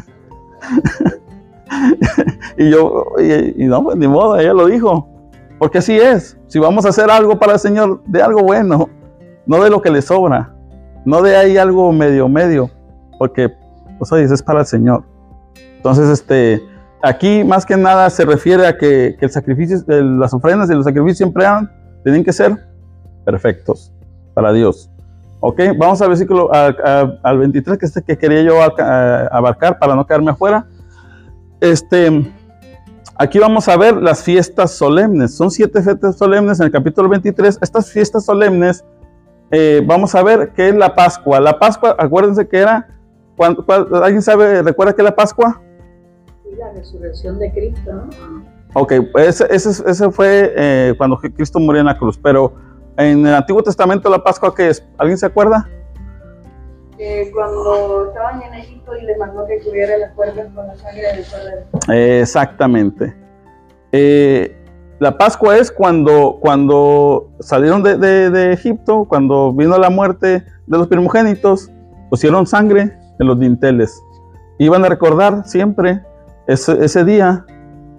y 2.58 2.70
yo, 2.70 3.06
y, 3.18 3.64
y, 3.64 3.66
no, 3.66 3.84
pues 3.84 3.96
ni 3.96 4.08
modo, 4.08 4.38
ella 4.38 4.52
lo 4.52 4.66
dijo. 4.66 5.08
Porque 5.58 5.78
así 5.78 5.96
es. 5.96 6.36
Si 6.48 6.58
vamos 6.58 6.84
a 6.84 6.88
hacer 6.88 7.10
algo 7.10 7.38
para 7.38 7.52
el 7.52 7.58
Señor, 7.60 8.02
de 8.06 8.22
algo 8.22 8.42
bueno, 8.42 8.88
no 9.46 9.62
de 9.62 9.70
lo 9.70 9.80
que 9.80 9.90
le 9.90 10.02
sobra, 10.02 10.54
no 11.04 11.22
de 11.22 11.36
ahí 11.36 11.56
algo 11.56 11.92
medio 11.92 12.28
medio, 12.28 12.70
porque, 13.18 13.52
pues 13.98 14.10
oye, 14.12 14.24
es 14.24 14.42
para 14.42 14.60
el 14.60 14.66
Señor. 14.66 15.04
Entonces, 15.76 16.08
este, 16.08 16.62
aquí 17.02 17.44
más 17.44 17.64
que 17.66 17.76
nada 17.76 18.08
se 18.10 18.24
refiere 18.24 18.66
a 18.66 18.76
que, 18.76 19.16
el 19.20 19.30
sacrificio, 19.30 19.78
el- 19.88 20.18
las 20.18 20.32
ofrendas 20.34 20.70
y 20.70 20.74
los 20.74 20.84
sacrificios 20.84 21.18
siempre 21.18 21.44
tienen 22.04 22.24
que 22.24 22.32
ser 22.32 22.56
perfectos 23.24 23.92
para 24.34 24.52
Dios. 24.52 24.90
Ok, 25.40 25.60
vamos 25.78 26.00
al 26.02 26.08
versículo 26.08 26.54
a- 26.54 26.66
a- 26.84 27.18
al 27.22 27.38
23 27.38 27.78
que, 27.78 27.86
este 27.86 28.02
que 28.02 28.18
quería 28.18 28.42
yo 28.42 28.62
a- 28.62 29.26
abarcar 29.32 29.78
para 29.78 29.94
no 29.94 30.06
quedarme 30.06 30.30
afuera. 30.32 30.66
Este, 31.60 32.30
aquí 33.16 33.38
vamos 33.38 33.68
a 33.68 33.76
ver 33.76 33.96
las 33.96 34.22
fiestas 34.22 34.72
solemnes. 34.72 35.34
Son 35.34 35.50
siete 35.50 35.82
fiestas 35.82 36.16
solemnes 36.18 36.60
en 36.60 36.66
el 36.66 36.72
capítulo 36.72 37.08
23. 37.08 37.58
Estas 37.62 37.90
fiestas 37.90 38.24
solemnes, 38.26 38.84
eh, 39.50 39.82
vamos 39.86 40.14
a 40.14 40.22
ver 40.22 40.52
qué 40.54 40.68
es 40.68 40.74
la 40.74 40.94
Pascua. 40.94 41.40
La 41.40 41.58
Pascua, 41.58 41.96
acuérdense 41.98 42.46
que 42.46 42.58
era, 42.58 42.88
¿alguien 44.02 44.20
sabe, 44.22 44.62
recuerda 44.62 44.92
qué 44.94 45.00
es 45.00 45.06
la 45.06 45.16
Pascua? 45.16 45.60
La 46.60 46.72
resurrección 46.72 47.38
de 47.38 47.50
Cristo, 47.52 47.92
¿no? 47.92 48.50
Ok, 48.74 48.92
ese, 49.16 49.46
ese, 49.50 49.70
ese 49.90 50.10
fue 50.10 50.52
eh, 50.56 50.94
cuando 50.96 51.16
Cristo 51.18 51.58
murió 51.58 51.80
en 51.80 51.86
la 51.86 51.98
cruz, 51.98 52.16
pero 52.22 52.54
en 52.96 53.26
el 53.26 53.34
Antiguo 53.34 53.62
Testamento 53.62 54.08
la 54.10 54.22
Pascua, 54.22 54.54
¿qué 54.54 54.68
es? 54.68 54.86
¿Alguien 54.98 55.18
se 55.18 55.26
acuerda? 55.26 55.68
que 56.98 57.30
cuando 57.32 58.08
estaban 58.08 58.42
en 58.42 58.52
Egipto 58.54 58.94
y 58.94 59.06
les 59.06 59.16
mandó 59.18 59.46
que 59.46 59.58
cubriera 59.64 59.96
las 59.96 60.12
puertas 60.14 60.46
con 60.54 60.66
la 60.66 60.76
sangre 60.76 61.00
del 61.16 61.24
cordero. 61.24 61.66
Eh, 61.90 62.20
exactamente. 62.20 63.16
Eh, 63.92 64.54
la 64.98 65.16
Pascua 65.16 65.56
es 65.56 65.72
cuando, 65.72 66.36
cuando 66.42 67.30
salieron 67.40 67.82
de, 67.82 67.96
de- 67.96 68.28
de 68.28 68.52
Egipto, 68.52 69.06
cuando 69.08 69.50
vino 69.54 69.78
la 69.78 69.88
muerte 69.88 70.44
de 70.66 70.78
los 70.78 70.88
primogénitos, 70.88 71.70
pusieron 72.10 72.46
sangre 72.46 72.94
en 73.18 73.26
los 73.26 73.38
dinteles. 73.40 73.98
Iban 74.58 74.84
a 74.84 74.88
recordar 74.90 75.46
siempre 75.46 76.02
ese, 76.46 76.84
ese 76.84 77.04
día 77.04 77.44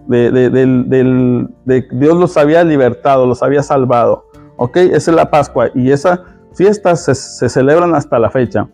de, 0.08 1.88
Dios 1.92 2.18
los 2.18 2.38
había 2.38 2.64
libertado, 2.64 3.26
los 3.26 3.42
había 3.44 3.64
salvado. 3.64 4.26
¿Ok? 4.58 4.78
Esa 4.78 5.12
es 5.12 5.16
la 5.16 5.30
Pascua 5.30 5.70
y 5.74 5.92
esas 5.92 6.20
fiestas 6.54 7.06
se, 7.06 7.16
se 7.16 7.50
celebran 7.50 7.96
hasta 7.96 8.20
la 8.20 8.30
fecha, 8.30 8.68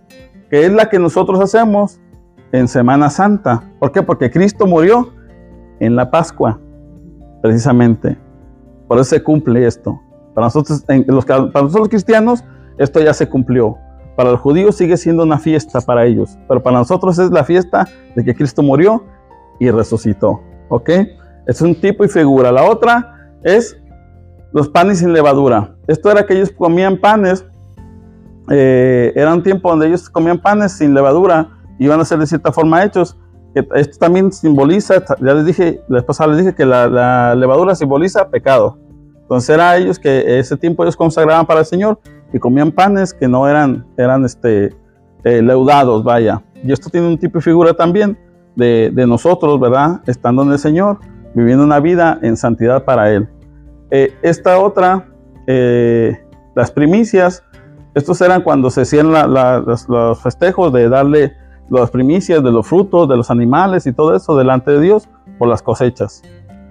que 0.50 0.66
es 0.66 0.72
la 0.72 0.90
que 0.90 1.00
nosotros 1.00 1.40
hacemos 1.40 2.00
en 2.52 2.68
Semana 2.68 3.10
Santa. 3.10 3.64
¿Por 3.80 3.92
qué? 3.92 4.02
Porque 4.02 4.32
Cristo 4.32 4.66
murió 4.66 5.14
en 5.80 5.96
la 5.96 6.10
Pascua, 6.10 6.60
precisamente. 7.42 8.18
Por 8.88 8.98
eso 8.98 9.12
se 9.12 9.24
cumple 9.24 9.66
esto. 9.66 10.00
Para 10.34 10.48
nosotros, 10.48 10.84
en 10.88 11.06
los, 11.08 11.26
para 11.26 11.42
nosotros 11.42 11.80
los 11.80 11.90
cristianos, 11.90 12.44
esto 12.78 13.02
ya 13.02 13.14
se 13.14 13.28
cumplió. 13.28 13.78
Para 14.16 14.32
los 14.32 14.40
judíos 14.40 14.76
sigue 14.76 14.98
siendo 14.98 15.24
una 15.24 15.38
fiesta 15.38 15.80
para 15.82 16.06
ellos, 16.06 16.38
pero 16.48 16.64
para 16.64 16.80
nosotros 16.80 17.20
es 17.20 17.30
la 17.30 17.44
fiesta 17.44 17.88
de 18.16 18.24
que 18.24 18.34
Cristo 18.34 18.64
murió 18.64 19.04
y 19.60 19.70
resucitó. 19.70 20.42
¿Ok? 20.70 20.90
Es 21.48 21.62
un 21.62 21.80
tipo 21.80 22.04
y 22.04 22.10
figura. 22.10 22.52
La 22.52 22.64
otra 22.64 23.32
es 23.44 23.78
los 24.54 24.70
panes 24.70 25.00
sin 25.00 25.14
levadura. 25.14 25.76
Esto 25.88 26.12
era 26.12 26.26
que 26.26 26.34
ellos 26.34 26.52
comían 26.52 26.98
panes, 26.98 27.46
eh, 28.50 29.14
era 29.16 29.34
un 29.34 29.44
tiempo 29.44 29.70
donde 29.70 29.88
ellos 29.88 30.10
comían 30.10 30.40
panes 30.42 30.74
sin 30.74 30.94
levadura, 30.94 31.50
iban 31.80 32.00
a 32.00 32.06
ser 32.06 32.20
de 32.20 32.28
cierta 32.28 32.52
forma 32.52 32.84
hechos. 32.84 33.18
Esto 33.54 33.98
también 33.98 34.32
simboliza, 34.32 35.04
ya 35.20 35.34
les 35.34 35.46
dije, 35.46 35.82
vez 35.88 36.04
pasada 36.04 36.30
les 36.32 36.40
dije 36.40 36.56
que 36.56 36.66
la, 36.66 36.88
la 36.88 37.36
levadura 37.36 37.76
simboliza 37.76 38.30
pecado. 38.30 38.78
Entonces 39.22 39.50
era 39.50 39.76
ellos 39.76 40.00
que 40.00 40.40
ese 40.40 40.56
tiempo 40.58 40.84
ellos 40.84 40.96
consagraban 40.96 41.46
para 41.46 41.62
el 41.62 41.66
Señor 41.66 42.00
y 42.32 42.40
comían 42.40 42.72
panes 42.72 43.14
que 43.14 43.28
no 43.28 43.48
eran, 43.48 43.86
eran 43.98 44.26
este, 44.26 44.76
eh, 45.24 45.42
leudados, 45.42 46.04
vaya. 46.04 46.44
Y 46.64 46.72
esto 46.72 46.90
tiene 46.90 47.08
un 47.08 47.18
tipo 47.18 47.40
y 47.40 47.42
figura 47.42 47.74
también 47.74 48.18
de, 48.58 49.06
nosotros, 49.08 49.60
¿verdad? 49.60 50.02
Estando 50.08 50.44
en 50.44 50.52
el 50.52 50.60
Señor, 50.60 51.00
viviendo 51.34 51.64
una 51.64 51.80
vida 51.80 52.20
en 52.22 52.36
santidad 52.36 52.84
para 52.84 53.12
Él. 53.12 53.30
Eh, 53.92 54.14
esta 54.22 54.60
otra, 54.60 55.08
eh, 55.46 56.18
las 56.56 56.72
primicias, 56.72 57.44
estos 57.94 58.20
eran 58.22 58.42
cuando 58.42 58.70
se 58.70 58.82
hacían 58.82 59.12
los, 59.12 60.22
festejos 60.22 60.74
de 60.74 60.90
darle 60.90 61.34
las 61.70 61.92
primicias 61.92 62.44
de 62.44 62.52
los 62.52 62.68
frutos, 62.68 63.08
de 63.08 63.16
los 63.16 63.30
animales 63.30 63.86
y 63.88 63.94
todo 63.94 64.16
eso 64.16 64.36
delante 64.38 64.72
de 64.72 64.82
Dios 64.82 65.08
por 65.38 65.48
las 65.48 65.62
cosechas. 65.62 66.22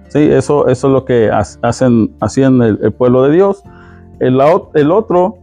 Sí, 0.09 0.19
eso, 0.19 0.67
es 0.67 0.83
lo 0.83 1.05
que 1.05 1.29
ha- 1.29 1.43
hacen, 1.61 2.15
hacían 2.19 2.61
el, 2.61 2.79
el 2.81 2.91
pueblo 2.93 3.23
de 3.23 3.33
Dios. 3.33 3.63
El, 4.19 4.39
el 4.73 4.91
otro 4.91 5.37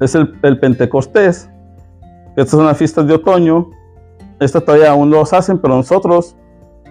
es 0.00 0.14
el, 0.14 0.34
el 0.42 0.58
Pentecostés. 0.58 1.50
Estas 2.36 2.50
son 2.50 2.66
las 2.66 2.76
fiestas 2.76 3.06
de 3.06 3.14
otoño. 3.14 3.70
Estas 4.40 4.64
todavía 4.64 4.90
aún 4.90 5.10
los 5.10 5.32
hacen, 5.32 5.58
pero 5.58 5.76
nosotros, 5.76 6.36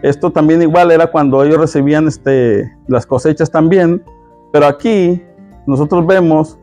esto 0.01 0.31
también 0.31 0.61
igual 0.61 0.91
era 0.91 1.07
cuando 1.07 1.43
ellos 1.43 1.57
recibían 1.57 2.07
este, 2.07 2.71
las 2.87 3.05
cosechas 3.05 3.51
también. 3.51 4.03
Pero 4.51 4.67
aquí 4.67 5.21
nosotros 5.65 6.05
vemos 6.05 6.57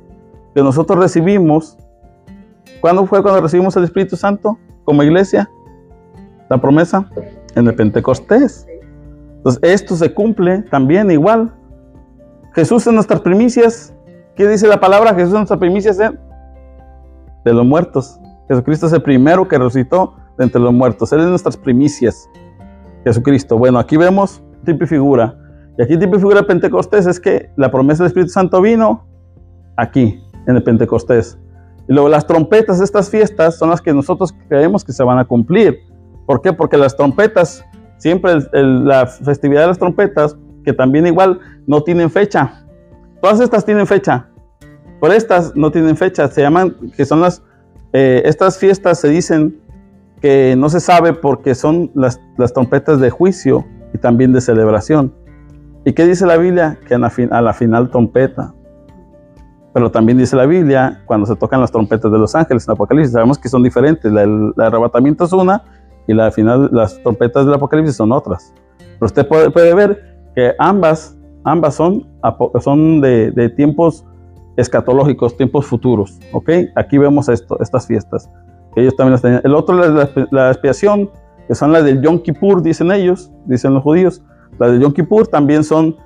que 0.54 0.62
nosotros 0.62 0.98
recibimos. 0.98 1.76
¿Cuándo 2.80 3.06
fue 3.06 3.22
cuando 3.22 3.40
recibimos 3.40 3.76
el 3.76 3.84
Espíritu 3.84 4.16
Santo 4.16 4.58
como 4.84 5.02
iglesia? 5.02 5.50
La 6.48 6.60
promesa 6.60 7.08
en 7.54 7.66
el 7.66 7.74
Pentecostés. 7.74 8.66
Entonces, 9.36 9.60
esto 9.62 9.96
se 9.96 10.12
cumple 10.12 10.62
también 10.62 11.10
igual. 11.10 11.54
Jesús 12.54 12.86
en 12.86 12.94
nuestras 12.94 13.20
primicias. 13.20 13.94
¿Qué 14.36 14.46
dice 14.46 14.66
la 14.66 14.80
palabra? 14.80 15.14
Jesús 15.14 15.32
en 15.32 15.38
nuestras 15.38 15.58
primicias 15.58 15.98
de, 15.98 16.10
de 17.44 17.52
los 17.52 17.64
muertos. 17.64 18.20
Jesucristo 18.48 18.86
es 18.86 18.92
el 18.92 19.02
primero 19.02 19.46
que 19.48 19.58
resucitó 19.58 20.14
entre 20.40 20.60
los 20.60 20.72
muertos. 20.72 21.12
Él 21.12 21.20
es 21.20 21.26
nuestras 21.26 21.56
primicias. 21.56 22.28
Jesucristo. 23.04 23.58
Bueno, 23.58 23.78
aquí 23.78 23.96
vemos 23.96 24.42
tipo 24.64 24.84
y 24.84 24.86
figura. 24.86 25.36
Y 25.78 25.82
aquí 25.82 25.96
tipo 25.98 26.16
y 26.16 26.18
figura 26.18 26.40
de 26.40 26.46
Pentecostés 26.46 27.06
es 27.06 27.18
que 27.18 27.50
la 27.56 27.70
promesa 27.70 28.02
del 28.02 28.08
Espíritu 28.08 28.32
Santo 28.32 28.60
vino 28.60 29.06
aquí, 29.76 30.22
en 30.46 30.56
el 30.56 30.62
Pentecostés. 30.62 31.38
Y 31.88 31.92
luego 31.92 32.08
las 32.08 32.26
trompetas 32.26 32.80
estas 32.80 33.10
fiestas 33.10 33.56
son 33.56 33.70
las 33.70 33.80
que 33.80 33.92
nosotros 33.92 34.34
creemos 34.48 34.84
que 34.84 34.92
se 34.92 35.02
van 35.02 35.18
a 35.18 35.24
cumplir. 35.24 35.78
¿Por 36.26 36.42
qué? 36.42 36.52
Porque 36.52 36.76
las 36.76 36.96
trompetas, 36.96 37.64
siempre 37.96 38.36
la 38.52 39.06
festividad 39.06 39.62
de 39.62 39.66
las 39.68 39.78
trompetas, 39.78 40.36
que 40.64 40.72
también 40.72 41.06
igual 41.06 41.40
no 41.66 41.82
tienen 41.82 42.10
fecha. 42.10 42.64
Todas 43.22 43.40
estas 43.40 43.64
tienen 43.64 43.86
fecha. 43.86 44.28
Por 45.00 45.12
estas 45.12 45.56
no 45.56 45.70
tienen 45.70 45.96
fecha. 45.96 46.28
Se 46.28 46.42
llaman, 46.42 46.76
que 46.96 47.04
son 47.04 47.22
las, 47.22 47.42
eh, 47.92 48.22
estas 48.24 48.58
fiestas 48.58 49.00
se 49.00 49.08
dicen 49.08 49.58
que 50.20 50.54
no 50.56 50.68
se 50.68 50.80
sabe 50.80 51.12
porque 51.12 51.54
son 51.54 51.90
las, 51.94 52.20
las 52.36 52.52
trompetas 52.52 53.00
de 53.00 53.10
juicio 53.10 53.64
y 53.94 53.98
también 53.98 54.32
de 54.32 54.40
celebración. 54.40 55.14
¿Y 55.84 55.92
qué 55.92 56.06
dice 56.06 56.26
la 56.26 56.36
Biblia? 56.36 56.78
Que 56.86 56.94
a 56.94 56.98
la, 56.98 57.52
final 57.54 57.90
trompeta. 57.90 58.54
Pero 59.72 59.90
también 59.90 60.18
dice 60.18 60.36
la 60.36 60.46
Biblia, 60.46 61.02
cuando 61.06 61.26
se 61.26 61.36
tocan 61.36 61.60
las 61.60 61.72
trompetas 61.72 62.12
de 62.12 62.18
los 62.18 62.34
ángeles 62.34 62.66
en 62.68 62.72
Apocalipsis, 62.72 63.12
sabemos 63.12 63.38
que 63.38 63.48
son 63.48 63.62
diferentes. 63.62 64.04
El, 64.04 64.18
el 64.18 64.62
arrebatamiento 64.62 65.24
es 65.24 65.32
una 65.32 65.62
y 66.06 66.12
la 66.12 66.30
final, 66.30 66.68
las 66.72 67.00
trompetas 67.02 67.46
del 67.46 67.54
Apocalipsis 67.54 67.96
son 67.96 68.12
otras. 68.12 68.52
Pero 68.78 69.06
usted 69.06 69.26
puede, 69.26 69.50
puede 69.50 69.74
ver 69.74 70.18
que 70.34 70.52
ambas, 70.58 71.16
ambas 71.44 71.74
son, 71.76 72.06
son 72.60 73.00
de, 73.00 73.30
de 73.30 73.48
tiempos 73.48 74.04
escatológicos, 74.56 75.36
tiempos 75.36 75.66
futuros. 75.66 76.18
¿ok? 76.32 76.50
Aquí 76.76 76.98
vemos 76.98 77.28
esto, 77.28 77.56
estas 77.60 77.86
fiestas. 77.86 78.30
Ellos 78.76 78.96
también 78.96 79.12
las 79.12 79.22
tenían. 79.22 79.40
El 79.44 79.54
otro 79.54 79.76
la, 79.76 80.10
la 80.30 80.50
expiación, 80.50 81.10
que 81.48 81.54
son 81.54 81.72
las 81.72 81.84
del 81.84 82.00
Yom 82.02 82.20
Kippur, 82.20 82.62
dicen 82.62 82.92
ellos, 82.92 83.30
dicen 83.46 83.74
los 83.74 83.82
judíos. 83.82 84.22
Las 84.58 84.72
del 84.72 84.80
Yom 84.80 84.92
Kippur 84.92 85.26
también 85.26 85.64
son 85.64 85.96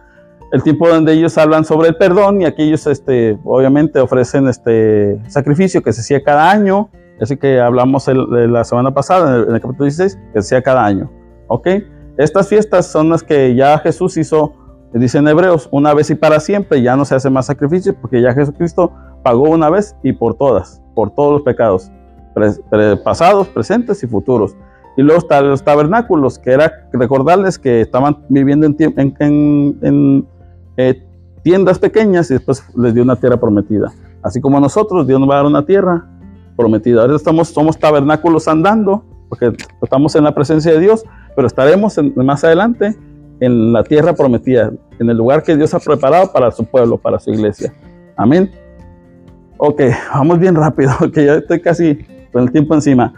el 0.52 0.62
tiempo 0.62 0.88
donde 0.88 1.12
ellos 1.12 1.36
hablan 1.36 1.64
sobre 1.64 1.88
el 1.88 1.96
perdón 1.96 2.42
y 2.42 2.44
aquí 2.44 2.62
ellos 2.62 2.86
este, 2.86 3.38
obviamente 3.44 3.98
ofrecen 3.98 4.46
este 4.46 5.20
sacrificio 5.26 5.82
que 5.82 5.92
se 5.92 6.00
hacía 6.00 6.22
cada 6.22 6.50
año, 6.50 6.90
así 7.20 7.36
que 7.36 7.60
hablamos 7.60 8.06
de 8.06 8.48
la 8.48 8.62
semana 8.62 8.94
pasada 8.94 9.30
en 9.30 9.34
el, 9.42 9.48
en 9.48 9.54
el 9.56 9.60
capítulo 9.60 9.84
16, 9.84 10.16
que 10.32 10.42
se 10.42 10.56
hacía 10.56 10.62
cada 10.62 10.84
año. 10.84 11.10
¿ok? 11.48 11.68
Estas 12.16 12.48
fiestas 12.48 12.86
son 12.86 13.10
las 13.10 13.22
que 13.22 13.54
ya 13.54 13.78
Jesús 13.78 14.16
hizo, 14.16 14.52
dicen 14.92 15.26
hebreos, 15.26 15.68
una 15.72 15.92
vez 15.94 16.10
y 16.10 16.14
para 16.14 16.38
siempre, 16.40 16.82
ya 16.82 16.96
no 16.96 17.04
se 17.04 17.14
hace 17.14 17.30
más 17.30 17.46
sacrificio 17.46 17.94
porque 18.00 18.22
ya 18.22 18.32
Jesucristo 18.32 18.92
pagó 19.22 19.50
una 19.50 19.70
vez 19.70 19.96
y 20.02 20.12
por 20.12 20.36
todas, 20.36 20.80
por 20.94 21.10
todos 21.10 21.32
los 21.32 21.42
pecados, 21.42 21.90
pasados, 23.02 23.48
presentes 23.48 24.02
y 24.02 24.06
futuros. 24.06 24.56
Y 24.96 25.02
luego 25.02 25.18
están 25.18 25.48
los 25.48 25.64
tabernáculos, 25.64 26.38
que 26.38 26.52
era 26.52 26.88
recordarles 26.92 27.58
que 27.58 27.80
estaban 27.80 28.18
viviendo 28.28 28.66
en, 28.66 30.26
eh, 30.76 31.02
tiendas 31.42 31.78
pequeñas 31.78 32.30
y 32.30 32.34
después 32.34 32.64
les 32.76 32.94
dio 32.94 33.02
una 33.02 33.16
tierra 33.16 33.36
prometida. 33.38 33.92
Así 34.22 34.40
como 34.40 34.60
nosotros, 34.60 35.06
Dios 35.06 35.20
nos 35.20 35.28
va 35.28 35.34
a 35.34 35.36
dar 35.38 35.46
una 35.46 35.66
tierra 35.66 36.06
prometida. 36.56 37.02
Ahora 37.02 37.16
estamos, 37.16 37.48
somos 37.48 37.78
tabernáculos 37.78 38.48
andando, 38.48 39.04
porque 39.28 39.52
estamos 39.82 40.14
en 40.14 40.24
la 40.24 40.34
presencia 40.34 40.72
de 40.72 40.80
Dios, 40.80 41.04
pero 41.34 41.46
estaremos 41.46 41.98
más 42.16 42.44
adelante 42.44 42.96
en 43.40 43.72
la 43.72 43.82
tierra 43.82 44.14
prometida, 44.14 44.72
en 44.98 45.10
el 45.10 45.16
lugar 45.16 45.42
que 45.42 45.56
Dios 45.56 45.74
ha 45.74 45.80
preparado 45.80 46.32
para 46.32 46.50
su 46.52 46.64
pueblo, 46.64 46.96
para 46.96 47.18
su 47.18 47.30
iglesia. 47.30 47.72
Amén. 48.16 48.50
Ok, 49.56 49.82
vamos 50.14 50.38
bien 50.38 50.54
rápido, 50.54 50.92
que 51.12 51.26
ya 51.26 51.34
estoy 51.34 51.60
casi 51.60 51.98
con 52.34 52.42
el 52.42 52.52
tiempo 52.52 52.74
encima. 52.74 53.14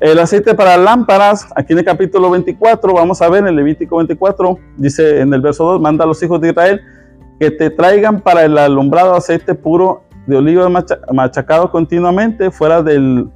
El 0.00 0.18
aceite 0.18 0.54
para 0.54 0.76
lámparas, 0.76 1.48
aquí 1.56 1.72
en 1.72 1.78
el 1.78 1.84
capítulo 1.86 2.28
24, 2.30 2.92
vamos 2.92 3.22
a 3.22 3.30
ver 3.30 3.46
en 3.46 3.56
Levítico 3.56 3.96
24, 3.96 4.58
dice 4.76 5.20
en 5.20 5.32
el 5.32 5.40
verso 5.40 5.64
2, 5.64 5.80
manda 5.80 6.04
a 6.04 6.06
los 6.06 6.22
hijos 6.22 6.38
de 6.42 6.50
Israel 6.50 6.80
que 7.40 7.50
te 7.50 7.70
traigan 7.70 8.20
para 8.20 8.44
el 8.44 8.58
alumbrado 8.58 9.14
aceite 9.14 9.54
puro 9.54 10.02
de 10.26 10.36
oliva 10.36 10.68
machacado 11.12 11.70
continuamente 11.70 12.50
fuera 12.50 12.82
del, 12.82 13.30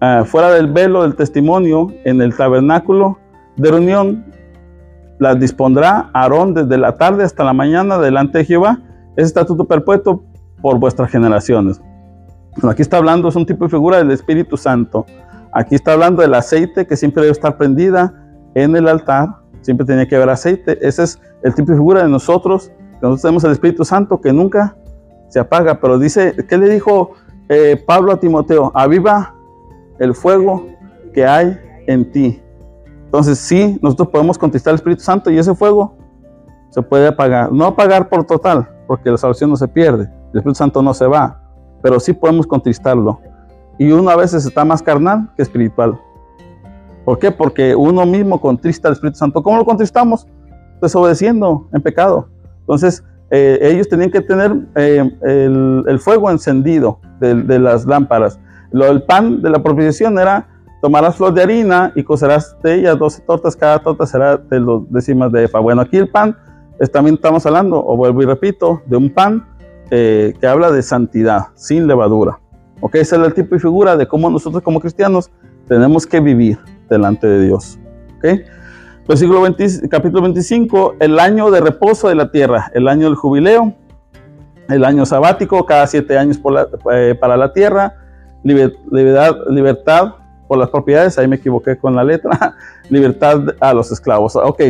ah, 0.00 0.22
fuera 0.24 0.50
del 0.52 0.68
velo 0.68 1.02
del 1.02 1.16
testimonio 1.16 1.88
en 2.04 2.22
el 2.22 2.34
tabernáculo 2.34 3.18
de 3.56 3.70
reunión. 3.70 4.24
Las 5.18 5.40
dispondrá 5.40 6.10
Aarón 6.14 6.54
desde 6.54 6.78
la 6.78 6.96
tarde 6.96 7.24
hasta 7.24 7.42
la 7.42 7.52
mañana 7.52 7.98
delante 7.98 8.38
de 8.38 8.44
Jehová. 8.44 8.78
Es 9.16 9.26
estatuto 9.26 9.64
perpetuo 9.64 10.22
por 10.62 10.78
vuestras 10.78 11.10
generaciones. 11.10 11.82
Aquí 12.62 12.82
está 12.82 12.98
hablando, 12.98 13.28
es 13.28 13.36
un 13.36 13.46
tipo 13.46 13.64
de 13.64 13.70
figura 13.70 13.98
del 13.98 14.10
Espíritu 14.10 14.56
Santo. 14.56 15.06
Aquí 15.52 15.74
está 15.74 15.92
hablando 15.92 16.22
del 16.22 16.34
aceite 16.34 16.86
que 16.86 16.96
siempre 16.96 17.22
debe 17.22 17.32
estar 17.32 17.56
prendida 17.56 18.14
en 18.54 18.76
el 18.76 18.88
altar. 18.88 19.36
Siempre 19.62 19.86
tiene 19.86 20.06
que 20.06 20.16
haber 20.16 20.30
aceite. 20.30 20.78
Ese 20.86 21.04
es 21.04 21.20
el 21.42 21.54
tipo 21.54 21.70
de 21.70 21.76
figura 21.76 22.02
de 22.02 22.08
nosotros. 22.08 22.70
Nosotros 23.00 23.22
tenemos 23.22 23.44
el 23.44 23.52
Espíritu 23.52 23.84
Santo 23.84 24.20
que 24.20 24.32
nunca 24.32 24.76
se 25.28 25.40
apaga. 25.40 25.80
Pero 25.80 25.98
dice, 25.98 26.34
¿qué 26.48 26.58
le 26.58 26.68
dijo 26.68 27.12
eh, 27.48 27.82
Pablo 27.86 28.12
a 28.12 28.20
Timoteo? 28.20 28.72
Aviva 28.74 29.34
el 29.98 30.14
fuego 30.14 30.66
que 31.12 31.26
hay 31.26 31.58
en 31.86 32.10
ti. 32.10 32.42
Entonces 33.06 33.38
sí, 33.38 33.78
nosotros 33.80 34.08
podemos 34.08 34.36
contestar 34.36 34.72
el 34.72 34.76
Espíritu 34.76 35.02
Santo 35.02 35.30
y 35.30 35.38
ese 35.38 35.54
fuego 35.54 35.96
se 36.70 36.82
puede 36.82 37.08
apagar. 37.08 37.50
No 37.50 37.64
apagar 37.66 38.08
por 38.08 38.24
total, 38.24 38.68
porque 38.86 39.10
la 39.10 39.16
salvación 39.16 39.50
no 39.50 39.56
se 39.56 39.66
pierde. 39.66 40.04
El 40.32 40.38
Espíritu 40.40 40.54
Santo 40.56 40.82
no 40.82 40.92
se 40.92 41.06
va. 41.06 41.42
Pero 41.82 42.00
sí 42.00 42.12
podemos 42.12 42.46
contristarlo. 42.46 43.20
Y 43.78 43.92
uno 43.92 44.10
a 44.10 44.16
veces 44.16 44.44
está 44.44 44.64
más 44.64 44.82
carnal 44.82 45.30
que 45.36 45.42
espiritual. 45.42 45.98
¿Por 47.04 47.18
qué? 47.18 47.30
Porque 47.30 47.74
uno 47.74 48.04
mismo 48.04 48.40
contrista 48.40 48.88
al 48.88 48.94
Espíritu 48.94 49.18
Santo. 49.18 49.42
¿Cómo 49.42 49.56
lo 49.56 49.64
contristamos? 49.64 50.26
Desobedeciendo 50.82 51.68
en 51.72 51.80
pecado. 51.80 52.28
Entonces, 52.60 53.02
eh, 53.30 53.58
ellos 53.62 53.88
tenían 53.88 54.10
que 54.10 54.20
tener 54.20 54.54
eh, 54.74 55.10
el, 55.22 55.98
fuego 56.00 56.30
encendido 56.30 56.98
de, 57.20 57.58
las 57.58 57.86
lámparas. 57.86 58.38
Lo 58.72 58.86
del 58.86 59.02
pan 59.02 59.42
de 59.42 59.50
la 59.50 59.62
propiciación 59.62 60.18
era 60.18 60.46
tomarás 60.80 61.16
flor 61.16 61.34
de 61.34 61.42
harina 61.42 61.92
y 61.94 62.02
cocerás 62.02 62.56
de 62.62 62.76
ella 62.76 62.94
12 62.94 63.22
tortas, 63.22 63.56
cada 63.56 63.80
torta 63.80 64.06
será 64.06 64.36
de 64.36 64.60
los 64.60 64.90
décimas 64.90 65.32
de 65.32 65.44
efa. 65.44 65.58
Bueno, 65.58 65.82
aquí 65.82 65.96
el 65.96 66.08
pan, 66.08 66.36
también 66.92 67.16
estamos 67.16 67.44
hablando, 67.44 67.84
o 67.84 67.96
vuelvo 67.96 68.22
y 68.22 68.26
repito, 68.26 68.82
de 68.86 68.96
un 68.96 69.10
pan 69.10 69.46
eh, 69.90 70.34
que 70.40 70.46
habla 70.46 70.70
de 70.70 70.82
santidad, 70.82 71.46
sin 71.54 71.86
levadura. 71.86 72.38
Ok, 72.80 72.96
ese 72.96 73.16
es 73.16 73.22
el 73.22 73.34
tipo 73.34 73.56
y 73.56 73.58
figura 73.58 73.96
de 73.96 74.06
cómo 74.06 74.30
nosotros 74.30 74.62
como 74.62 74.80
cristianos 74.80 75.30
tenemos 75.66 76.06
que 76.06 76.20
vivir 76.20 76.58
delante 76.88 77.26
de 77.26 77.46
Dios. 77.46 77.78
Ok, 78.18 78.40
versículo 79.08 79.42
20, 79.42 79.88
capítulo 79.88 80.22
25, 80.22 80.96
el 81.00 81.18
año 81.18 81.50
de 81.50 81.60
reposo 81.60 82.08
de 82.08 82.14
la 82.14 82.30
tierra, 82.30 82.70
el 82.74 82.86
año 82.86 83.06
del 83.06 83.14
jubileo, 83.14 83.74
el 84.68 84.84
año 84.84 85.06
sabático, 85.06 85.64
cada 85.64 85.86
siete 85.86 86.18
años 86.18 86.38
eh, 86.92 87.16
para 87.18 87.36
la 87.36 87.52
tierra, 87.52 87.94
libertad, 88.44 89.36
libertad 89.48 90.14
por 90.46 90.58
las 90.58 90.70
propiedades, 90.70 91.18
ahí 91.18 91.26
me 91.26 91.36
equivoqué 91.36 91.78
con 91.78 91.94
la 91.94 92.04
letra, 92.04 92.56
libertad 92.90 93.54
a 93.60 93.72
los 93.72 93.90
esclavos. 93.90 94.36
Ok, 94.36 94.60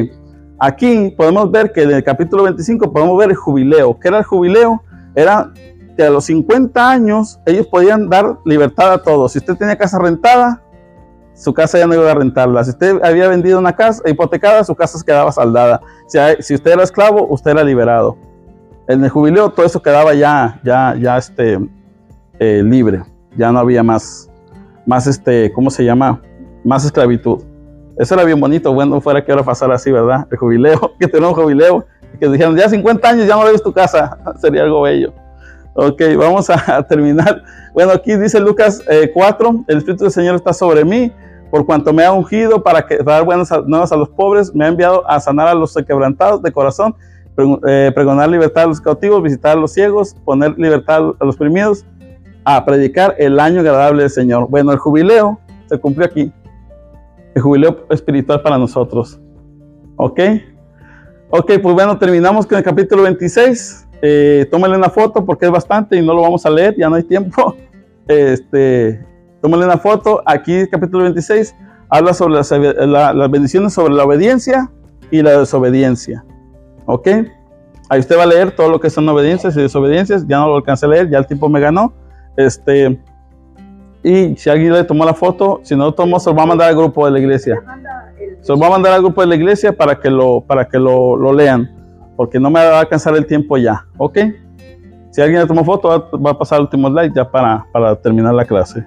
aquí 0.59 1.14
podemos 1.16 1.51
ver 1.51 1.73
que 1.73 1.83
en 1.83 1.91
el 1.91 2.05
capítulo 2.05 2.45
25 2.45 2.93
podemos 2.93 3.19
ver 3.19 3.31
el 3.31 3.37
jubileo. 3.37 3.99
¿Qué 3.99 4.09
era 4.09 4.19
el 4.19 4.25
jubileo? 4.25 4.83
Era 5.19 5.53
a 5.99 6.11
los 6.11 6.27
50 6.27 6.91
años 6.91 7.41
ellos 7.45 7.66
podían 7.66 8.09
dar 8.09 8.39
libertad 8.45 8.93
a 8.93 9.03
todos. 9.03 9.33
Si 9.33 9.39
usted 9.39 9.57
tenía 9.57 9.77
casa 9.77 9.99
rentada, 9.99 10.62
su 11.35 11.53
casa 11.53 11.77
ya 11.77 11.89
no 11.89 11.95
iba 11.95 12.09
a 12.09 12.14
rentarla. 12.14 12.62
Si 12.62 12.71
usted 12.71 13.03
había 13.03 13.27
vendido 13.27 13.59
una 13.59 13.75
casa 13.75 14.09
hipotecada, 14.09 14.62
su 14.62 14.77
casa 14.77 14.97
quedaba 15.05 15.33
saldada. 15.33 15.81
Si, 16.07 16.55
usted 16.55 16.71
era 16.71 16.85
esclavo, 16.85 17.27
usted 17.29 17.51
era 17.51 17.64
liberado. 17.64 18.16
En 18.87 19.03
el 19.03 19.11
jubileo 19.11 19.51
todo 19.51 19.66
eso 19.66 19.83
quedaba 19.83 20.14
ya, 20.14 20.61
ya, 20.62 20.95
ya 20.95 21.19
este, 21.19 21.59
eh, 22.39 22.62
libre. 22.64 23.03
Ya 23.37 23.51
no 23.51 23.59
había 23.59 23.83
más, 23.83 24.31
más 24.87 25.09
este, 25.09 25.53
¿cómo 25.53 25.69
se 25.69 25.85
llama? 25.85 26.23
Más 26.62 26.85
esclavitud. 26.85 27.43
Eso 27.99 28.14
era 28.14 28.23
bien 28.23 28.39
bonito. 28.39 28.73
Bueno, 28.73 29.01
fuera 29.01 29.25
que 29.25 29.33
ahora 29.33 29.43
pasara 29.43 29.75
así, 29.75 29.91
¿verdad? 29.91 30.29
El 30.31 30.39
jubileo, 30.39 30.93
que 31.01 31.09
tenía 31.09 31.29
un 31.29 31.35
jubileo, 31.35 31.85
que 32.19 32.29
dijeron, 32.29 32.57
ya 32.57 32.69
50 32.69 33.09
años 33.09 33.27
ya 33.27 33.37
no 33.37 33.45
ves 33.45 33.63
tu 33.63 33.73
casa. 33.73 34.19
Sería 34.41 34.63
algo 34.63 34.83
bello. 34.83 35.13
Ok, 35.75 36.03
vamos 36.17 36.51
a, 36.51 36.83
terminar. 36.83 37.43
Bueno, 37.73 37.93
aquí 37.93 38.17
dice 38.17 38.41
Lucas 38.41 38.83
4, 39.15 39.49
eh, 39.49 39.65
el 39.69 39.79
Espíritu 39.79 40.05
del 40.05 40.13
Señor 40.13 40.35
está 40.35 40.53
sobre 40.53 40.85
mí, 40.85 41.13
por 41.53 41.65
cuanto 41.65 41.93
me 41.93 42.05
ha 42.05 42.13
ungido 42.13 42.63
para, 42.65 42.85
que, 42.85 42.99
dar 42.99 43.25
buenas 43.25 43.49
nuevas 43.67 43.93
a 43.93 43.97
los 43.97 44.09
pobres, 44.09 44.53
me 44.53 44.65
ha 44.65 44.69
enviado 44.69 45.09
a 45.09 45.21
sanar 45.21 45.47
a 45.47 45.55
los 45.55 45.75
quebrantados 45.87 46.43
de 46.43 46.51
corazón, 46.51 46.97
eh, 47.69 47.93
pregonar 47.95 48.29
libertad 48.29 48.65
a 48.65 48.67
los 48.67 48.81
cautivos, 48.81 49.23
visitar 49.23 49.57
a 49.57 49.61
los 49.61 49.73
ciegos, 49.73 50.17
poner 50.25 50.59
libertad 50.59 51.13
a 51.21 51.25
los 51.25 51.37
oprimidos, 51.37 51.85
a 52.45 52.65
predicar 52.65 53.15
el 53.19 53.39
año 53.39 53.61
agradable 53.61 54.03
del 54.03 54.11
Señor. 54.11 54.49
Bueno, 54.51 54.73
el 54.73 54.79
jubileo 54.79 55.39
se 55.67 55.79
cumplió 55.79 56.07
aquí. 56.07 56.33
El 57.37 57.43
jubileo 57.43 57.87
espiritual 57.91 58.43
para 58.43 58.59
nosotros. 58.59 59.21
¿Ok? 59.97 60.21
Ok, 61.31 61.53
pues 61.62 61.74
bueno, 61.74 61.99
terminamos 61.99 62.47
con 62.47 62.57
el 62.57 62.64
capítulo 62.64 63.03
26. 63.03 63.87
Eh, 64.01 64.49
tómale 64.51 64.76
una 64.76 64.89
foto 64.89 65.26
porque 65.26 65.45
es 65.45 65.53
bastante 65.53 65.97
y 65.97 66.03
no 66.03 66.14
lo 66.14 66.22
vamos 66.22 66.47
a 66.47 66.51
leer, 66.51 66.74
ya 66.76 66.89
no 66.89 66.97
hay 66.97 67.05
tiempo. 67.05 67.57
Este, 68.09 69.05
tómale 69.43 69.66
una 69.66 69.76
foto. 69.76 70.22
Aquí, 70.24 70.66
capítulo 70.68 71.05
26, 71.05 71.55
habla 71.91 72.14
sobre 72.14 72.37
las, 72.37 73.31
bendiciones 73.31 73.74
sobre 73.74 73.93
la 73.93 74.05
obediencia 74.05 74.70
y 75.11 75.20
la 75.20 75.39
desobediencia. 75.39 76.24
¿Ok? 76.87 77.07
Ahí 77.91 78.01
usted 78.01 78.16
va 78.16 78.22
a 78.22 78.26
leer 78.26 78.53
todo 78.53 78.70
lo 78.70 78.81
que 78.81 78.89
son 78.89 79.07
obediencias 79.11 79.55
y 79.59 79.61
desobediencias. 79.61 80.26
Ya 80.26 80.39
no 80.39 80.49
lo 80.49 80.57
alcancé 80.57 80.87
a 80.87 80.89
leer, 80.89 81.11
ya 81.11 81.18
el 81.18 81.26
tiempo 81.26 81.51
me 81.51 81.61
ganó. 81.61 81.93
Este, 82.39 82.99
y 84.11 84.37
si 84.37 84.49
alguien 84.51 84.73
le 84.73 84.85
tomó 84.85 85.05
la 85.05 85.15
foto, 85.15 85.61
si 85.63 85.77
no 85.77 85.87
lo 85.87 85.95
tomó, 85.95 86.21
se 86.21 86.31
lo 86.31 86.37
va 86.37 86.45
a 86.45 86.47
mandar 86.47 86.69
al 86.69 86.77
grupo 86.77 87.05
de 87.05 87.13
la 87.13 87.19
iglesia. 87.19 87.63
Se 88.41 88.53
lo 88.53 88.59
va 88.59 88.69
a 88.69 88.71
mandar 88.71 88.93
al 88.93 89.03
grupo 89.03 89.21
de 89.21 89.27
la 89.27 89.35
iglesia 89.35 89.77
para 89.77 89.99
que 89.99 90.11
lo, 90.11 90.41
para 90.41 90.67
que 90.69 90.79
lo, 90.79 91.17
lo 91.17 91.33
lean 91.33 91.79
porque 92.19 92.41
no 92.41 92.51
me 92.51 92.59
va 92.59 92.79
a 92.79 92.81
alcanzar 92.81 93.15
el 93.17 93.25
tiempo 93.27 93.57
ya, 93.57 93.87
¿ok? 93.97 94.19
Si 95.13 95.23
alguien 95.23 95.41
le 95.41 95.47
tomó 95.47 95.65
foto, 95.65 96.11
va, 96.19 96.33
a 96.33 96.37
pasar 96.37 96.59
el 96.59 96.65
último 96.65 96.89
slide 96.89 97.13
ya 97.15 97.31
para, 97.31 97.65
para 97.73 97.95
terminar 97.95 98.35
la 98.35 98.45
clase. 98.45 98.85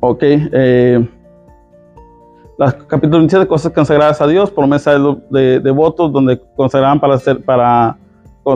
Ok, 0.00 0.18
eh, 0.20 1.08
capítulo 2.88 3.18
27, 3.18 3.46
cosas 3.46 3.72
consagradas 3.72 4.20
a 4.20 4.26
Dios, 4.26 4.50
promesa 4.50 4.98
de, 5.30 5.60
de, 5.60 5.70
votos 5.70 6.12
donde 6.12 6.42
consagraban 6.56 6.98
para 6.98 7.16
ser, 7.16 7.44
para, 7.44 7.96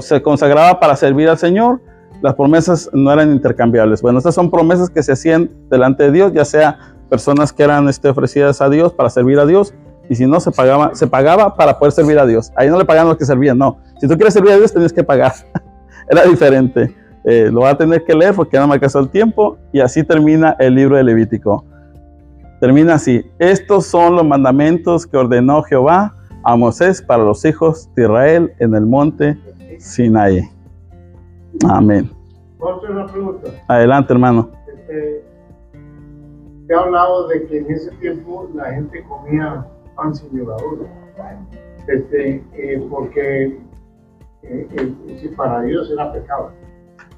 se 0.00 0.20
consagraba 0.20 0.80
para 0.80 0.96
servir 0.96 1.28
al 1.28 1.38
Señor. 1.38 1.80
Las 2.24 2.36
promesas 2.36 2.88
no 2.94 3.12
eran 3.12 3.32
intercambiables. 3.32 4.00
Bueno, 4.00 4.16
estas 4.16 4.34
son 4.34 4.50
promesas 4.50 4.88
que 4.88 5.02
se 5.02 5.12
hacían 5.12 5.50
delante 5.68 6.04
de 6.04 6.10
Dios, 6.10 6.32
ya 6.32 6.46
sea 6.46 6.78
personas 7.10 7.52
que 7.52 7.62
eran 7.62 7.86
este, 7.86 8.08
ofrecidas 8.08 8.62
a 8.62 8.70
Dios 8.70 8.94
para 8.94 9.10
servir 9.10 9.38
a 9.38 9.44
Dios 9.44 9.74
y 10.08 10.14
si 10.14 10.26
no, 10.26 10.40
se 10.40 10.50
pagaba, 10.50 10.94
se 10.94 11.06
pagaba 11.06 11.54
para 11.54 11.78
poder 11.78 11.92
servir 11.92 12.18
a 12.18 12.24
Dios. 12.24 12.50
Ahí 12.56 12.70
no 12.70 12.78
le 12.78 12.86
pagaban 12.86 13.08
los 13.08 13.18
que 13.18 13.26
servían, 13.26 13.58
no. 13.58 13.76
Si 14.00 14.08
tú 14.08 14.16
quieres 14.16 14.32
servir 14.32 14.52
a 14.52 14.56
Dios, 14.56 14.72
tienes 14.72 14.90
que 14.90 15.04
pagar. 15.04 15.34
Era 16.08 16.22
diferente. 16.22 16.96
Eh, 17.24 17.50
lo 17.52 17.60
va 17.60 17.72
a 17.72 17.76
tener 17.76 18.02
que 18.04 18.14
leer 18.14 18.34
porque 18.34 18.58
no 18.58 18.68
me 18.68 18.72
alcanzó 18.72 19.00
el 19.00 19.10
tiempo. 19.10 19.58
Y 19.70 19.80
así 19.80 20.02
termina 20.02 20.56
el 20.58 20.76
libro 20.76 20.96
de 20.96 21.04
Levítico. 21.04 21.66
Termina 22.58 22.94
así. 22.94 23.22
Estos 23.38 23.84
son 23.84 24.16
los 24.16 24.24
mandamientos 24.24 25.06
que 25.06 25.18
ordenó 25.18 25.62
Jehová 25.62 26.14
a 26.42 26.56
Moisés 26.56 27.02
para 27.02 27.22
los 27.22 27.44
hijos 27.44 27.90
de 27.94 28.04
Israel 28.04 28.50
en 28.60 28.74
el 28.74 28.86
monte 28.86 29.38
Sinaí. 29.78 30.53
Amén. 31.68 32.10
Otra 32.58 33.06
pregunta. 33.06 33.50
Adelante, 33.68 34.12
hermano. 34.12 34.50
Este, 34.66 35.24
he 36.68 36.74
hablado 36.74 37.28
de 37.28 37.46
que 37.46 37.58
en 37.58 37.70
ese 37.70 37.90
tiempo 37.92 38.48
la 38.54 38.72
gente 38.72 39.04
comía 39.04 39.66
pan 39.94 40.14
sin 40.14 40.36
levadura. 40.36 40.86
Este, 41.86 42.42
eh, 42.54 42.86
porque 42.90 43.58
eh, 44.42 44.68
eh, 44.72 45.34
para 45.36 45.62
Dios 45.62 45.90
era 45.90 46.12
pecado. 46.12 46.52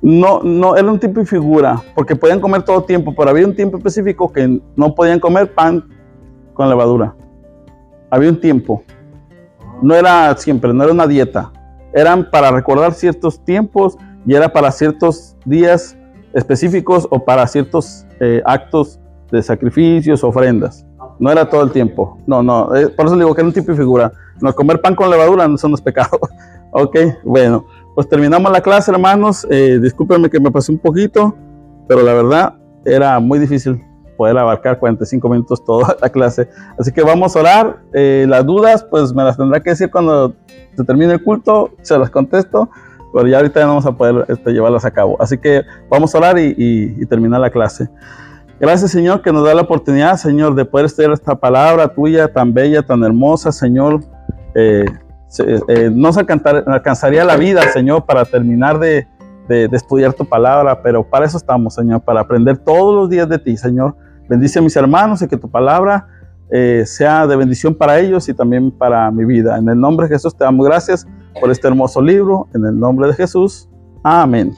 No, 0.03 0.43
no, 0.43 0.77
era 0.77 0.91
un 0.91 0.99
tipo 0.99 1.21
y 1.21 1.27
figura, 1.27 1.83
porque 1.95 2.15
podían 2.15 2.41
comer 2.41 2.63
todo 2.63 2.83
tiempo, 2.83 3.15
pero 3.17 3.31
había 3.31 3.47
un 3.47 3.57
tiempo 3.57 3.79
específico 3.79 4.31
que 4.31 4.61
no 4.77 4.95
podían 4.95 5.19
comer 5.19 5.53
pan 5.55 5.85
con 6.55 6.69
levadura. 6.69 7.15
Había 8.11 8.31
un 8.31 8.41
tiempo. 8.41 8.83
No 9.83 9.95
era 9.95 10.37
siempre, 10.37 10.73
no 10.73 10.85
era 10.85 10.93
una 10.93 11.07
dieta. 11.07 11.53
Eran 11.93 12.31
para 12.31 12.51
recordar 12.51 12.93
ciertos 12.93 13.43
tiempos 13.45 13.97
y 14.27 14.35
era 14.35 14.53
para 14.53 14.71
ciertos 14.73 15.37
días 15.45 15.97
específicos 16.35 17.07
o 17.11 17.25
para 17.25 17.47
ciertos 17.47 18.07
actos 18.45 18.99
de 19.31 19.43
sacrificios, 19.43 20.23
ofrendas. 20.25 20.87
No 21.19 21.31
era 21.31 21.49
todo 21.49 21.63
el 21.63 21.71
tiempo. 21.71 22.19
No, 22.27 22.43
no. 22.43 22.75
Eh, 22.75 22.89
por 22.89 23.07
eso 23.07 23.17
le 23.17 23.25
digo 23.25 23.35
que 23.35 23.41
era 23.41 23.49
un 23.49 23.55
tipo 23.55 23.73
de 23.73 23.79
figura. 23.79 24.13
No, 24.41 24.55
comer 24.55 24.81
pan 24.81 24.95
con 24.95 25.11
levadura 25.11 25.49
no 25.49 25.57
son 25.57 25.71
los 25.71 25.81
pecados. 25.81 26.21
ok, 26.73 26.97
bueno. 27.25 27.67
Pues 27.95 28.09
terminamos 28.09 28.53
la 28.53 28.61
clase, 28.61 28.91
hermanos. 28.91 29.47
Eh, 29.51 29.79
discúlpenme 29.81 30.29
que 30.29 30.39
me 30.39 30.51
pasé 30.51 30.73
un 30.73 30.79
poquito. 30.79 31.35
pero 31.89 32.03
la 32.03 32.13
verdad 32.13 32.55
era 32.85 33.19
muy 33.19 33.39
difícil 33.39 33.83
poder 34.17 34.39
abarcar 34.39 34.79
45 34.79 35.29
minutos 35.29 35.65
toda 35.65 35.97
la 36.03 36.09
clase. 36.11 36.49
Así 36.79 36.93
que 36.93 37.03
vamos 37.03 37.35
a 37.35 37.41
orar. 37.41 37.83
Eh, 37.95 38.27
las 38.29 38.45
dudas, 38.45 38.85
pues 38.85 39.15
me 39.15 39.25
las 39.25 39.37
tendrá 39.37 39.61
que 39.63 39.71
decir 39.71 39.91
cuando 39.91 40.35
se 40.77 40.85
termine 40.85 41.15
el 41.15 41.23
culto, 41.23 41.71
se 41.81 41.99
las 41.99 42.11
contesto, 42.11 42.69
pero 43.17 43.29
ya 43.29 43.39
ahorita 43.39 43.63
no 43.63 43.69
vamos 43.69 43.87
a 43.87 43.93
poder 43.93 44.27
este, 44.29 44.53
llevarlas 44.53 44.85
a 44.85 44.91
cabo. 44.91 45.17
Así 45.19 45.39
que 45.39 45.63
vamos 45.89 46.15
a 46.15 46.19
orar 46.19 46.39
y, 46.39 46.55
y, 46.55 46.97
y, 47.01 47.07
terminar 47.07 47.41
la 47.41 47.49
clase. 47.49 47.89
Gracias 48.61 48.91
Señor 48.91 49.23
que 49.23 49.33
nos 49.33 49.43
da 49.43 49.55
la 49.55 49.63
oportunidad, 49.63 50.19
Señor, 50.19 50.55
de 50.55 50.67
poder 50.67 50.85
estudiar 50.85 51.13
esta 51.13 51.35
palabra 51.35 51.89
tuya 51.89 52.31
tan 52.31 52.53
bella, 52.53 52.83
tan 52.83 53.03
hermosa, 53.03 53.53
Señor. 53.53 54.01
Eh, 54.55 54.85
eh, 55.69 55.91
alcanzaría 56.67 57.25
la 57.25 57.37
vida, 57.37 57.63
Señor, 57.73 58.05
para 58.05 58.27
terminar 58.27 58.79
de, 58.79 59.09
de, 59.49 59.67
de, 59.67 59.77
estudiar 59.79 60.13
tu 60.13 60.27
palabra, 60.27 60.83
pero 60.83 61.03
para 61.03 61.25
eso 61.25 61.39
estamos, 61.39 61.73
Señor, 61.75 62.03
para 62.03 62.21
aprender 62.21 62.59
todos 62.59 62.95
los 62.95 63.09
días 63.09 63.31
de 63.31 63.39
ti, 63.39 63.57
Señor. 63.57 63.97
Bendice 64.29 64.59
a 64.59 64.63
mis 64.63 64.77
hermanos 64.77 65.23
y 65.23 65.29
que 65.29 65.39
tu 65.39 65.51
palabra 65.51 66.07
eh, 66.51 66.85
sea 66.85 67.27
de 67.27 67.35
bendición 67.35 67.75
para 67.75 67.99
ellos 67.99 68.29
y 68.29 68.35
también 68.35 68.71
para 68.71 69.11
mi 69.11 69.25
vida. 69.25 69.57
En 69.57 69.71
el 69.71 69.81
nombre 69.81 70.07
de 70.07 70.15
Jesús 70.15 70.37
te 70.37 70.45
damos 70.45 70.67
gracias 70.67 71.07
por 71.41 71.51
este 71.51 71.69
hermoso 71.69 72.01
libro. 72.01 72.49
En 72.55 72.65
el 72.65 72.79
nombre 72.79 73.09
de 73.09 73.15
Jesús. 73.15 73.69
Amén. 74.03 74.57